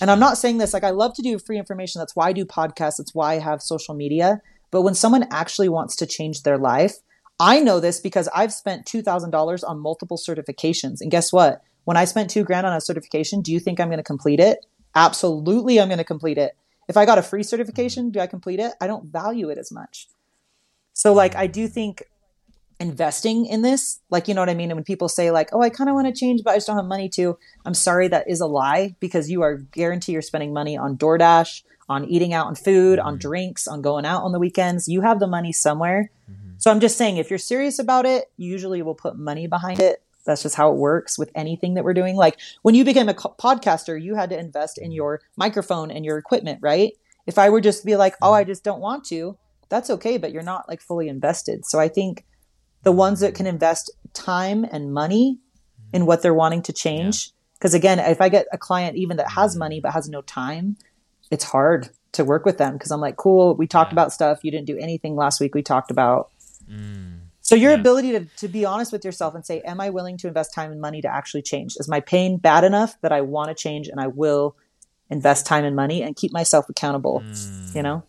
And 0.00 0.10
I'm 0.10 0.18
not 0.18 0.36
saying 0.36 0.58
this 0.58 0.72
like 0.74 0.84
I 0.84 0.90
love 0.90 1.14
to 1.14 1.22
do 1.22 1.38
free 1.38 1.58
information. 1.58 2.00
That's 2.00 2.16
why 2.16 2.28
I 2.28 2.32
do 2.32 2.44
podcasts. 2.44 2.96
That's 2.98 3.14
why 3.14 3.34
I 3.34 3.38
have 3.38 3.62
social 3.62 3.94
media. 3.94 4.40
But 4.70 4.82
when 4.82 4.94
someone 4.94 5.26
actually 5.30 5.68
wants 5.68 5.96
to 5.96 6.06
change 6.06 6.42
their 6.42 6.58
life, 6.58 6.96
I 7.38 7.60
know 7.60 7.80
this 7.80 8.00
because 8.00 8.28
I've 8.34 8.52
spent 8.52 8.86
$2,000 8.86 9.64
on 9.66 9.78
multiple 9.78 10.18
certifications. 10.18 11.00
And 11.00 11.10
guess 11.10 11.32
what? 11.32 11.62
When 11.84 11.96
I 11.96 12.04
spent 12.04 12.30
two 12.30 12.44
grand 12.44 12.66
on 12.66 12.76
a 12.76 12.80
certification, 12.80 13.40
do 13.40 13.52
you 13.52 13.58
think 13.58 13.80
I'm 13.80 13.88
going 13.88 13.98
to 13.98 14.04
complete 14.04 14.40
it? 14.40 14.66
Absolutely, 14.94 15.80
I'm 15.80 15.88
going 15.88 15.98
to 15.98 16.04
complete 16.04 16.38
it. 16.38 16.56
If 16.88 16.96
I 16.96 17.06
got 17.06 17.18
a 17.18 17.22
free 17.22 17.42
certification, 17.42 18.10
do 18.10 18.20
I 18.20 18.26
complete 18.26 18.60
it? 18.60 18.74
I 18.80 18.86
don't 18.86 19.06
value 19.06 19.48
it 19.48 19.58
as 19.58 19.72
much. 19.72 20.08
So, 20.92 21.14
like, 21.14 21.34
I 21.34 21.46
do 21.46 21.66
think 21.68 22.02
investing 22.80 23.46
in 23.46 23.62
this, 23.62 24.00
like, 24.10 24.26
you 24.26 24.34
know 24.34 24.40
what 24.40 24.50
I 24.50 24.54
mean? 24.54 24.70
And 24.70 24.76
when 24.76 24.84
people 24.84 25.08
say, 25.08 25.30
like, 25.30 25.50
oh, 25.52 25.62
I 25.62 25.70
kind 25.70 25.88
of 25.88 25.94
want 25.94 26.08
to 26.08 26.18
change, 26.18 26.42
but 26.44 26.50
I 26.50 26.56
just 26.56 26.66
don't 26.66 26.76
have 26.76 26.86
money 26.86 27.08
to, 27.10 27.38
I'm 27.64 27.74
sorry, 27.74 28.08
that 28.08 28.28
is 28.28 28.40
a 28.40 28.46
lie 28.46 28.96
because 29.00 29.30
you 29.30 29.42
are 29.42 29.56
guaranteed 29.56 30.14
you're 30.14 30.22
spending 30.22 30.52
money 30.52 30.76
on 30.76 30.96
DoorDash, 30.96 31.62
on 31.90 32.04
eating 32.06 32.32
out 32.32 32.46
on 32.46 32.54
food, 32.54 32.98
mm-hmm. 32.98 33.08
on 33.08 33.18
drinks, 33.18 33.66
on 33.66 33.82
going 33.82 34.06
out 34.06 34.22
on 34.22 34.32
the 34.32 34.38
weekends. 34.38 34.88
You 34.88 35.02
have 35.02 35.18
the 35.18 35.26
money 35.26 35.52
somewhere. 35.52 36.10
Mm-hmm. 36.30 36.52
So 36.58 36.70
I'm 36.70 36.80
just 36.80 36.96
saying, 36.96 37.16
if 37.16 37.28
you're 37.28 37.38
serious 37.38 37.78
about 37.78 38.06
it, 38.06 38.30
usually 38.36 38.80
we'll 38.80 38.94
put 38.94 39.18
money 39.18 39.46
behind 39.48 39.80
it. 39.80 40.02
That's 40.24 40.42
just 40.42 40.54
how 40.54 40.70
it 40.70 40.76
works 40.76 41.18
with 41.18 41.32
anything 41.34 41.74
that 41.74 41.84
we're 41.84 41.94
doing. 41.94 42.14
Like 42.14 42.38
when 42.62 42.76
you 42.76 42.84
became 42.84 43.08
a 43.08 43.14
co- 43.14 43.34
podcaster, 43.38 44.00
you 44.00 44.14
had 44.14 44.30
to 44.30 44.38
invest 44.38 44.78
in 44.78 44.92
your 44.92 45.20
microphone 45.36 45.90
and 45.90 46.04
your 46.04 46.16
equipment, 46.16 46.60
right? 46.62 46.92
If 47.26 47.38
I 47.38 47.50
were 47.50 47.60
just 47.60 47.80
to 47.80 47.86
be 47.86 47.96
like, 47.96 48.14
oh, 48.22 48.32
I 48.32 48.42
mm-hmm. 48.42 48.50
just 48.50 48.62
don't 48.62 48.80
want 48.80 49.04
to, 49.06 49.36
that's 49.68 49.90
okay, 49.90 50.16
but 50.16 50.32
you're 50.32 50.42
not 50.42 50.68
like 50.68 50.80
fully 50.80 51.08
invested. 51.08 51.66
So 51.66 51.80
I 51.80 51.88
think 51.88 52.24
the 52.82 52.92
ones 52.92 53.20
that 53.20 53.34
can 53.34 53.46
invest 53.46 53.90
time 54.12 54.64
and 54.70 54.92
money 54.92 55.38
in 55.92 56.06
what 56.06 56.22
they're 56.22 56.34
wanting 56.34 56.62
to 56.62 56.72
change, 56.72 57.32
because 57.54 57.74
yeah. 57.74 57.78
again, 57.78 57.98
if 57.98 58.20
I 58.20 58.28
get 58.28 58.46
a 58.52 58.58
client 58.58 58.96
even 58.96 59.16
that 59.16 59.30
has 59.30 59.56
money 59.56 59.80
but 59.80 59.92
has 59.92 60.08
no 60.08 60.22
time, 60.22 60.76
it's 61.30 61.44
hard 61.44 61.88
to 62.12 62.24
work 62.24 62.44
with 62.44 62.58
them 62.58 62.74
because 62.74 62.90
I'm 62.90 63.00
like, 63.00 63.16
cool, 63.16 63.54
we 63.54 63.66
talked 63.66 63.90
yeah. 63.90 63.94
about 63.94 64.12
stuff. 64.12 64.40
You 64.42 64.50
didn't 64.50 64.66
do 64.66 64.76
anything 64.78 65.16
last 65.16 65.40
week 65.40 65.54
we 65.54 65.62
talked 65.62 65.90
about. 65.90 66.30
Mm. 66.70 67.20
So 67.40 67.54
your 67.54 67.72
yeah. 67.72 67.78
ability 67.78 68.12
to, 68.12 68.24
to 68.38 68.48
be 68.48 68.64
honest 68.64 68.92
with 68.92 69.04
yourself 69.04 69.34
and 69.34 69.44
say, 69.44 69.60
am 69.60 69.80
I 69.80 69.90
willing 69.90 70.16
to 70.18 70.28
invest 70.28 70.54
time 70.54 70.70
and 70.70 70.80
money 70.80 71.00
to 71.02 71.08
actually 71.08 71.42
change? 71.42 71.76
Is 71.76 71.88
my 71.88 72.00
pain 72.00 72.36
bad 72.36 72.64
enough 72.64 73.00
that 73.00 73.12
I 73.12 73.22
want 73.22 73.48
to 73.48 73.54
change 73.54 73.88
and 73.88 74.00
I 74.00 74.08
will 74.08 74.56
invest 75.08 75.46
time 75.46 75.64
and 75.64 75.74
money 75.74 76.02
and 76.02 76.14
keep 76.14 76.32
myself 76.32 76.68
accountable, 76.68 77.22
mm. 77.24 77.74
you 77.74 77.82
know? 77.82 78.04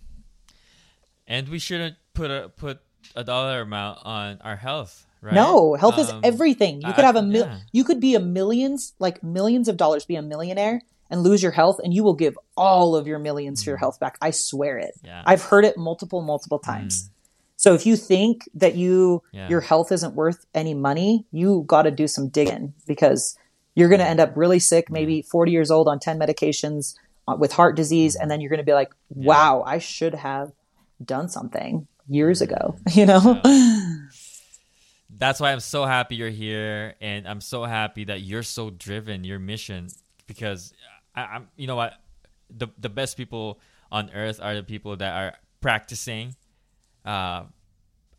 And 1.27 1.47
we 1.49 1.59
shouldn't 1.59 1.95
put 2.13 2.29
a, 2.29 2.49
put 2.49 2.81
a 3.15 3.23
dollar 3.23 3.61
amount 3.61 3.99
on 4.03 4.39
our 4.41 4.55
health, 4.55 5.05
right? 5.21 5.33
No, 5.33 5.75
health 5.75 5.97
is 5.97 6.09
Um, 6.09 6.21
everything. 6.23 6.81
You 6.81 6.93
could 6.93 7.05
have 7.05 7.15
a 7.15 7.21
mil- 7.21 7.45
yeah. 7.45 7.59
you 7.71 7.83
could 7.83 7.99
be 7.99 8.15
a 8.15 8.19
millions, 8.19 8.93
like 8.99 9.23
millions 9.23 9.67
of 9.67 9.77
dollars, 9.77 10.05
be 10.05 10.15
a 10.15 10.21
millionaire 10.21 10.81
and 11.11 11.21
lose 11.21 11.43
your 11.43 11.51
health, 11.51 11.79
and 11.83 11.93
you 11.93 12.03
will 12.03 12.15
give 12.15 12.35
all 12.57 12.95
of 12.95 13.05
your 13.05 13.19
millions 13.19 13.63
for 13.63 13.69
your 13.69 13.77
health 13.77 13.99
back. 13.99 14.17
I 14.21 14.31
swear 14.31 14.79
it. 14.79 14.93
Mm. 15.03 15.07
Yeah. 15.07 15.23
I've 15.25 15.43
heard 15.43 15.65
it 15.65 15.77
multiple, 15.77 16.21
multiple 16.23 16.57
times. 16.57 17.11
So 17.57 17.75
if 17.75 17.85
you 17.85 17.95
think 17.95 18.49
that 18.55 18.73
you 18.73 19.21
Yeah. 19.31 19.47
your 19.49 19.61
health 19.61 19.91
isn't 19.91 20.15
worth 20.15 20.47
any 20.55 20.73
money, 20.73 21.25
you 21.31 21.63
got 21.67 21.83
to 21.83 21.91
do 21.91 22.07
some 22.07 22.29
digging 22.29 22.73
because 22.87 23.37
you're 23.75 23.89
going 23.89 23.99
to 23.99 24.07
end 24.07 24.19
up 24.19 24.35
really 24.35 24.57
sick, 24.57 24.89
maybe 24.89 25.21
40 25.21 25.51
years 25.51 25.69
old 25.69 25.87
on 25.87 25.99
10 25.99 26.17
medications 26.17 26.95
uh, 27.27 27.35
with 27.37 27.51
heart 27.51 27.75
disease, 27.75 28.15
and 28.15 28.31
then 28.31 28.41
you're 28.41 28.49
going 28.49 28.57
to 28.57 28.65
be 28.65 28.73
like, 28.73 28.91
"Wow, 29.09 29.63
I 29.65 29.77
should 29.77 30.15
have 30.15 30.51
done 31.05 31.29
something 31.29 31.87
years 32.07 32.41
ago." 32.41 32.75
You 32.93 33.05
know? 33.05 33.39
that's 35.17 35.39
why 35.39 35.51
I'm 35.51 35.59
so 35.59 35.85
happy 35.85 36.15
you're 36.15 36.29
here, 36.29 36.95
and 36.99 37.27
I'm 37.27 37.41
so 37.41 37.63
happy 37.63 38.05
that 38.05 38.21
you're 38.21 38.43
so 38.43 38.69
driven 38.71 39.23
your 39.23 39.39
mission 39.39 39.87
because 40.25 40.73
I, 41.15 41.21
I'm 41.23 41.47
you 41.55 41.67
know 41.67 41.75
what? 41.75 41.93
The 42.49 42.67
the 42.77 42.89
best 42.89 43.17
people 43.17 43.59
on 43.91 44.09
earth 44.11 44.39
are 44.41 44.55
the 44.55 44.63
people 44.63 44.95
that 44.97 45.13
are 45.13 45.33
practicing 45.59 46.35
uh 47.05 47.43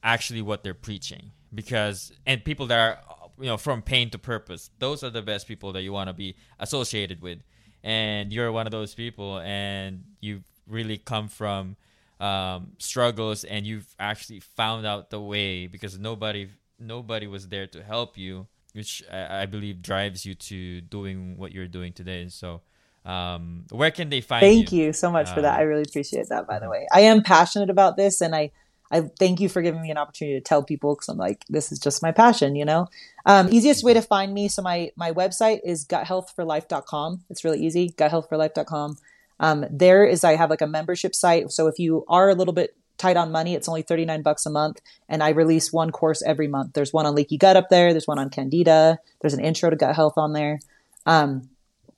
actually 0.03 0.43
what 0.43 0.63
they're 0.63 0.75
preaching. 0.75 1.33
Because 1.55 2.13
and 2.27 2.45
people 2.45 2.67
that 2.69 2.79
are 2.79 2.99
you 3.39 3.47
know 3.47 3.57
from 3.57 3.83
pain 3.83 4.11
to 4.11 4.19
purpose. 4.19 4.71
Those 4.79 5.03
are 5.05 5.11
the 5.11 5.23
best 5.23 5.47
people 5.47 5.73
that 5.73 5.83
you 5.83 5.93
want 5.93 6.09
to 6.09 6.15
be 6.15 6.37
associated 6.59 7.23
with. 7.23 7.39
And 7.85 8.33
you're 8.33 8.53
one 8.53 8.67
of 8.67 8.71
those 8.71 8.95
people 8.95 9.39
and 9.41 10.05
you've 10.21 10.45
really 10.69 10.99
come 10.99 11.27
from 11.29 11.77
um, 12.21 12.73
struggles 12.79 13.43
and 13.43 13.67
you've 13.67 13.93
actually 13.99 14.39
found 14.39 14.87
out 14.87 15.11
the 15.11 15.21
way. 15.21 15.67
Because 15.67 15.99
nobody 15.99 16.49
nobody 16.79 17.27
was 17.27 17.49
there 17.49 17.67
to 17.69 17.83
help 17.83 18.17
you 18.17 18.47
which 18.73 19.03
I, 19.11 19.43
I 19.43 19.47
believe 19.47 19.83
drives 19.83 20.25
you 20.27 20.35
to 20.35 20.81
doing 20.81 21.37
what 21.37 21.53
you're 21.53 21.69
doing 21.69 21.93
today. 21.93 22.29
So 22.29 22.63
um, 23.05 23.65
where 23.71 23.91
can 23.91 24.11
they 24.11 24.21
find 24.21 24.41
Thank 24.41 24.73
you 24.73 24.87
you 24.87 24.93
so 24.93 25.11
much 25.11 25.31
for 25.31 25.41
that. 25.41 25.55
Um, 25.55 25.61
I 25.61 25.63
really 25.63 25.83
appreciate 25.83 26.29
that, 26.29 26.47
by 26.47 26.59
the 26.59 26.69
way. 26.69 26.87
I 26.93 27.01
am 27.01 27.23
passionate 27.23 27.71
about 27.71 27.97
this 27.97 28.21
and 28.21 28.35
I, 28.35 28.53
I 28.91 29.03
thank 29.19 29.41
you 29.41 29.49
for 29.49 29.63
giving 29.63 29.83
me 29.83 29.91
an 29.91 29.97
opportunity 29.97 30.39
to 30.39 30.45
tell 30.45 30.63
people 30.63 30.95
because 30.95 31.09
I'm 31.09 31.17
like, 31.17 31.45
this 31.49 31.73
is 31.73 31.79
just 31.79 32.03
my 32.03 32.13
passion, 32.13 32.55
you 32.55 32.65
know? 32.65 32.87
Um, 33.27 33.49
easiest 33.51 33.83
way 33.83 33.95
to 33.95 34.03
find 34.03 34.33
me. 34.33 34.49
So 34.49 34.63
my, 34.63 34.93
my 34.97 35.13
website 35.13 35.61
is 35.65 35.85
guthealthforlife.com. 35.87 37.25
It's 37.31 37.45
really 37.45 37.61
easy. 37.61 37.91
Guthealthforlife.com. 37.91 38.99
Um, 39.41 39.65
there 39.71 40.05
is, 40.05 40.23
I 40.23 40.37
have 40.37 40.51
like 40.51 40.61
a 40.61 40.67
membership 40.67 41.15
site. 41.15 41.51
So 41.51 41.67
if 41.67 41.79
you 41.79 42.05
are 42.07 42.29
a 42.29 42.35
little 42.35 42.55
bit 42.55 42.77
tight 42.99 43.17
on 43.17 43.33
money, 43.33 43.55
it's 43.55 43.69
only 43.69 43.83
39 43.83 44.23
bucks 44.23 44.47
a 44.47 44.51
month. 44.51 44.81
And 45.09 45.23
I 45.23 45.31
release 45.31 45.73
one 45.73 45.91
course 45.91 46.23
every 46.23 46.47
month. 46.47 46.75
There's 46.75 46.93
one 46.93 47.07
on 47.07 47.15
leaky 47.17 47.39
gut 47.39 47.57
up 47.57 47.69
there. 47.71 47.93
There's 47.93 48.07
one 48.07 48.19
on 48.21 48.31
candida. 48.31 48.99
There's 49.21 49.35
an 49.35 49.45
intro 49.45 49.71
to 49.71 49.77
gut 49.77 49.97
health 49.97 50.15
on 50.17 50.35
there. 50.35 50.61
Um, 51.07 51.49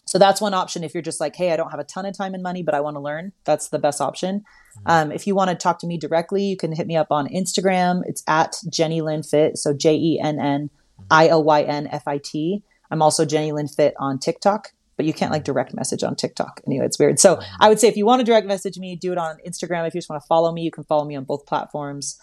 so 0.07 0.19
that's 0.19 0.41
one 0.41 0.55
option 0.55 0.85
if 0.85 0.95
you're 0.95 1.03
just 1.03 1.21
like, 1.21 1.35
hey, 1.35 1.53
I 1.53 1.57
don't 1.57 1.71
have 1.71 1.81
a 1.81 1.85
ton 1.85 2.05
of 2.07 2.17
time 2.17 2.35
and 2.35 2.43
money, 2.43 2.63
but 2.63 2.75
I 2.75 2.81
want 2.81 2.97
to 2.97 3.01
learn. 3.01 3.33
That's 3.45 3.69
the 3.69 3.79
best 3.79 4.01
option. 4.01 4.45
Um, 4.87 5.11
if 5.11 5.27
you 5.27 5.35
want 5.35 5.51
to 5.51 5.57
talk 5.57 5.79
to 5.81 5.87
me 5.87 5.97
directly, 5.97 6.43
you 6.43 6.57
can 6.57 6.73
hit 6.73 6.87
me 6.87 6.97
up 6.97 7.09
on 7.11 7.29
Instagram. 7.29 8.03
It's 8.07 8.23
at 8.29 8.57
Jenny 8.69 9.01
Lynn 9.01 9.23
Fit. 9.23 9.57
So 9.57 9.73
J 9.73 9.95
E 9.95 10.21
N 10.23 10.39
N 10.39 10.71
I 11.11 11.29
L 11.29 11.43
Y 11.43 11.63
N 11.63 11.87
F 11.87 12.07
I 12.07 12.19
T. 12.19 12.63
I'm 12.91 13.01
also 13.01 13.25
Jenny 13.25 13.53
Lynn 13.53 13.69
Fit 13.69 13.95
on 13.99 14.19
TikTok, 14.19 14.73
but 14.97 15.07
you 15.07 15.15
can't 15.15 15.33
like 15.33 15.45
direct 15.45 15.75
message 15.75 16.03
on 16.03 16.17
TikTok. 16.17 16.61
Anyway, 16.67 16.85
it's 16.85 16.99
weird. 16.99 17.19
So 17.19 17.41
I 17.59 17.69
would 17.69 17.81
say 17.81 17.89
if 17.89 17.97
you 17.97 18.05
want 18.05 18.21
to 18.21 18.25
direct 18.25 18.47
message 18.47 18.79
me, 18.79 18.97
do 18.97 19.13
it 19.13 19.19
on 19.19 19.39
Instagram. 19.47 19.87
If 19.87 19.95
you 19.95 20.01
just 20.01 20.11
want 20.11 20.23
to 20.23 20.27
follow 20.27 20.53
me, 20.53 20.63
you 20.63 20.71
can 20.71 20.85
follow 20.85 21.05
me 21.05 21.17
on 21.17 21.25
both 21.25 21.47
platforms. 21.47 22.21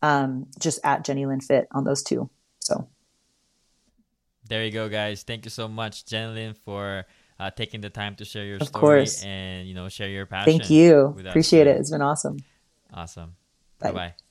Um, 0.00 0.46
just 0.60 0.78
at 0.84 1.04
Jenny 1.04 1.26
Lynn 1.26 1.40
Fit 1.40 1.66
on 1.72 1.84
those 1.84 2.02
two. 2.02 2.30
So 2.60 2.88
There 4.48 4.64
you 4.64 4.70
go, 4.70 4.88
guys. 4.88 5.22
Thank 5.22 5.44
you 5.44 5.50
so 5.50 5.66
much, 5.66 6.04
Jenny 6.06 6.52
Jenlyn, 6.52 6.56
for 6.56 7.04
uh, 7.38 7.50
taking 7.50 7.80
the 7.80 7.90
time 7.90 8.14
to 8.16 8.24
share 8.24 8.44
your 8.44 8.58
Of 8.58 8.68
story 8.68 8.80
course. 8.80 9.22
and 9.24 9.66
you 9.68 9.74
know 9.74 9.88
share 9.88 10.08
your 10.08 10.26
passion. 10.26 10.58
thank 10.58 10.70
you. 10.70 11.14
Appreciate 11.26 11.66
it. 11.66 11.76
It's 11.78 11.90
been 11.90 12.02
awesome. 12.02 12.38
Awesome. 12.92 13.36
Bye. 13.78 13.90
Bye 13.90 13.92
bye. 13.92 14.25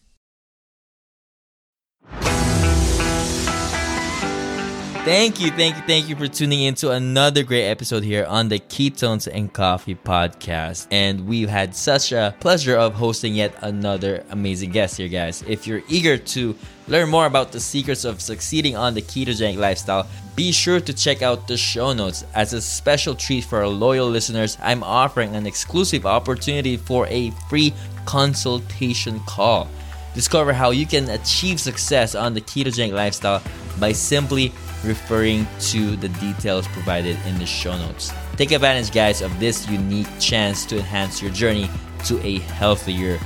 Thank 5.06 5.40
you, 5.40 5.52
thank 5.52 5.76
you, 5.76 5.84
thank 5.84 6.10
you 6.10 6.16
for 6.16 6.28
tuning 6.28 6.64
in 6.64 6.74
to 6.76 6.90
another 6.90 7.44
great 7.44 7.70
episode 7.70 8.04
here 8.04 8.26
on 8.26 8.50
the 8.50 8.58
Ketones 8.58 9.28
and 9.32 9.54
Coffee 9.54 9.94
podcast. 9.94 10.88
And 10.90 11.28
we've 11.28 11.48
had 11.48 11.76
such 11.76 12.12
a 12.12 12.36
pleasure 12.40 12.76
of 12.76 12.96
hosting 12.96 13.36
yet 13.36 13.54
another 13.62 14.24
amazing 14.32 14.72
guest 14.72 14.98
here, 14.98 15.08
guys. 15.08 15.44
If 15.44 15.68
you're 15.68 15.84
eager 15.90 16.18
to 16.18 16.56
learn 16.88 17.10
more 17.10 17.28
about 17.28 17.52
the 17.52 17.60
secrets 17.60 18.04
of 18.04 18.20
succeeding 18.20 18.76
on 18.76 18.96
the 18.96 19.02
ketogenic 19.04 19.58
lifestyle, 19.58 20.08
be 20.36 20.52
sure 20.52 20.80
to 20.80 20.92
check 20.92 21.22
out 21.22 21.48
the 21.48 21.56
show 21.56 21.94
notes. 21.94 22.26
As 22.34 22.54
a 22.54 22.62
special 22.62 23.14
treat 23.14 23.44
for 23.44 23.60
our 23.60 23.68
loyal 23.68 24.10
listeners, 24.10 24.58
I'm 24.60 24.84
offering 24.84 25.36
an 25.36 25.46
exclusive 25.46 26.08
opportunity 26.08 26.78
for 26.78 27.06
a 27.10 27.30
free 27.48 27.76
consultation 28.06 29.20
call. 29.28 29.68
Discover 30.16 30.54
how 30.54 30.72
you 30.72 30.88
can 30.88 31.10
achieve 31.12 31.60
success 31.60 32.16
on 32.16 32.34
the 32.34 32.42
ketogenic 32.42 32.94
lifestyle 32.94 33.44
by 33.80 33.92
simply 33.92 34.52
referring 34.86 35.48
to 35.60 35.96
the 35.98 36.10
details 36.10 36.68
provided 36.70 37.18
in 37.26 37.38
the 37.38 37.46
show 37.46 37.78
notes. 37.78 38.14
Take 38.38 38.52
advantage, 38.52 38.92
guys, 38.92 39.22
of 39.22 39.40
this 39.40 39.68
unique 39.70 40.08
chance 40.20 40.66
to 40.66 40.78
enhance 40.78 41.22
your 41.22 41.32
journey 41.32 41.70
to 42.06 42.20
a 42.26 42.40
healthier 42.40 43.20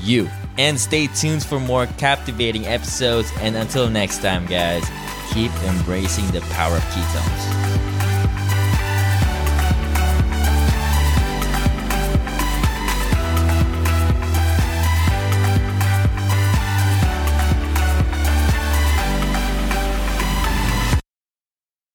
you. 0.00 0.28
And 0.58 0.78
stay 0.78 1.06
tuned 1.08 1.44
for 1.44 1.60
more 1.60 1.86
captivating 1.86 2.66
episodes. 2.66 3.30
And 3.40 3.56
until 3.56 3.88
next 3.88 4.18
time, 4.18 4.46
guys, 4.46 4.84
keep 5.32 5.52
embracing 5.64 6.26
the 6.32 6.40
power 6.52 6.76
of 6.76 6.82
ketones. 6.82 7.79